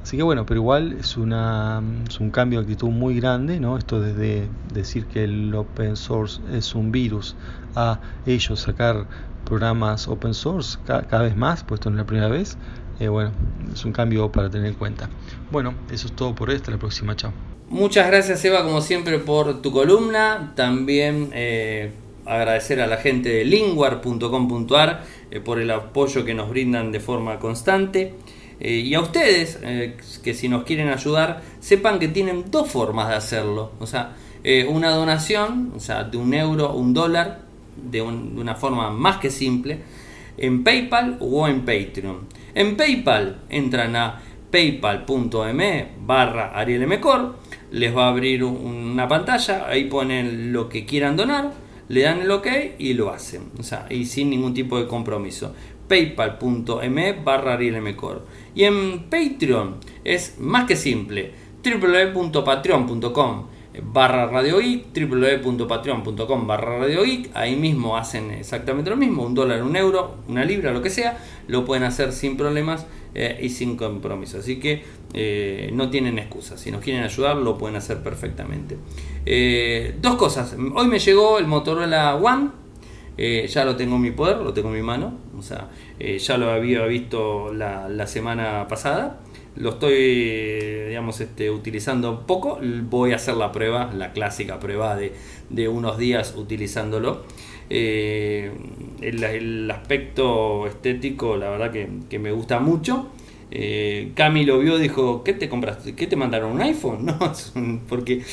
Así 0.04 0.18
que 0.18 0.24
bueno, 0.24 0.46
pero 0.46 0.60
igual 0.60 0.98
es, 1.00 1.16
una, 1.16 1.82
es 2.08 2.20
un 2.20 2.30
cambio 2.30 2.60
de 2.60 2.64
actitud 2.66 2.90
muy 2.90 3.16
grande, 3.16 3.62
¿no? 3.62 3.78
Esto 3.78 4.02
desde 4.02 4.50
decir 4.74 5.06
que 5.06 5.24
el 5.24 5.56
open 5.56 5.96
source 5.96 6.42
es 6.52 6.76
un 6.76 6.92
virus 6.92 7.38
a 7.74 8.02
ellos 8.26 8.60
sacar 8.60 9.08
programas 9.46 10.10
open 10.10 10.34
source 10.34 10.78
cada, 10.86 11.22
vez 11.22 11.38
más, 11.38 11.64
puesto 11.64 11.88
en 11.88 11.96
la 11.96 12.06
primera 12.06 12.28
vez, 12.28 12.58
eh, 13.00 13.08
bueno, 13.08 13.32
es 13.74 13.86
un 13.86 13.94
cambio 13.94 14.30
para 14.30 14.50
tener 14.50 14.68
en 14.68 14.74
cuenta. 14.74 15.10
Bueno, 15.52 15.74
eso 15.90 16.08
es 16.08 16.14
todo 16.14 16.36
por 16.36 16.52
esta, 16.52 16.70
la 16.72 16.78
próxima, 16.78 17.16
chao. 17.16 17.32
Muchas 17.70 18.06
gracias 18.08 18.44
Eva, 18.44 18.64
como 18.64 18.82
siempre, 18.82 19.20
por 19.20 19.62
tu 19.62 19.72
columna. 19.72 20.52
También 20.56 21.30
eh, 21.34 21.92
agradecer 22.26 22.82
a 22.82 22.88
la 22.88 22.98
gente 22.98 23.30
de 23.30 23.46
linguar.com.ar 23.46 25.04
eh, 25.32 25.40
por 25.40 25.60
el 25.60 25.72
apoyo 25.72 26.26
que 26.26 26.34
nos 26.34 26.50
brindan 26.50 26.92
de 26.92 27.00
forma 27.00 27.40
constante. 27.40 28.16
Eh, 28.64 28.80
y 28.80 28.94
a 28.94 29.02
ustedes, 29.02 29.60
eh, 29.62 29.98
que 30.24 30.34
si 30.34 30.48
nos 30.48 30.64
quieren 30.64 30.88
ayudar, 30.88 31.42
sepan 31.60 32.00
que 32.00 32.08
tienen 32.08 32.50
dos 32.50 32.72
formas 32.72 33.10
de 33.10 33.16
hacerlo. 33.16 33.74
O 33.80 33.86
sea, 33.86 34.16
eh, 34.42 34.66
una 34.70 34.92
donación, 34.92 35.74
o 35.76 35.82
sea, 35.82 36.06
de 36.06 36.18
un 36.18 36.34
euro, 36.34 36.74
un 36.74 36.94
dólar, 36.94 37.42
de, 37.76 38.02
una 38.02 38.56
forma 38.56 38.90
más 38.90 39.18
que 39.18 39.30
simple, 39.30 39.80
en 40.38 40.64
PayPal 40.64 41.18
o 41.20 41.46
en 41.50 41.66
Patreon. 41.66 42.20
En 42.56 42.78
PayPal 42.78 43.42
entran 43.50 43.98
a 43.98 44.22
paypal.me 44.50 45.88
barra 46.06 46.58
arielmcor, 46.58 47.36
les 47.72 47.94
va 47.96 48.06
a 48.06 48.10
abrir 48.10 48.46
una 48.46 49.10
pantalla, 49.10 49.68
ahí 49.68 49.86
ponen 49.86 50.54
lo 50.54 50.70
que 50.70 50.86
quieran 50.86 51.18
donar, 51.18 51.52
le 51.90 52.04
dan 52.04 52.22
el 52.22 52.32
ok 52.32 52.48
y 52.80 52.94
lo 52.94 53.12
hacen, 53.12 53.52
o 53.60 53.64
sea, 53.64 53.88
y 53.90 54.06
sin 54.06 54.30
ningún 54.30 54.54
tipo 54.54 54.80
de 54.80 54.88
compromiso. 54.88 55.54
paypal.me 55.88 57.14
barra 57.14 57.58
Y 58.56 58.64
en 58.64 59.10
Patreon 59.10 59.78
es 60.04 60.40
más 60.40 60.66
que 60.66 60.76
simple, 60.76 61.32
www.patreon.com 61.64 63.54
barra 63.82 64.28
Radio 64.28 64.58
www.patreon.com 64.60 66.48
barra 66.48 66.80
Radio 66.80 67.02
ahí 67.34 67.56
mismo 67.56 67.98
hacen 67.98 68.32
exactamente 68.32 68.90
lo 68.90 68.98
mismo, 68.98 69.24
un 69.24 69.34
dólar, 69.34 69.64
un 69.64 69.76
euro, 69.76 70.18
una 70.28 70.46
libra, 70.46 70.72
lo 70.72 70.82
que 70.82 70.90
sea, 70.90 71.18
lo 71.48 71.66
pueden 71.66 71.84
hacer 71.84 72.12
sin 72.12 72.38
problemas 72.38 72.86
eh, 73.16 73.40
y 73.42 73.50
sin 73.50 73.76
compromiso, 73.76 74.40
así 74.40 74.60
que 74.60 74.84
eh, 75.14 75.72
no 75.74 75.90
tienen 75.90 76.20
excusa, 76.20 76.58
si 76.58 76.72
nos 76.72 76.82
quieren 76.82 77.04
ayudar 77.04 77.38
lo 77.38 77.58
pueden 77.58 77.76
hacer 77.76 78.04
perfectamente. 78.04 78.78
Eh, 79.26 79.96
dos 80.02 80.16
cosas, 80.16 80.56
hoy 80.76 80.88
me 80.88 81.00
llegó 81.00 81.40
el 81.40 81.48
Motorola 81.48 82.16
One 82.16 82.63
eh, 83.18 83.48
ya 83.48 83.64
lo 83.64 83.76
tengo 83.76 83.98
en 83.98 84.02
mi 84.02 84.12
poder, 84.12 84.38
lo 84.38 84.54
tengo 84.54 84.70
en 84.70 84.76
mi 84.76 84.82
mano, 84.82 85.20
o 85.38 85.42
sea, 85.42 85.70
eh, 86.00 86.18
ya 86.18 86.38
lo 86.38 86.50
había 86.50 86.86
visto 86.86 87.54
la, 87.54 88.08
semana 88.08 88.68
pasada, 88.68 89.20
lo 89.56 89.72
estoy, 89.72 90.88
digamos, 90.88 91.22
este, 91.22 91.52
utilizando 91.52 92.26
poco, 92.26 92.60
voy 92.90 93.12
a 93.14 93.18
hacer 93.18 93.36
la 93.36 93.52
prueba, 93.52 93.92
la 93.94 94.14
clásica 94.14 94.60
prueba 94.60 94.98
de, 94.98 95.68
unos 95.68 95.98
días 96.00 96.34
utilizándolo. 96.36 97.22
Eh, 97.70 98.52
el, 99.02 99.70
aspecto 99.70 100.66
estético, 100.66 101.38
la 101.38 101.50
verdad 101.50 101.72
que, 101.72 102.20
me 102.20 102.32
gusta 102.32 102.60
mucho. 102.60 103.10
Cami 104.16 104.46
lo 104.46 104.58
vio, 104.58 104.80
dijo, 104.80 105.24
¿qué 105.24 105.34
te 105.34 105.48
compraste? 105.50 105.94
¿Qué 105.94 106.08
te 106.08 106.16
mandaron? 106.16 106.54
¿Un 106.54 106.62
iPhone? 106.62 107.06
No, 107.06 107.34
porque 107.88 108.24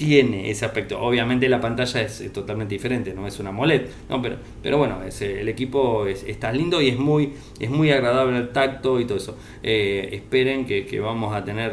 tiene 0.00 0.50
ese 0.50 0.64
aspecto. 0.64 0.98
Obviamente 0.98 1.46
la 1.46 1.60
pantalla 1.60 2.00
es, 2.00 2.32
totalmente 2.32 2.74
diferente, 2.74 3.12
no 3.12 3.26
es 3.26 3.38
una 3.38 3.52
MOLED, 3.52 3.82
no, 4.08 4.22
pero, 4.22 4.36
pero 4.62 4.78
bueno, 4.78 5.02
es, 5.06 5.20
el 5.20 5.46
equipo 5.46 6.06
está 6.06 6.50
lindo 6.52 6.80
y 6.80 6.88
es 6.88 6.98
muy, 6.98 7.34
es 7.58 7.68
muy 7.68 7.90
agradable 7.90 8.38
el 8.38 8.48
tacto 8.48 8.98
y 8.98 9.04
todo 9.04 9.18
eso. 9.18 9.36
Eh, 9.62 10.08
esperen 10.12 10.64
que, 10.64 11.00
vamos 11.00 11.34
a 11.34 11.44
tener 11.44 11.72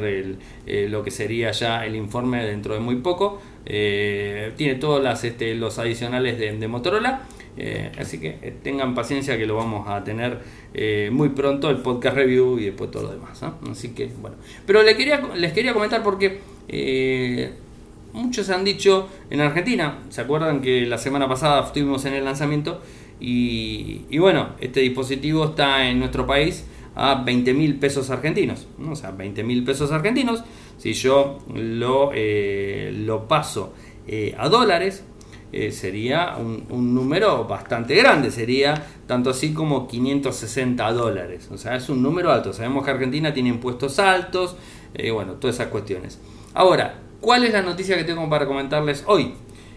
eh, 0.66 0.88
lo 0.90 1.06
que 1.06 1.12
sería 1.12 1.52
ya 1.52 1.86
el 1.86 1.96
informe 1.96 2.46
dentro 2.46 2.74
de 2.74 2.82
muy 2.82 2.98
poco. 2.98 3.42
Eh, 3.66 4.52
tiene 4.58 4.76
todos 4.76 5.24
este, 5.24 5.56
los 5.56 5.80
adicionales 5.80 6.38
de, 6.38 6.68
Motorola. 6.68 7.22
así 7.98 8.20
que 8.20 8.34
tengan 8.62 8.94
paciencia 8.94 9.38
que 9.38 9.46
lo 9.46 9.56
vamos 9.56 9.88
a 9.88 10.04
tener 10.04 10.40
muy 11.14 11.30
pronto, 11.30 11.70
el 11.70 11.78
podcast 11.78 12.18
review 12.18 12.60
y 12.60 12.66
después 12.66 12.92
todo 12.92 13.04
lo 13.04 13.12
demás. 13.14 13.42
Así 13.72 13.94
que 13.96 14.08
bueno. 14.22 14.36
Pero 14.66 14.84
les 14.84 14.98
quería, 14.98 15.22
les 15.34 15.54
quería 15.54 15.72
comentar 15.72 16.04
porque 16.04 16.42
muchos 18.14 18.49
han 18.49 18.64
dicho 18.64 19.08
en 19.30 19.41
Argentina, 19.41 19.99
¿se 20.10 20.22
acuerdan 20.22 20.62
que 20.62 20.86
la 20.86 20.97
semana 20.97 21.28
pasada 21.28 21.66
estuvimos 21.66 22.05
en 22.05 22.14
el 22.14 22.26
lanzamiento? 22.26 22.82
Y, 23.20 24.18
bueno, 24.20 24.49
este 24.60 24.82
dispositivo 24.82 25.45
está 25.45 25.88
en 25.88 25.99
nuestro 25.99 26.28
país 26.28 26.66
a 26.95 27.24
20 27.24 27.53
mil 27.53 27.76
pesos 27.80 28.10
argentinos. 28.10 28.68
O 28.89 28.95
sea, 28.95 29.12
20 29.12 29.43
mil 29.43 29.64
pesos 29.64 29.91
argentinos. 29.91 30.43
Si 30.78 30.93
yo 30.93 31.39
lo, 31.53 32.12
eh, 32.14 32.93
lo 33.05 33.28
paso 33.28 33.74
eh, 34.08 34.36
a 34.38 34.49
dólares, 34.49 35.03
eh, 35.51 35.72
sería 35.72 36.38
un, 36.38 36.93
número 36.93 37.45
bastante 37.45 37.95
grande. 37.95 38.30
Sería 38.30 38.86
tanto 39.08 39.32
así 39.32 39.53
como 39.53 39.88
560 39.88 40.91
dólares. 40.93 41.49
O 41.51 41.58
sea, 41.58 41.76
es 41.76 41.89
un 41.89 42.03
número 42.03 42.32
alto. 42.32 42.53
Sabemos 42.53 42.86
que 42.86 42.91
Argentina 42.91 43.34
tiene 43.34 43.49
impuestos 43.49 43.97
altos. 43.97 44.55
bueno, 45.14 45.34
todas 45.34 45.55
esas 45.55 45.68
cuestiones. 45.68 46.20
Ahora, 46.53 46.99
¿Cuál 47.22 47.43
es 47.45 47.53
la 47.53 47.61
noticia 47.61 47.97
que 47.97 48.03
tengo 48.03 48.30
para 48.30 48.45
comentarles 48.45 49.03
hoy? 49.07 49.34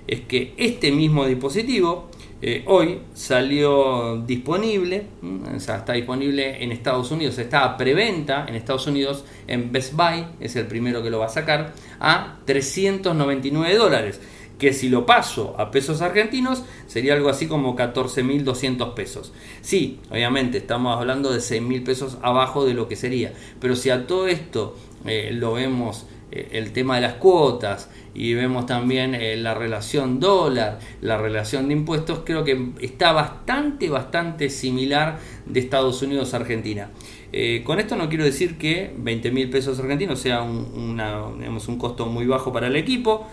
Es 0.06 0.20
que 0.22 0.54
este 0.56 0.92
mismo 0.92 1.24
dispositivo 1.26 2.10
eh, 2.42 2.64
hoy 2.66 3.00
salió 3.14 4.22
disponible, 4.26 5.06
o 5.54 5.60
sea, 5.60 5.76
está 5.76 5.94
disponible 5.94 6.62
en 6.62 6.72
Estados 6.72 7.10
Unidos, 7.10 7.38
está 7.38 7.64
a 7.64 7.76
preventa 7.76 8.46
en 8.48 8.54
Estados 8.54 8.86
Unidos 8.86 9.24
en 9.46 9.72
Best 9.72 9.94
Buy, 9.94 10.26
es 10.40 10.56
el 10.56 10.66
primero 10.66 11.02
que 11.02 11.10
lo 11.10 11.18
va 11.18 11.26
a 11.26 11.30
sacar, 11.30 11.72
a 11.98 12.38
399 12.44 13.76
dólares 13.76 14.20
que 14.58 14.74
si 14.74 14.90
lo 14.90 15.06
paso 15.06 15.54
a 15.58 15.70
pesos 15.70 16.02
argentinos 16.02 16.64
sería 16.86 17.14
algo 17.14 17.30
así 17.30 17.46
como 17.46 17.74
14.200 17.74 18.92
pesos. 18.92 19.32
Sí, 19.62 20.00
obviamente 20.10 20.58
estamos 20.58 20.98
hablando 20.98 21.32
de 21.32 21.38
6.000 21.38 21.82
pesos 21.82 22.18
abajo 22.20 22.66
de 22.66 22.74
lo 22.74 22.86
que 22.86 22.96
sería, 22.96 23.32
pero 23.58 23.74
si 23.74 23.88
a 23.88 24.06
todo 24.06 24.28
esto 24.28 24.76
eh, 25.06 25.30
lo 25.32 25.54
vemos 25.54 26.06
el 26.30 26.72
tema 26.72 26.96
de 26.96 27.02
las 27.02 27.14
cuotas 27.14 27.90
y 28.14 28.34
vemos 28.34 28.66
también 28.66 29.14
eh, 29.14 29.36
la 29.36 29.54
relación 29.54 30.20
dólar, 30.20 30.78
la 31.00 31.18
relación 31.18 31.68
de 31.68 31.74
impuestos, 31.74 32.20
creo 32.24 32.44
que 32.44 32.70
está 32.80 33.12
bastante, 33.12 33.88
bastante 33.88 34.50
similar 34.50 35.18
de 35.46 35.60
Estados 35.60 36.02
Unidos 36.02 36.34
a 36.34 36.38
Argentina. 36.38 36.90
Eh, 37.32 37.62
con 37.64 37.78
esto 37.78 37.96
no 37.96 38.08
quiero 38.08 38.24
decir 38.24 38.58
que 38.58 38.92
20 38.96 39.30
mil 39.30 39.50
pesos 39.50 39.78
argentinos 39.78 40.20
sea 40.20 40.42
un, 40.42 41.00
un 41.00 41.78
costo 41.78 42.06
muy 42.06 42.26
bajo 42.26 42.52
para 42.52 42.66
el 42.66 42.76
equipo. 42.76 43.26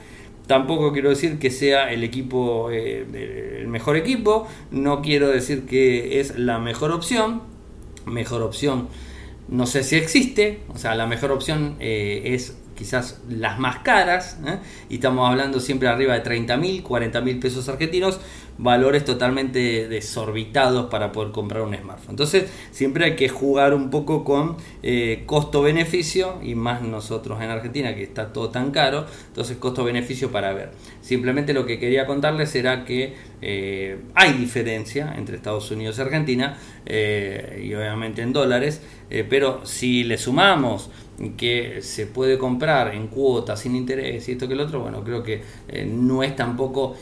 Tampoco 0.45 0.93
quiero 0.93 1.09
decir 1.09 1.39
que 1.39 1.51
sea 1.51 1.91
el 1.91 2.03
equipo 2.03 2.71
el 2.71 3.67
mejor 3.67 3.97
equipo. 3.97 4.47
No 4.71 5.01
quiero 5.01 5.27
decir 5.27 5.65
que 5.65 6.21
es 6.21 6.37
la 6.37 6.57
mejor 6.57 6.91
opción. 6.91 7.41
Mejor 8.05 8.41
opción 8.43 8.87
no 9.47 9.65
sé 9.65 9.83
si 9.83 9.95
existe, 9.95 10.59
o 10.67 10.77
sea, 10.77 10.95
la 10.95 11.07
mejor 11.07 11.31
opción 11.31 11.77
eh, 11.79 12.21
es 12.25 12.57
quizás 12.77 13.19
las 13.27 13.59
más 13.59 13.79
caras, 13.79 14.37
¿eh? 14.45 14.59
y 14.87 14.95
estamos 14.95 15.27
hablando 15.29 15.59
siempre 15.59 15.87
arriba 15.87 16.13
de 16.13 16.19
30 16.21 16.57
mil, 16.57 16.83
40 16.83 17.21
mil 17.21 17.39
pesos 17.39 17.67
argentinos, 17.67 18.19
valores 18.59 19.03
totalmente 19.03 19.87
desorbitados 19.87 20.89
para 20.89 21.11
poder 21.11 21.31
comprar 21.31 21.63
un 21.63 21.75
smartphone. 21.75 22.11
Entonces 22.11 22.45
siempre 22.71 23.05
hay 23.05 23.15
que 23.15 23.29
jugar 23.29 23.73
un 23.73 23.89
poco 23.89 24.23
con 24.23 24.57
eh, 24.83 25.23
costo-beneficio 25.25 26.39
y 26.41 26.55
más 26.55 26.81
nosotros 26.81 27.41
en 27.41 27.49
Argentina 27.49 27.93
que 27.95 28.03
está 28.03 28.31
todo 28.31 28.49
tan 28.49 28.71
caro, 28.71 29.05
entonces 29.27 29.57
costo-beneficio 29.57 30.31
para 30.31 30.53
ver. 30.53 30.71
Simplemente 31.01 31.53
lo 31.53 31.65
que 31.65 31.79
quería 31.79 32.05
contarles 32.05 32.53
era 32.55 32.85
que 32.85 33.15
eh, 33.41 33.99
hay 34.13 34.33
diferencia 34.33 35.13
entre 35.17 35.35
Estados 35.35 35.69
Unidos 35.71 35.97
y 35.97 36.01
Argentina 36.01 36.57
y 36.87 37.73
obviamente 37.73 38.21
en 38.21 38.31
dólares, 38.31 38.81
pero 39.29 39.65
si 39.65 40.05
le 40.05 40.17
sumamos 40.17 40.89
que 41.35 41.81
se 41.81 42.05
puede 42.05 42.37
comprar 42.37 42.93
en 42.93 43.07
cuotas 43.07 43.59
sin 43.59 43.75
interés 43.75 44.27
y 44.29 44.33
esto 44.33 44.47
que 44.47 44.53
el 44.53 44.61
otro, 44.61 44.81
bueno, 44.81 45.03
creo 45.03 45.23
que 45.23 45.41
no 45.87 46.23
es 46.23 46.35
tampoco 46.35 46.95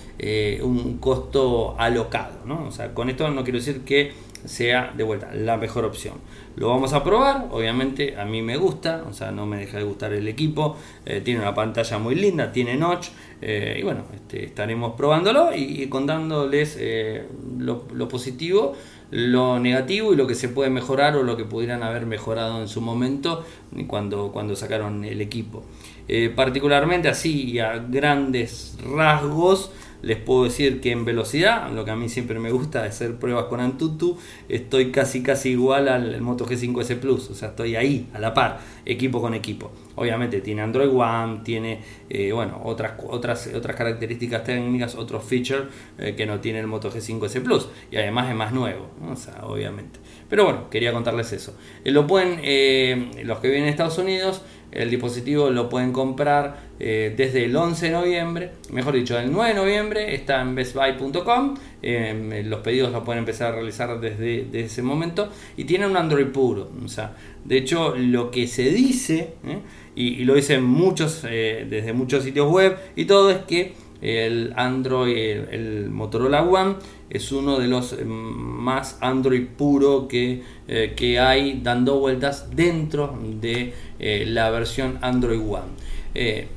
un 0.64 0.98
costo 1.00 1.76
alocado. 1.78 2.46
¿no? 2.46 2.66
O 2.68 2.72
sea, 2.72 2.94
con 2.94 3.10
esto 3.10 3.30
no 3.30 3.44
quiero 3.44 3.60
decir 3.60 3.82
que 3.82 4.14
sea 4.46 4.94
de 4.96 5.04
vuelta 5.04 5.34
la 5.34 5.58
mejor 5.58 5.86
opción. 5.86 6.16
Lo 6.56 6.70
vamos 6.70 6.94
a 6.94 7.04
probar, 7.04 7.48
obviamente 7.52 8.16
a 8.18 8.26
mí 8.26 8.42
me 8.42 8.56
gusta, 8.58 9.04
o 9.10 9.14
sea, 9.14 9.32
no 9.32 9.46
me 9.46 9.58
deja 9.58 9.78
de 9.78 9.84
gustar 9.84 10.14
el 10.14 10.28
equipo, 10.28 10.78
eh, 11.06 11.22
tiene 11.22 11.42
una 11.42 11.54
pantalla 11.54 11.98
muy 11.98 12.16
linda, 12.16 12.52
tiene 12.52 12.78
notch, 12.78 13.08
eh, 13.42 13.78
y 13.80 13.84
bueno, 13.84 14.06
este, 14.14 14.46
estaremos 14.46 14.94
probándolo 14.96 15.54
y, 15.54 15.88
contándoles 15.88 16.78
eh, 16.80 17.26
lo, 17.58 18.08
positivo, 18.08 18.74
lo 19.12 19.60
negativo 19.60 20.14
y 20.14 20.16
lo 20.16 20.28
que 20.28 20.36
se 20.36 20.50
puede 20.50 20.70
mejorar 20.70 21.16
o 21.16 21.24
lo 21.24 21.38
que 21.38 21.46
pudieran 21.46 21.84
haber 21.84 22.06
mejorado 22.06 22.62
en 22.62 22.68
su 22.68 22.82
momento 22.82 23.46
cuando, 23.88 24.32
cuando 24.32 24.56
sacaron 24.56 25.06
el 25.06 25.22
equipo. 25.22 25.64
particularmente 26.36 27.08
así, 27.08 27.60
a 27.60 27.78
grandes 27.78 28.78
rasgos, 28.84 29.72
les 30.02 30.18
puedo 30.18 30.44
decir 30.44 30.82
que 30.82 30.92
en 30.92 31.06
velocidad, 31.06 31.72
lo 31.72 31.86
que 31.86 31.92
a 31.92 31.96
mí 31.96 32.10
siempre 32.10 32.40
me 32.40 32.52
gusta 32.52 32.86
es 32.86 32.96
hacer 32.96 33.16
pruebas 33.16 33.46
con 33.46 33.60
Antutu, 33.60 34.18
estoy 34.50 34.92
casi 34.92 35.24
casi 35.24 35.52
igual 35.52 35.88
al 35.88 36.22
Moto 36.22 36.46
G5S 36.46 36.98
Plus, 37.00 37.30
o 37.30 37.36
sea, 37.36 37.50
estoy 37.50 37.76
ahí, 37.76 38.10
a 38.14 38.20
la 38.20 38.34
par, 38.34 38.60
equipo 38.86 39.22
con 39.22 39.34
equipo. 39.34 39.72
Obviamente 39.96 40.42
tiene 40.42 40.62
Android 40.62 40.90
One, 40.90 41.42
tiene 41.44 41.80
eh, 42.10 42.32
bueno, 42.32 42.62
otras, 42.64 42.94
otras, 43.08 43.50
otras 43.54 43.76
características 43.76 44.44
técnicas, 44.44 44.96
otros 44.96 45.24
features 45.24 45.66
eh, 45.98 46.14
que 46.16 46.26
no 46.26 46.40
tiene 46.40 46.60
el 46.60 46.68
Moto 46.68 46.92
G5S 46.92 47.42
Plus, 47.42 47.70
y 47.92 47.98
además 47.98 48.30
es 48.30 48.36
más 48.36 48.54
nuevo, 48.54 48.90
o 49.10 49.16
sea, 49.16 49.46
obviamente. 49.46 50.00
Pero 50.30 50.46
bueno, 50.46 50.70
quería 50.70 50.92
contarles 50.92 51.32
eso. 51.34 51.56
Eh, 51.84 51.92
lo 51.92 52.06
pueden, 52.08 52.36
los 53.26 53.40
que 53.40 53.48
viven 53.48 53.64
en 53.64 53.70
Estados 53.70 53.98
Unidos, 53.98 54.42
el 54.72 54.90
dispositivo 54.90 55.50
lo 55.50 55.70
pueden 55.70 55.92
comprar 55.92 56.66
eh, 56.80 57.14
desde 57.16 57.46
el 57.46 57.56
11 57.56 57.86
de 57.86 57.92
noviembre, 57.94 58.52
mejor 58.72 58.96
dicho, 58.96 59.18
el 59.18 59.32
9 59.32 59.50
de 59.50 59.56
noviembre 59.56 60.16
está 60.16 60.42
en 60.42 60.56
bestbuy.com. 60.56 61.56
Eh, 61.82 62.44
los 62.46 62.60
pedidos 62.60 62.92
lo 62.92 63.04
pueden 63.04 63.20
empezar 63.20 63.54
a 63.54 63.56
realizar 63.56 64.00
desde, 64.00 64.48
ese 64.54 64.82
momento 64.82 65.30
y 65.56 65.64
tiene 65.64 65.88
un 65.88 65.96
Android 65.96 66.28
puro. 66.28 66.70
O 66.84 66.88
sea, 66.88 67.16
de 67.46 67.58
hecho, 67.58 67.96
lo 67.96 68.32
que 68.32 68.48
se 68.48 68.70
dice, 68.72 69.36
eh, 69.46 69.60
y, 69.96 70.26
lo 70.26 70.34
dicen 70.34 70.64
muchos 70.64 71.22
desde 71.22 71.94
muchos 71.94 72.24
sitios 72.24 72.52
web 72.52 72.78
y 72.96 73.06
todo, 73.06 73.30
es 73.32 73.40
que 73.46 73.74
el 74.02 74.54
Android, 74.58 75.18
el, 75.18 75.90
Motorola 75.90 76.44
One 76.44 76.76
es 77.10 77.32
uno 77.32 77.60
de 77.60 77.68
los 77.68 77.96
más 78.06 78.98
Android 79.02 79.46
puro 79.58 80.08
que, 80.08 80.44
que 80.96 81.20
hay 81.20 81.62
dando 81.62 82.00
vueltas 82.00 82.56
dentro 82.56 83.18
de 83.40 83.74
la 84.00 84.50
versión 84.50 84.98
Android 85.02 85.40
One 85.40 86.48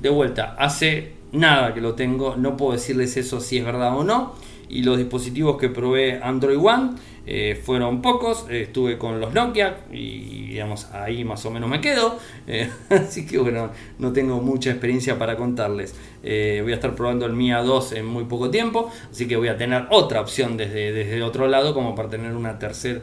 de 0.00 0.10
vuelta, 0.10 0.54
hace 0.58 1.12
nada 1.32 1.74
que 1.74 1.80
lo 1.80 1.94
tengo, 1.94 2.36
no 2.36 2.56
puedo 2.56 2.72
decirles 2.72 3.16
eso 3.16 3.40
si 3.40 3.58
es 3.58 3.64
verdad 3.64 3.96
o 3.96 4.04
no. 4.04 4.34
Y 4.68 4.82
los 4.82 4.98
dispositivos 4.98 5.56
que 5.56 5.68
probé 5.68 6.20
Android 6.22 6.58
One 6.58 6.92
eh, 7.30 7.60
fueron 7.62 8.00
pocos, 8.00 8.46
eh, 8.48 8.62
estuve 8.62 8.96
con 8.96 9.20
los 9.20 9.34
Nokia 9.34 9.80
y 9.92 10.46
digamos 10.46 10.86
ahí 10.94 11.24
más 11.24 11.44
o 11.44 11.50
menos 11.50 11.68
me 11.68 11.78
quedo, 11.78 12.18
eh, 12.46 12.70
así 12.88 13.26
que 13.26 13.36
bueno, 13.36 13.70
no 13.98 14.14
tengo 14.14 14.40
mucha 14.40 14.70
experiencia 14.70 15.18
para 15.18 15.36
contarles. 15.36 15.94
voy 16.22 16.72
a 16.72 16.74
estar 16.74 16.94
probando 16.94 17.26
el 17.26 17.34
Mia 17.34 17.58
2 17.58 17.92
en 17.92 18.06
muy 18.06 18.24
poco 18.24 18.48
tiempo, 18.48 18.90
así 19.10 19.28
que 19.28 19.36
voy 19.36 19.48
a 19.48 19.58
tener 19.58 19.88
otra 19.90 20.22
opción 20.22 20.56
desde, 20.56 20.90
desde 20.90 21.22
otro 21.22 21.48
lado 21.48 21.74
como 21.74 21.94
para 21.94 22.08
tener 22.08 22.32
una 22.32 22.58
tercera 22.58 23.02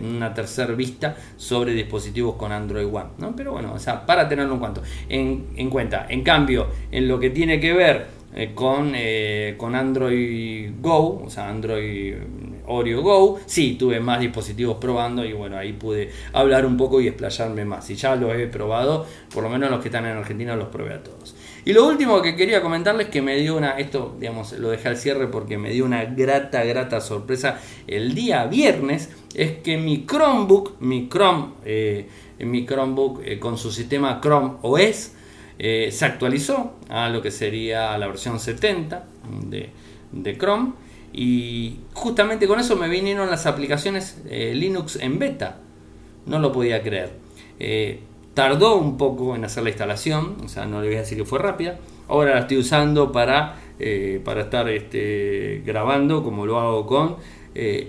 una 0.00 0.32
tercer 0.32 0.76
vista 0.76 1.16
sobre 1.36 1.72
dispositivos 1.72 2.36
con 2.36 2.52
Android 2.52 2.86
One. 2.86 3.10
¿no? 3.18 3.34
Pero 3.34 3.52
bueno, 3.52 3.72
o 3.74 3.78
sea, 3.80 4.06
para 4.06 4.28
tenerlo 4.28 4.54
en, 4.54 4.60
cuanto, 4.60 4.82
en, 5.08 5.48
en 5.56 5.68
cuenta. 5.68 6.06
En 6.08 6.22
cambio, 6.22 6.68
en 6.92 7.08
lo 7.08 7.18
que 7.18 7.30
tiene 7.30 7.58
que 7.58 7.72
ver 7.72 8.06
con, 8.54 8.94
con 9.56 9.74
Android 9.74 10.70
Go, 10.80 11.24
o 11.24 11.28
sea, 11.28 11.48
Android 11.48 12.14
Oreo 12.66 13.02
Go. 13.02 13.38
Sí, 13.46 13.76
tuve 13.78 14.00
más 14.00 14.20
dispositivos 14.20 14.76
probando 14.76 15.24
y 15.24 15.32
bueno, 15.32 15.56
ahí 15.56 15.72
pude 15.72 16.10
hablar 16.32 16.66
un 16.66 16.76
poco 16.76 17.00
y 17.00 17.08
explayarme 17.08 17.64
más. 17.64 17.88
Y 17.90 17.94
ya 17.94 18.16
lo 18.16 18.32
he 18.32 18.46
probado, 18.46 19.06
por 19.32 19.42
lo 19.42 19.50
menos 19.50 19.70
los 19.70 19.80
que 19.80 19.88
están 19.88 20.06
en 20.06 20.16
Argentina 20.16 20.56
los 20.56 20.68
probé 20.68 20.94
a 20.94 21.02
todos. 21.02 21.34
Y 21.66 21.72
lo 21.72 21.86
último 21.86 22.20
que 22.20 22.36
quería 22.36 22.60
comentarles 22.60 23.08
que 23.08 23.22
me 23.22 23.36
dio 23.36 23.56
una, 23.56 23.78
esto 23.78 24.14
digamos 24.20 24.52
lo 24.52 24.68
dejé 24.68 24.88
al 24.88 24.98
cierre 24.98 25.28
porque 25.28 25.56
me 25.56 25.70
dio 25.70 25.86
una 25.86 26.04
grata, 26.04 26.62
grata 26.62 27.00
sorpresa 27.00 27.58
el 27.86 28.14
día 28.14 28.44
viernes, 28.46 29.10
es 29.34 29.58
que 29.58 29.78
mi 29.78 30.04
Chromebook, 30.04 30.80
mi 30.80 31.08
Chrome, 31.08 31.54
eh, 31.64 32.06
mi 32.40 32.66
Chromebook 32.66 33.22
eh, 33.24 33.38
con 33.38 33.56
su 33.56 33.72
sistema 33.72 34.20
Chrome 34.20 34.56
OS, 34.60 35.12
eh, 35.58 35.88
se 35.90 36.04
actualizó 36.04 36.74
a 36.88 37.08
lo 37.08 37.22
que 37.22 37.30
sería 37.30 37.96
la 37.96 38.08
versión 38.08 38.38
70 38.38 39.06
de, 39.46 39.70
de 40.12 40.36
Chrome 40.36 40.72
y 41.16 41.76
justamente 41.92 42.48
con 42.48 42.58
eso 42.58 42.74
me 42.74 42.88
vinieron 42.88 43.30
las 43.30 43.46
aplicaciones 43.46 44.20
eh, 44.28 44.52
Linux 44.52 44.96
en 44.96 45.20
beta. 45.20 45.60
No 46.26 46.40
lo 46.40 46.50
podía 46.50 46.82
creer. 46.82 47.12
Eh, 47.60 48.00
tardó 48.34 48.74
un 48.74 48.96
poco 48.96 49.36
en 49.36 49.44
hacer 49.44 49.62
la 49.62 49.68
instalación, 49.68 50.38
o 50.44 50.48
sea, 50.48 50.66
no 50.66 50.80
le 50.80 50.88
voy 50.88 50.96
a 50.96 51.00
decir 51.00 51.16
que 51.16 51.24
fue 51.24 51.38
rápida. 51.38 51.78
Ahora 52.08 52.34
la 52.34 52.40
estoy 52.40 52.56
usando 52.56 53.12
para, 53.12 53.60
eh, 53.78 54.20
para 54.24 54.40
estar 54.42 54.68
este, 54.68 55.62
grabando, 55.64 56.24
como 56.24 56.46
lo 56.46 56.58
hago 56.58 56.84
con 56.84 57.16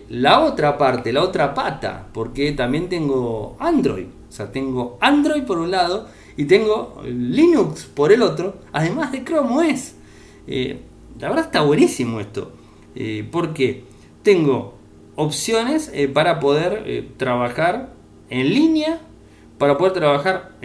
la 0.10 0.42
otra 0.42 0.78
parte, 0.78 1.12
la 1.12 1.24
otra 1.24 1.56
pata, 1.56 2.06
porque 2.14 2.52
también 2.52 2.88
tengo 2.88 3.58
Android. 3.60 4.06
O 4.30 4.32
sea, 4.32 4.52
tengo 4.52 5.00
Android 5.02 5.42
por 5.42 5.58
un 5.58 5.72
lado 5.72 6.08
y 6.38 6.46
tengo 6.46 7.02
Linux 7.04 7.86
por 7.86 8.12
el 8.12 8.22
otro, 8.22 8.58
además 8.72 9.12
de 9.12 9.24
Chrome 9.24 9.72
OS. 9.72 9.96
la 11.20 11.30
verdad 11.30 11.46
está 11.46 11.62
buenísimo 11.62 12.20
esto. 12.20 12.52
Eh, 12.96 13.28
porque 13.30 13.84
tengo 14.24 14.76
opciones 15.16 15.92
eh, 15.94 16.08
para 16.08 16.40
poder 16.40 16.84
eh, 16.86 17.10
trabajar 17.18 17.94
en 18.30 18.50
línea, 18.50 19.02
para 19.58 19.78
poder 19.78 19.94
trabajar 19.94 20.56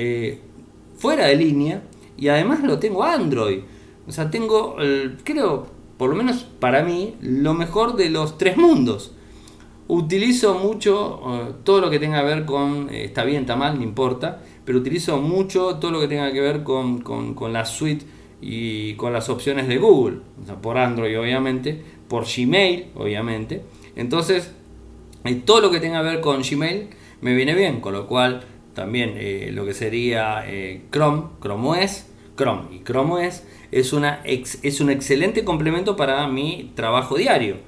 fuera 0.97 1.26
de 1.26 1.37
línea 1.37 1.83
y 2.16 2.28
además 2.28 2.62
lo 2.62 2.78
tengo 2.78 3.05
Android. 3.05 3.61
O 4.09 4.12
sea, 4.12 4.31
tengo, 4.31 4.76
creo, 5.22 5.66
por 5.97 6.11
lo 6.11 6.16
menos 6.16 6.45
para 6.59 6.83
mí, 6.83 7.14
lo 7.20 7.55
mejor 7.55 7.97
de 7.97 8.11
los 8.11 8.39
tres 8.39 8.57
mundos. 8.57 9.14
Utilizo 9.87 10.55
mucho 10.55 11.55
todo 11.64 11.81
lo 11.81 11.91
que 11.91 11.99
tenga 11.99 12.20
que 12.20 12.26
ver 12.26 12.45
con, 12.47 12.89
está 12.91 13.24
bien, 13.24 13.43
está 13.43 13.57
mal, 13.57 13.76
no 13.76 13.85
importa, 13.85 14.43
pero 14.64 14.78
utilizo 14.78 15.20
mucho 15.20 15.76
todo 15.76 15.93
lo 15.93 16.01
que 16.01 16.09
tenga 16.09 16.33
que 16.33 16.41
ver 16.41 16.64
con, 16.64 17.03
con 17.03 17.53
la 17.53 17.64
suite 17.64 18.07
y 18.41 18.95
con 18.95 19.12
las 19.12 19.28
opciones 19.28 19.68
de 19.68 19.78
Google, 19.78 20.20
o 20.43 20.47
sea, 20.47 20.57
por 20.57 20.78
Android 20.78 21.18
obviamente, 21.18 21.83
por 22.11 22.27
Gmail, 22.27 22.87
obviamente. 22.97 23.63
Entonces, 23.95 24.51
eh, 25.25 25.37
todo 25.37 25.61
lo 25.61 25.71
que 25.71 25.79
tenga 25.79 26.03
que 26.03 26.09
ver 26.09 26.21
con 26.21 26.43
Gmail 26.43 26.89
me 27.21 27.35
viene 27.35 27.55
bien, 27.55 27.81
con 27.81 27.95
lo 27.95 28.09
cual 28.09 28.43
también 28.75 29.15
eh, 29.15 29.51
lo 29.53 29.65
que 29.65 29.73
sería 29.73 30.43
eh, 30.47 30.83
Chrome, 30.91 31.23
Chrome 31.41 31.69
OS, 31.69 32.07
Chrome 32.37 32.63
y 32.75 32.81
Chrome 32.81 33.29
OS 33.29 33.45
es, 33.71 33.93
una 33.93 34.23
es 34.25 34.81
un 34.81 34.91
excelente 34.91 35.45
complemento 35.45 35.95
para 35.95 36.27
mi 36.27 36.73
trabajo 36.75 37.17
diario. 37.17 37.59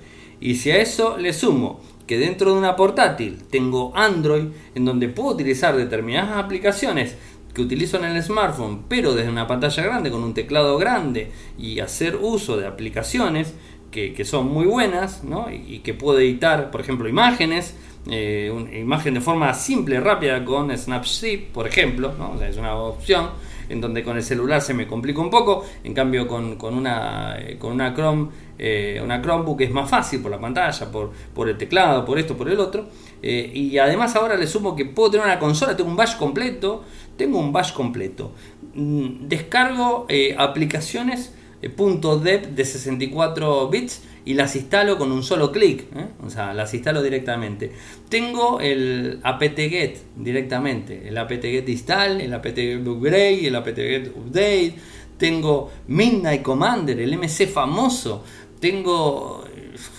Y 0.41 0.57
si 0.57 0.73
a 0.73 0.79
eso 0.79 1.19
le 1.19 1.33
sumo 1.33 1.81
que 2.09 2.19
dentro 2.19 2.53
de 2.53 2.59
una 2.59 2.75
portátil 2.75 3.45
tengo 3.49 3.93
Android, 3.95 4.47
en 4.75 4.85
donde 4.85 5.09
puedo 5.09 5.35
utilizar 5.35 5.77
determinadas 5.77 6.37
aplicaciones 6.45 7.17
que 7.55 7.63
utilizo 7.63 7.99
en 7.99 8.05
el 8.07 8.23
smartphone, 8.23 8.85
pero 8.89 9.15
desde 9.15 9.31
una 9.31 9.47
pantalla 9.47 9.85
grande, 9.85 10.11
con 10.11 10.25
un 10.25 10.35
teclado 10.35 10.79
grande, 10.79 11.31
y 11.59 11.81
hacer 11.81 12.17
uso 12.17 12.57
de 12.57 12.67
aplicaciones, 12.67 13.55
que, 13.93 14.25
son 14.25 14.51
muy 14.51 14.67
buenas 14.67 15.23
¿no? 15.23 15.47
y, 15.51 15.81
que 15.81 15.95
puedo 15.95 16.19
editar, 16.19 16.71
por 16.71 16.81
ejemplo, 16.81 17.09
imágenes, 17.09 17.77
eh, 18.11 18.53
imagen 18.75 19.15
de 19.15 19.21
forma 19.21 19.55
simple, 19.55 20.01
rápida 20.01 20.45
con 20.45 20.77
Snapseed, 20.77 21.53
por 21.53 21.69
ejemplo, 21.69 22.13
¿no? 22.19 22.43
es 22.43 22.57
una 22.57 22.75
opción. 22.75 23.31
en 23.69 23.81
donde 23.81 24.03
con 24.03 24.17
el 24.17 24.23
celular 24.23 24.61
se 24.61 24.75
me 24.75 24.87
complica 24.87 25.21
un 25.21 25.31
poco, 25.31 25.65
en 25.85 25.95
cambio 25.95 26.27
con, 26.27 26.59
una, 26.63 27.37
eh, 27.39 27.57
con 27.59 27.73
una 27.73 27.95
Chrome, 27.95 28.29
eh, 28.59 29.01
una 29.03 29.23
Chromebook 29.23 29.63
es 29.63 29.71
más 29.71 29.89
fácil 29.89 30.21
por 30.21 30.31
la 30.31 30.39
pantalla, 30.39 30.91
por, 30.91 31.13
por 31.33 31.49
el 31.49 31.57
teclado, 31.57 32.05
por 32.05 32.19
esto, 32.19 32.37
por 32.37 32.51
el 32.51 32.59
otro, 32.59 32.89
y 33.23 33.79
además 33.79 34.15
ahora 34.17 34.37
le 34.37 34.47
sumo 34.47 34.75
que 34.75 34.85
puedo 34.85 35.13
tener 35.13 35.25
una 35.25 35.39
consola, 35.39 35.77
tengo 35.77 35.89
un 35.89 35.97
bash 35.97 36.17
completo, 36.17 36.83
tengo 37.17 37.39
un 37.39 37.53
bash 37.53 37.73
completo, 37.73 38.33
mm, 38.75 39.29
descargo 39.29 40.07
aplicaciones 40.37 41.33
.deb 41.63 42.55
de 42.55 42.65
64 42.65 43.69
bits 43.69 44.03
y 44.25 44.35
las 44.35 44.55
instalo 44.57 44.99
con 44.99 45.11
un 45.11 45.23
solo 45.23 45.51
clic, 45.51 45.87
¿eh? 45.97 46.07
o 46.25 46.31
sea, 46.31 46.55
las 46.55 46.73
instalo 46.75 47.03
directamente. 47.03 47.73
Tengo 48.09 48.61
el 48.61 49.21
apt-get 49.23 49.99
directamente, 50.17 51.09
el 51.09 51.17
apt-get 51.19 51.69
install, 51.69 52.21
el 52.21 52.33
apt-get 52.33 52.87
upgrade, 52.87 53.47
el 53.47 53.57
apt-get 53.57 54.09
update, 54.15 54.75
tengo 55.19 55.71
Midnight 55.89 56.43
Commander, 56.43 57.01
el 57.01 57.17
MC 57.17 57.47
famoso, 57.47 58.25
tengo, 58.61 59.45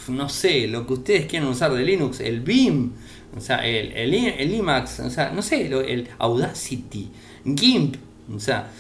no 0.08 0.30
sé, 0.30 0.68
lo 0.68 0.86
que 0.88 0.94
ustedes 0.94 1.26
quieran 1.28 1.50
usar 1.50 1.74
de 1.74 1.84
Linux, 1.84 2.20
el 2.22 2.42
Beam, 2.42 2.92
o 3.36 3.42
sea, 3.42 3.66
el, 3.66 3.92
el, 3.94 4.14
el 4.14 4.54
Emacs, 4.54 5.00
o 5.00 5.10
sea, 5.10 5.32
no 5.32 5.42
sé, 5.42 5.68
el 5.68 6.08
Audacity, 6.18 7.10
GIMP, 7.46 7.96
o 8.34 8.40
sea, 8.40 8.72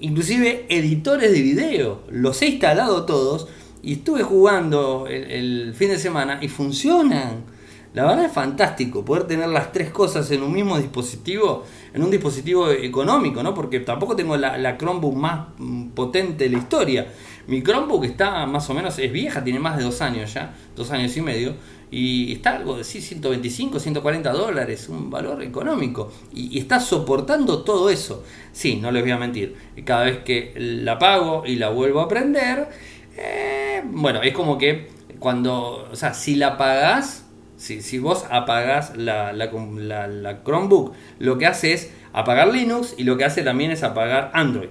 inclusive 0.00 0.66
editores 0.68 1.32
de 1.32 1.42
video, 1.42 2.02
los 2.10 2.40
he 2.42 2.48
instalado 2.48 3.04
todos 3.04 3.48
y 3.82 3.94
estuve 3.94 4.22
jugando 4.22 5.06
el, 5.08 5.74
fin 5.74 5.90
de 5.90 5.98
semana 5.98 6.38
y 6.42 6.48
funcionan. 6.48 7.58
La 7.94 8.04
verdad 8.04 8.26
es 8.26 8.32
fantástico 8.32 9.04
poder 9.04 9.24
tener 9.24 9.48
las 9.48 9.72
tres 9.72 9.90
cosas 9.90 10.30
en 10.30 10.42
un 10.42 10.52
mismo 10.52 10.78
dispositivo, 10.78 11.64
en 11.94 12.02
un 12.02 12.10
dispositivo 12.10 12.70
económico, 12.70 13.42
¿no? 13.42 13.54
Porque 13.54 13.80
tampoco 13.80 14.14
tengo 14.14 14.36
la, 14.36 14.58
la 14.58 14.76
Chromebook 14.76 15.16
más 15.16 15.46
potente 15.94 16.44
de 16.44 16.50
la 16.50 16.58
historia. 16.58 17.06
Mi 17.46 17.62
Chromebook 17.62 18.04
está 18.04 18.44
más 18.46 18.68
o 18.68 18.74
menos, 18.74 18.98
es 18.98 19.10
vieja, 19.10 19.42
tiene 19.42 19.58
más 19.58 19.78
de 19.78 19.84
dos 19.84 20.02
años 20.02 20.34
ya, 20.34 20.54
dos 20.76 20.90
años 20.90 21.16
y 21.16 21.22
medio, 21.22 21.54
y 21.90 22.32
está 22.32 22.56
algo 22.56 22.76
de 22.76 22.84
sí, 22.84 23.00
125, 23.00 23.80
140 23.80 24.32
dólares, 24.32 24.88
un 24.88 25.10
valor 25.10 25.42
económico, 25.42 26.12
y, 26.32 26.58
está 26.58 26.80
soportando 26.80 27.62
todo 27.62 27.90
eso. 27.90 28.24
Sí, 28.52 28.76
no 28.76 28.90
les 28.90 29.02
voy 29.02 29.12
a 29.12 29.18
mentir, 29.18 29.56
cada 29.84 30.04
vez 30.04 30.18
que 30.18 30.52
la 30.56 30.98
pago 30.98 31.44
y 31.46 31.56
la 31.56 31.70
vuelvo 31.70 32.00
a 32.00 32.08
prender, 32.08 32.68
eh, 33.16 33.82
bueno, 33.86 34.22
es 34.22 34.34
como 34.34 34.58
que 34.58 34.88
cuando, 35.18 35.88
o 35.90 35.96
sea, 35.96 36.14
si 36.14 36.36
la 36.36 36.56
pagás, 36.56 37.24
si, 37.56 37.82
si 37.82 37.98
vos 37.98 38.24
apagás 38.30 38.96
la, 38.96 39.32
la, 39.32 40.06
la, 40.06 40.44
Chromebook, 40.44 40.94
lo 41.18 41.38
que 41.38 41.46
hace 41.46 41.72
es 41.72 41.90
apagar 42.12 42.48
Linux 42.48 42.94
y 42.96 43.04
lo 43.04 43.16
que 43.16 43.24
hace 43.24 43.42
también 43.42 43.70
es 43.70 43.82
apagar 43.82 44.30
Android. 44.34 44.68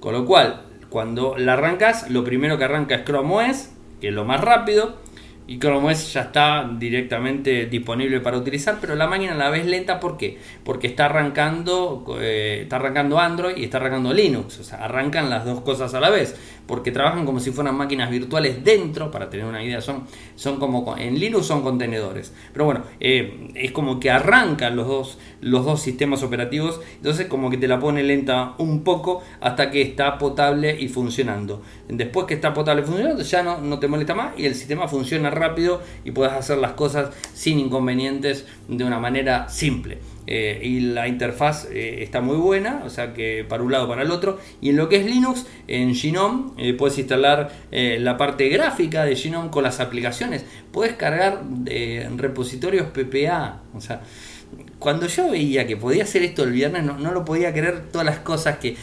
Con 0.00 0.14
lo 0.14 0.24
cual, 0.24 0.62
cuando 0.88 1.36
la 1.36 1.54
arrancas, 1.54 2.10
lo 2.10 2.24
primero 2.24 2.56
que 2.56 2.64
arranca 2.64 2.94
es 2.94 3.04
Chrome 3.04 3.50
OS, 3.50 3.68
que 4.00 4.08
es 4.08 4.14
lo 4.14 4.24
más 4.24 4.40
rápido, 4.40 4.96
y 5.46 5.58
Chrome 5.58 5.92
OS 5.92 6.12
ya 6.12 6.22
está 6.22 6.70
directamente 6.78 7.66
disponible 7.66 8.20
para 8.20 8.38
utilizar, 8.38 8.78
pero 8.80 8.94
la 8.94 9.08
máquina 9.08 9.32
a 9.32 9.36
la 9.36 9.50
vez 9.50 9.66
lenta, 9.66 9.98
¿por 9.98 10.16
qué? 10.16 10.38
Porque 10.64 10.86
está 10.86 11.06
arrancando, 11.06 12.04
eh, 12.20 12.60
está 12.62 12.76
arrancando 12.76 13.18
Android 13.18 13.56
y 13.56 13.64
está 13.64 13.78
arrancando 13.78 14.12
Linux, 14.12 14.60
o 14.60 14.64
sea, 14.64 14.84
arrancan 14.84 15.28
las 15.28 15.44
dos 15.44 15.60
cosas 15.62 15.94
a 15.94 16.00
la 16.00 16.10
vez, 16.10 16.36
porque 16.66 16.92
trabajan 16.92 17.26
como 17.26 17.40
si 17.40 17.50
fueran 17.50 17.76
máquinas 17.76 18.08
virtuales 18.08 18.62
dentro, 18.62 19.10
para 19.10 19.28
tener 19.28 19.44
una 19.44 19.62
idea, 19.64 19.80
son, 19.80 20.04
son 20.36 20.58
como, 20.60 20.96
en 20.96 21.18
Linux 21.18 21.46
son 21.46 21.62
contenedores, 21.62 22.32
pero 22.52 22.64
bueno, 22.64 22.84
eh, 23.00 23.50
es 23.56 23.72
como 23.72 23.98
que 23.98 24.10
arrancan 24.10 24.76
los 24.76 24.86
dos, 24.86 25.18
los 25.40 25.64
dos 25.64 25.82
sistemas 25.82 26.22
operativos, 26.22 26.80
entonces 26.96 27.26
como 27.26 27.50
que 27.50 27.56
te 27.56 27.66
la 27.66 27.80
pone 27.80 28.04
lenta 28.04 28.54
un 28.58 28.84
poco 28.84 29.22
hasta 29.40 29.70
que 29.72 29.82
está 29.82 30.18
potable 30.18 30.76
y 30.78 30.88
funcionando. 30.88 31.62
Después 31.88 32.26
que 32.26 32.34
está 32.34 32.54
potable 32.54 32.82
y 32.82 32.84
funcionando, 32.84 33.22
ya 33.22 33.42
no, 33.42 33.58
no 33.58 33.78
te 33.78 33.88
molesta 33.88 34.14
más 34.14 34.38
y 34.38 34.46
el 34.46 34.54
sistema 34.54 34.86
funciona 34.86 35.31
rápido 35.34 35.82
y 36.04 36.10
puedes 36.10 36.32
hacer 36.32 36.58
las 36.58 36.72
cosas 36.72 37.10
sin 37.34 37.58
inconvenientes 37.58 38.46
de 38.68 38.84
una 38.84 38.98
manera 38.98 39.48
simple. 39.48 39.98
Eh, 40.26 40.60
y 40.62 40.80
la 40.80 41.08
interfaz 41.08 41.66
eh, 41.72 42.02
está 42.02 42.20
muy 42.20 42.36
buena, 42.36 42.82
o 42.84 42.90
sea 42.90 43.12
que 43.12 43.44
para 43.48 43.62
un 43.62 43.72
lado 43.72 43.88
para 43.88 44.02
el 44.02 44.10
otro. 44.10 44.38
Y 44.60 44.70
en 44.70 44.76
lo 44.76 44.88
que 44.88 44.96
es 44.96 45.06
Linux, 45.06 45.46
en 45.66 45.94
Genome 45.94 46.52
eh, 46.58 46.74
puedes 46.74 46.98
instalar 46.98 47.50
la 47.70 48.16
parte 48.16 48.48
gráfica 48.48 49.04
de 49.04 49.16
Genome 49.16 49.50
con 49.50 49.64
las 49.64 49.80
aplicaciones. 49.80 50.44
Puedes 50.70 50.94
cargar 50.94 51.42
repositorios 52.16 52.86
PPA, 52.88 53.62
o 53.74 53.80
sea, 53.80 54.02
cuando 54.78 55.06
yo 55.06 55.30
veía 55.30 55.66
que 55.66 55.76
podía 55.76 56.02
hacer 56.02 56.22
esto 56.22 56.42
el 56.44 56.52
viernes, 56.52 56.84
no, 56.84 57.12
lo 57.12 57.24
podía 57.24 57.52
creer 57.52 57.90
todas 57.90 58.04
las 58.04 58.18
cosas 58.18 58.58
que, 58.58 58.76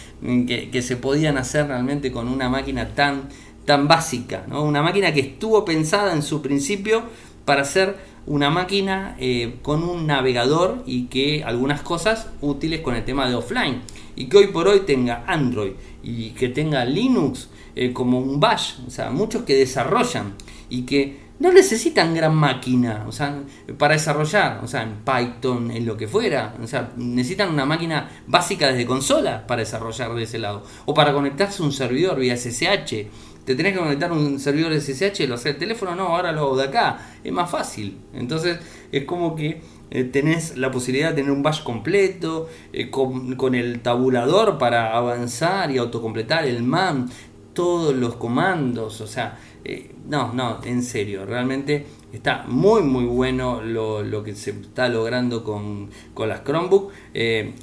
que, 0.71 0.81
se 0.81 0.95
podían 0.95 1.37
hacer 1.37 1.67
realmente 1.67 2.11
con 2.11 2.27
una 2.27 2.49
máquina 2.49 2.95
tan, 2.95 3.29
tan 3.69 3.87
básica. 3.87 4.45
¿no? 4.47 4.63
Una 4.63 4.81
máquina 4.81 5.13
que 5.13 5.19
estuvo 5.19 5.63
pensada 5.63 6.11
en 6.13 6.23
su 6.23 6.41
principio 6.41 7.03
para 7.45 7.63
ser 7.63 7.97
una 8.25 8.49
máquina 8.49 9.15
eh, 9.19 9.59
con 9.61 9.83
un 9.83 10.07
navegador 10.07 10.81
y 10.87 11.03
que 11.03 11.43
algunas 11.43 11.83
cosas 11.83 12.29
útiles 12.41 12.81
con 12.81 12.95
el 12.95 13.05
tema 13.05 13.29
de 13.29 13.35
offline. 13.35 13.81
Y 14.15 14.25
que 14.25 14.37
hoy 14.37 14.47
por 14.47 14.67
hoy 14.67 14.79
tenga 14.87 15.23
Android 15.27 15.73
y 16.01 16.31
que 16.31 16.49
tenga 16.49 16.83
Linux 16.83 17.49
eh, 17.75 17.93
como 17.93 18.17
un 18.17 18.39
bash. 18.39 18.73
O 18.87 18.89
sea, 18.89 19.11
muchos 19.11 19.43
que 19.43 19.53
desarrollan 19.53 20.33
y 20.67 20.81
que 20.87 21.29
no 21.37 21.53
necesitan 21.53 22.13
gran 22.13 22.35
máquina, 22.35 23.05
o 23.07 23.11
sea, 23.11 23.43
para 23.77 23.93
desarrollar, 23.93 24.59
o 24.61 24.67
sea, 24.67 24.83
en 24.83 24.97
Python, 25.05 25.71
en 25.71 25.85
lo 25.85 25.95
que 25.95 26.07
fuera, 26.07 26.53
o 26.61 26.67
sea, 26.67 26.91
necesitan 26.97 27.49
una 27.49 27.65
máquina 27.65 28.09
básica 28.27 28.67
desde 28.67 28.85
consola 28.85 29.47
para 29.47 29.61
desarrollar 29.61 30.13
de 30.15 30.23
ese 30.23 30.37
lado, 30.37 30.63
o 30.85 30.93
para 30.93 31.13
conectarse 31.13 31.63
a 31.63 31.65
un 31.65 31.71
servidor 31.71 32.19
vía 32.19 32.35
SSH. 32.35 33.07
Te 33.49 33.55
tenés 33.55 33.73
que 33.73 33.79
conectar 33.79 34.11
un 34.11 34.39
servidor 34.39 34.79
SSH, 34.79 35.27
lo 35.27 35.33
hace 35.33 35.49
el 35.49 35.57
teléfono, 35.57 35.95
no, 35.95 36.09
ahora 36.09 36.31
lo 36.31 36.41
hago 36.41 36.57
de 36.57 36.65
acá, 36.65 36.99
es 37.23 37.31
más 37.31 37.49
fácil. 37.49 37.97
Entonces, 38.13 38.59
es 38.91 39.05
como 39.05 39.35
que 39.35 39.59
eh, 39.89 40.03
tenés 40.03 40.55
la 40.55 40.69
posibilidad 40.69 41.09
de 41.09 41.15
tener 41.15 41.31
un 41.31 41.41
bash 41.41 41.63
completo, 41.63 42.47
eh, 42.71 42.91
con, 42.91 43.35
con, 43.37 43.55
el 43.55 43.79
tabulador 43.79 44.59
para 44.59 44.95
avanzar 44.95 45.71
y 45.71 45.79
autocompletar 45.79 46.45
el 46.45 46.61
MAN, 46.61 47.09
todos 47.53 47.95
los 47.95 48.17
comandos, 48.17 49.01
o 49.01 49.07
sea, 49.07 49.39
eh, 49.65 49.95
no, 50.07 50.31
no, 50.31 50.59
en 50.63 50.83
serio, 50.83 51.25
realmente 51.25 51.87
está 52.13 52.45
muy 52.47 52.83
muy 52.83 53.05
bueno 53.05 53.61
lo, 53.63 54.23
que 54.23 54.35
se 54.35 54.51
está 54.51 54.89
logrando 54.89 55.43
con, 55.43 55.89
las 56.27 56.43
Chromebook. 56.43 56.91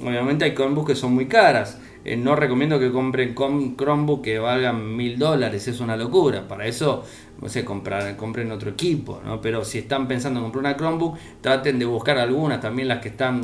Obviamente 0.01 0.43
hay 0.43 0.53
Chromebooks 0.53 0.87
que 0.89 0.95
son 0.95 1.13
muy 1.13 1.27
caras. 1.27 1.79
Eh, 2.07 2.15
no 2.15 2.37
recomiendo 2.37 2.79
que 2.79 2.89
compren 2.89 3.35
Chromebook 3.35 4.23
que 4.23 4.39
valgan 4.39 4.95
mil 4.95 5.19
dólares, 5.19 5.67
es 5.67 5.81
una 5.81 5.97
locura. 5.97 6.47
Para 6.47 6.65
eso, 6.65 7.03
no 7.41 7.49
sé, 7.49 7.65
comprar, 7.65 8.15
compren 8.15 8.49
otro 8.49 8.69
equipo, 8.69 9.21
¿no? 9.25 9.41
Pero 9.41 9.65
si 9.65 9.79
están 9.79 10.07
pensando 10.07 10.39
en 10.39 10.45
comprar 10.45 10.61
una 10.61 10.77
Chromebook, 10.77 11.17
traten 11.41 11.77
de 11.77 11.85
buscar 11.85 12.17
algunas, 12.17 12.61
también 12.61 12.87
las 12.87 12.99
que 12.99 13.09
están 13.09 13.43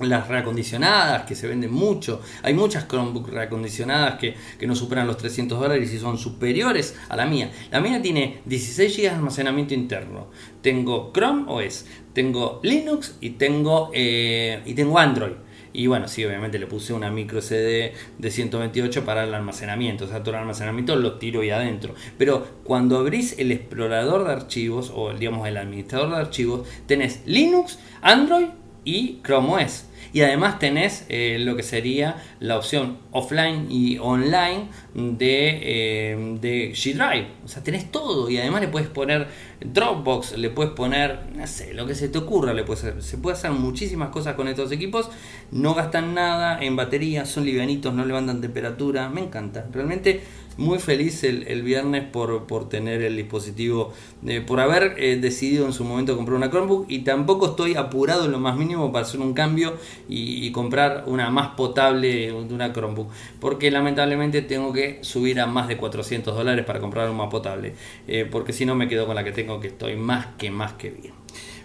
las 0.00 0.28
reacondicionadas 0.28 1.24
que 1.24 1.34
se 1.34 1.46
venden 1.46 1.72
mucho. 1.72 2.22
Hay 2.42 2.54
muchas 2.54 2.88
Chromebook 2.88 3.28
reacondicionadas 3.28 4.18
que, 4.18 4.34
que, 4.58 4.66
no 4.66 4.74
superan 4.74 5.06
los 5.06 5.18
300 5.18 5.60
dólares 5.60 5.92
y 5.92 5.98
son 5.98 6.16
superiores 6.16 6.96
a 7.10 7.16
la 7.16 7.26
mía. 7.26 7.50
La 7.70 7.80
mía 7.80 8.00
tiene 8.00 8.40
16 8.46 8.96
GB 8.96 9.02
de 9.02 9.08
almacenamiento 9.10 9.74
interno. 9.74 10.28
Tengo 10.62 11.12
Chrome 11.12 11.44
OS, 11.48 11.84
tengo 12.14 12.60
Linux 12.62 13.16
y 13.20 13.30
tengo, 13.30 13.90
eh, 13.92 14.62
y 14.64 14.72
tengo 14.72 14.98
Android. 14.98 15.34
Y 15.72 15.86
bueno, 15.86 16.08
sí, 16.08 16.24
obviamente 16.24 16.58
le 16.58 16.66
puse 16.66 16.92
una 16.92 17.10
micro 17.10 17.40
CD 17.40 17.94
de 18.18 18.30
128 18.30 19.04
para 19.04 19.24
el 19.24 19.34
almacenamiento. 19.34 20.04
O 20.04 20.08
sea, 20.08 20.22
todo 20.22 20.34
el 20.34 20.40
almacenamiento 20.40 20.96
lo 20.96 21.18
tiro 21.18 21.40
ahí 21.40 21.50
adentro. 21.50 21.94
Pero 22.18 22.46
cuando 22.64 22.98
abrís 22.98 23.38
el 23.38 23.52
explorador 23.52 24.24
de 24.24 24.32
archivos 24.32 24.92
o 24.94 25.12
digamos 25.14 25.48
el 25.48 25.56
administrador 25.56 26.10
de 26.10 26.16
archivos, 26.16 26.68
tenés 26.86 27.22
Linux, 27.26 27.78
Android 28.02 28.48
y 28.84 29.20
Chrome 29.22 29.64
OS. 29.64 29.86
Y 30.12 30.20
además 30.20 30.58
tenés 30.58 31.06
eh, 31.08 31.38
lo 31.40 31.56
que 31.56 31.62
sería 31.62 32.16
la 32.38 32.58
opción 32.58 32.98
offline 33.12 33.66
y 33.70 33.98
online 33.98 34.68
de, 34.94 35.60
eh, 35.62 36.36
de 36.40 36.72
G 36.72 36.94
Drive. 36.94 37.28
O 37.44 37.48
sea, 37.48 37.62
tenés 37.62 37.90
todo 37.90 38.28
y 38.28 38.38
además 38.38 38.60
le 38.60 38.68
puedes 38.68 38.88
poner 38.88 39.28
Dropbox, 39.60 40.36
le 40.36 40.50
puedes 40.50 40.72
poner, 40.72 41.20
no 41.34 41.46
sé, 41.46 41.72
lo 41.72 41.86
que 41.86 41.94
se 41.94 42.08
te 42.08 42.18
ocurra. 42.18 42.52
Le 42.52 42.64
puedes, 42.64 43.04
se 43.04 43.18
puede 43.18 43.36
hacer 43.36 43.52
muchísimas 43.52 44.10
cosas 44.10 44.34
con 44.34 44.48
estos 44.48 44.70
equipos. 44.72 45.08
No 45.50 45.74
gastan 45.74 46.14
nada 46.14 46.62
en 46.62 46.76
batería, 46.76 47.24
son 47.24 47.44
livianitos, 47.44 47.94
no 47.94 48.04
levantan 48.04 48.40
temperatura. 48.40 49.08
Me 49.08 49.22
encanta. 49.22 49.66
Realmente 49.72 50.22
muy 50.56 50.78
feliz 50.78 51.24
el, 51.24 51.62
viernes 51.62 52.04
por, 52.04 52.46
por, 52.46 52.68
tener 52.68 53.02
el 53.02 53.16
dispositivo, 53.16 53.92
eh, 54.26 54.40
por 54.40 54.60
haber 54.60 54.94
eh, 54.98 55.16
decidido 55.16 55.66
en 55.66 55.72
su 55.72 55.84
momento 55.84 56.16
comprar 56.16 56.36
una 56.36 56.50
Chromebook 56.50 56.86
y 56.88 57.00
tampoco 57.00 57.46
estoy 57.46 57.74
apurado 57.74 58.26
en 58.26 58.32
lo 58.32 58.38
más 58.38 58.56
mínimo 58.56 58.92
para 58.92 59.04
hacer 59.04 59.20
un 59.20 59.34
cambio 59.34 59.76
y, 60.08 60.50
comprar 60.52 61.04
una 61.06 61.30
más 61.30 61.54
potable 61.54 62.26
de 62.26 62.32
una 62.32 62.72
Chromebook, 62.72 63.08
porque 63.40 63.70
lamentablemente 63.70 64.42
tengo 64.42 64.72
que 64.72 64.98
subir 65.02 65.40
a 65.40 65.46
más 65.46 65.68
de 65.68 65.76
400 65.76 66.34
dólares 66.34 66.64
para 66.64 66.80
comprar 66.80 67.08
una 67.08 67.18
más 67.18 67.30
potable, 67.30 67.74
eh, 68.06 68.28
porque 68.30 68.52
si 68.52 68.66
no 68.66 68.74
me 68.74 68.88
quedo 68.88 69.06
con 69.06 69.14
la 69.14 69.24
que 69.24 69.32
tengo 69.32 69.60
que 69.60 69.68
estoy 69.68 69.96
más 69.96 70.26
que 70.36 70.50
más 70.50 70.74
que 70.74 70.90
bien. 70.90 71.14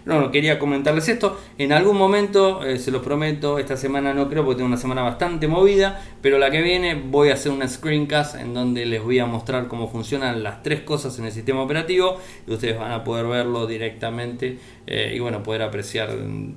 No, 0.08 0.30
quería 0.30 0.58
comentarles 0.58 1.06
esto. 1.10 1.38
En 1.58 1.70
algún 1.70 1.98
momento, 1.98 2.64
eh, 2.64 2.78
se 2.78 2.90
los 2.90 3.02
prometo, 3.02 3.58
esta 3.58 3.76
semana 3.76 4.14
no 4.14 4.30
creo 4.30 4.42
porque 4.42 4.56
tengo 4.56 4.68
una 4.68 4.78
semana 4.78 5.02
bastante 5.02 5.48
movida, 5.48 6.02
pero 6.22 6.38
la 6.38 6.50
que 6.50 6.62
viene 6.62 6.94
voy 6.94 7.28
a 7.28 7.34
hacer 7.34 7.52
una 7.52 7.68
screencast 7.68 8.36
en 8.36 8.54
donde 8.54 8.86
les 8.86 9.02
voy 9.02 9.18
a 9.18 9.26
mostrar 9.26 9.68
cómo 9.68 9.86
funcionan 9.86 10.42
las 10.42 10.62
tres 10.62 10.80
cosas 10.80 11.18
en 11.18 11.26
el 11.26 11.32
sistema 11.32 11.60
operativo 11.60 12.16
y 12.46 12.54
ustedes 12.54 12.78
van 12.78 12.92
a 12.92 13.04
poder 13.04 13.26
verlo 13.26 13.66
directamente 13.66 14.56
eh, 14.86 15.12
y 15.14 15.18
bueno, 15.18 15.42
poder 15.42 15.60
apreciar 15.60 16.08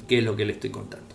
qué 0.07 0.19
es 0.19 0.23
lo 0.23 0.37
que 0.37 0.45
les 0.45 0.55
estoy 0.55 0.69
contando. 0.69 1.10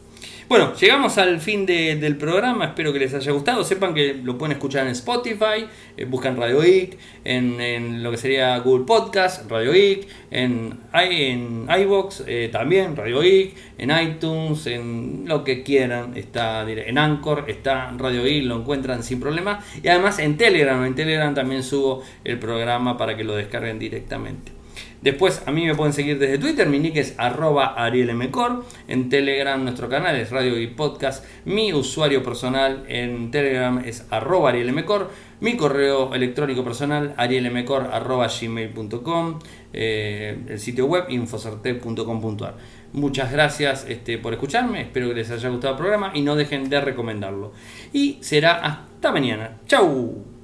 Bueno, 0.49 0.75
llegamos 0.77 1.19
al 1.19 1.41
fin 1.41 1.67
del 1.67 2.17
programa, 2.17 2.67
espero 2.67 2.93
que 2.93 3.01
les 3.01 3.13
haya 3.13 3.33
gustado. 3.33 3.65
Sepan 3.65 3.93
que 3.95 4.15
lo 4.15 4.39
pueden 4.39 4.53
escuchar 4.53 4.87
en 4.87 4.93
Spotify, 4.93 5.67
eh, 5.97 6.05
buscan 6.05 6.37
Radio 6.37 6.65
IC, 6.65 6.97
en, 7.25 8.01
lo 8.05 8.13
que 8.13 8.17
sería 8.17 8.57
Google 8.61 8.85
Podcast, 8.85 9.51
Radio 9.51 9.75
IC, 9.75 10.07
en, 10.31 10.79
en 10.93 11.67
iVox 11.69 12.23
eh, 12.29 12.49
también, 12.53 12.95
Radio 12.95 13.25
IC, 13.25 13.57
en 13.79 13.91
iTunes, 13.91 14.69
en 14.69 15.25
lo 15.27 15.43
que 15.43 15.65
quieran, 15.65 16.17
está 16.17 16.63
en 16.63 16.97
Anchor, 16.97 17.47
está 17.49 17.93
Radio 17.99 18.25
IC, 18.25 18.45
lo 18.45 18.61
encuentran 18.61 19.03
sin 19.03 19.19
problema. 19.19 19.65
Y 19.83 19.89
además 19.89 20.21
en 20.21 20.37
Telegram, 20.37 20.85
en 20.85 20.95
Telegram 20.95 21.35
también 21.35 21.65
subo 21.65 22.05
el 22.23 22.39
programa 22.39 22.97
para 22.97 23.17
que 23.17 23.25
lo 23.25 23.35
descarguen 23.35 23.81
directamente. 23.81 24.56
Después 25.03 25.43
a 25.47 25.53
mí 25.53 25.67
me 25.67 25.75
pueden 25.75 25.93
seguir 25.93 26.19
desde 26.19 26.39
Twitter, 26.39 26.69
mi 26.69 26.79
nick 26.79 26.97
es 26.97 27.15
arroba 27.19 27.75
arielmcor, 27.75 28.65
en 28.89 29.09
Telegram 29.09 29.63
nuestro 29.63 29.89
canal 29.89 30.17
es 30.17 30.31
Radio 30.31 30.59
y 30.59 30.69
Podcast, 30.69 31.25
mi 31.45 31.73
usuario 31.73 32.23
personal 32.23 32.85
en 32.89 33.31
Telegram 33.31 33.79
es 33.85 34.07
arroba 34.11 34.51
arielmcor, 34.51 35.11
mi 35.41 35.57
correo 35.57 36.15
electrónico 36.15 36.65
personal 36.65 37.15
arielmcor 37.17 37.91
arroba 37.93 38.29
gmail.com, 38.29 39.39
eh, 39.73 40.39
el 40.49 40.59
sitio 40.59 40.87
web 40.87 41.05
infocertec.com.ar. 41.09 42.57
Muchas 42.93 43.31
gracias 43.31 43.85
este, 43.89 44.17
por 44.17 44.33
escucharme, 44.33 44.81
espero 44.81 45.09
que 45.09 45.15
les 45.15 45.31
haya 45.31 45.51
gustado 45.51 45.75
el 45.75 45.79
programa 45.79 46.13
y 46.15 46.23
no 46.23 46.35
dejen 46.37 46.71
de 46.71 46.81
recomendarlo. 46.81 47.53
Y 47.93 48.19
será 48.23 48.55
hasta 48.65 49.13
mañana. 49.13 49.59
¡Chao! 49.67 50.36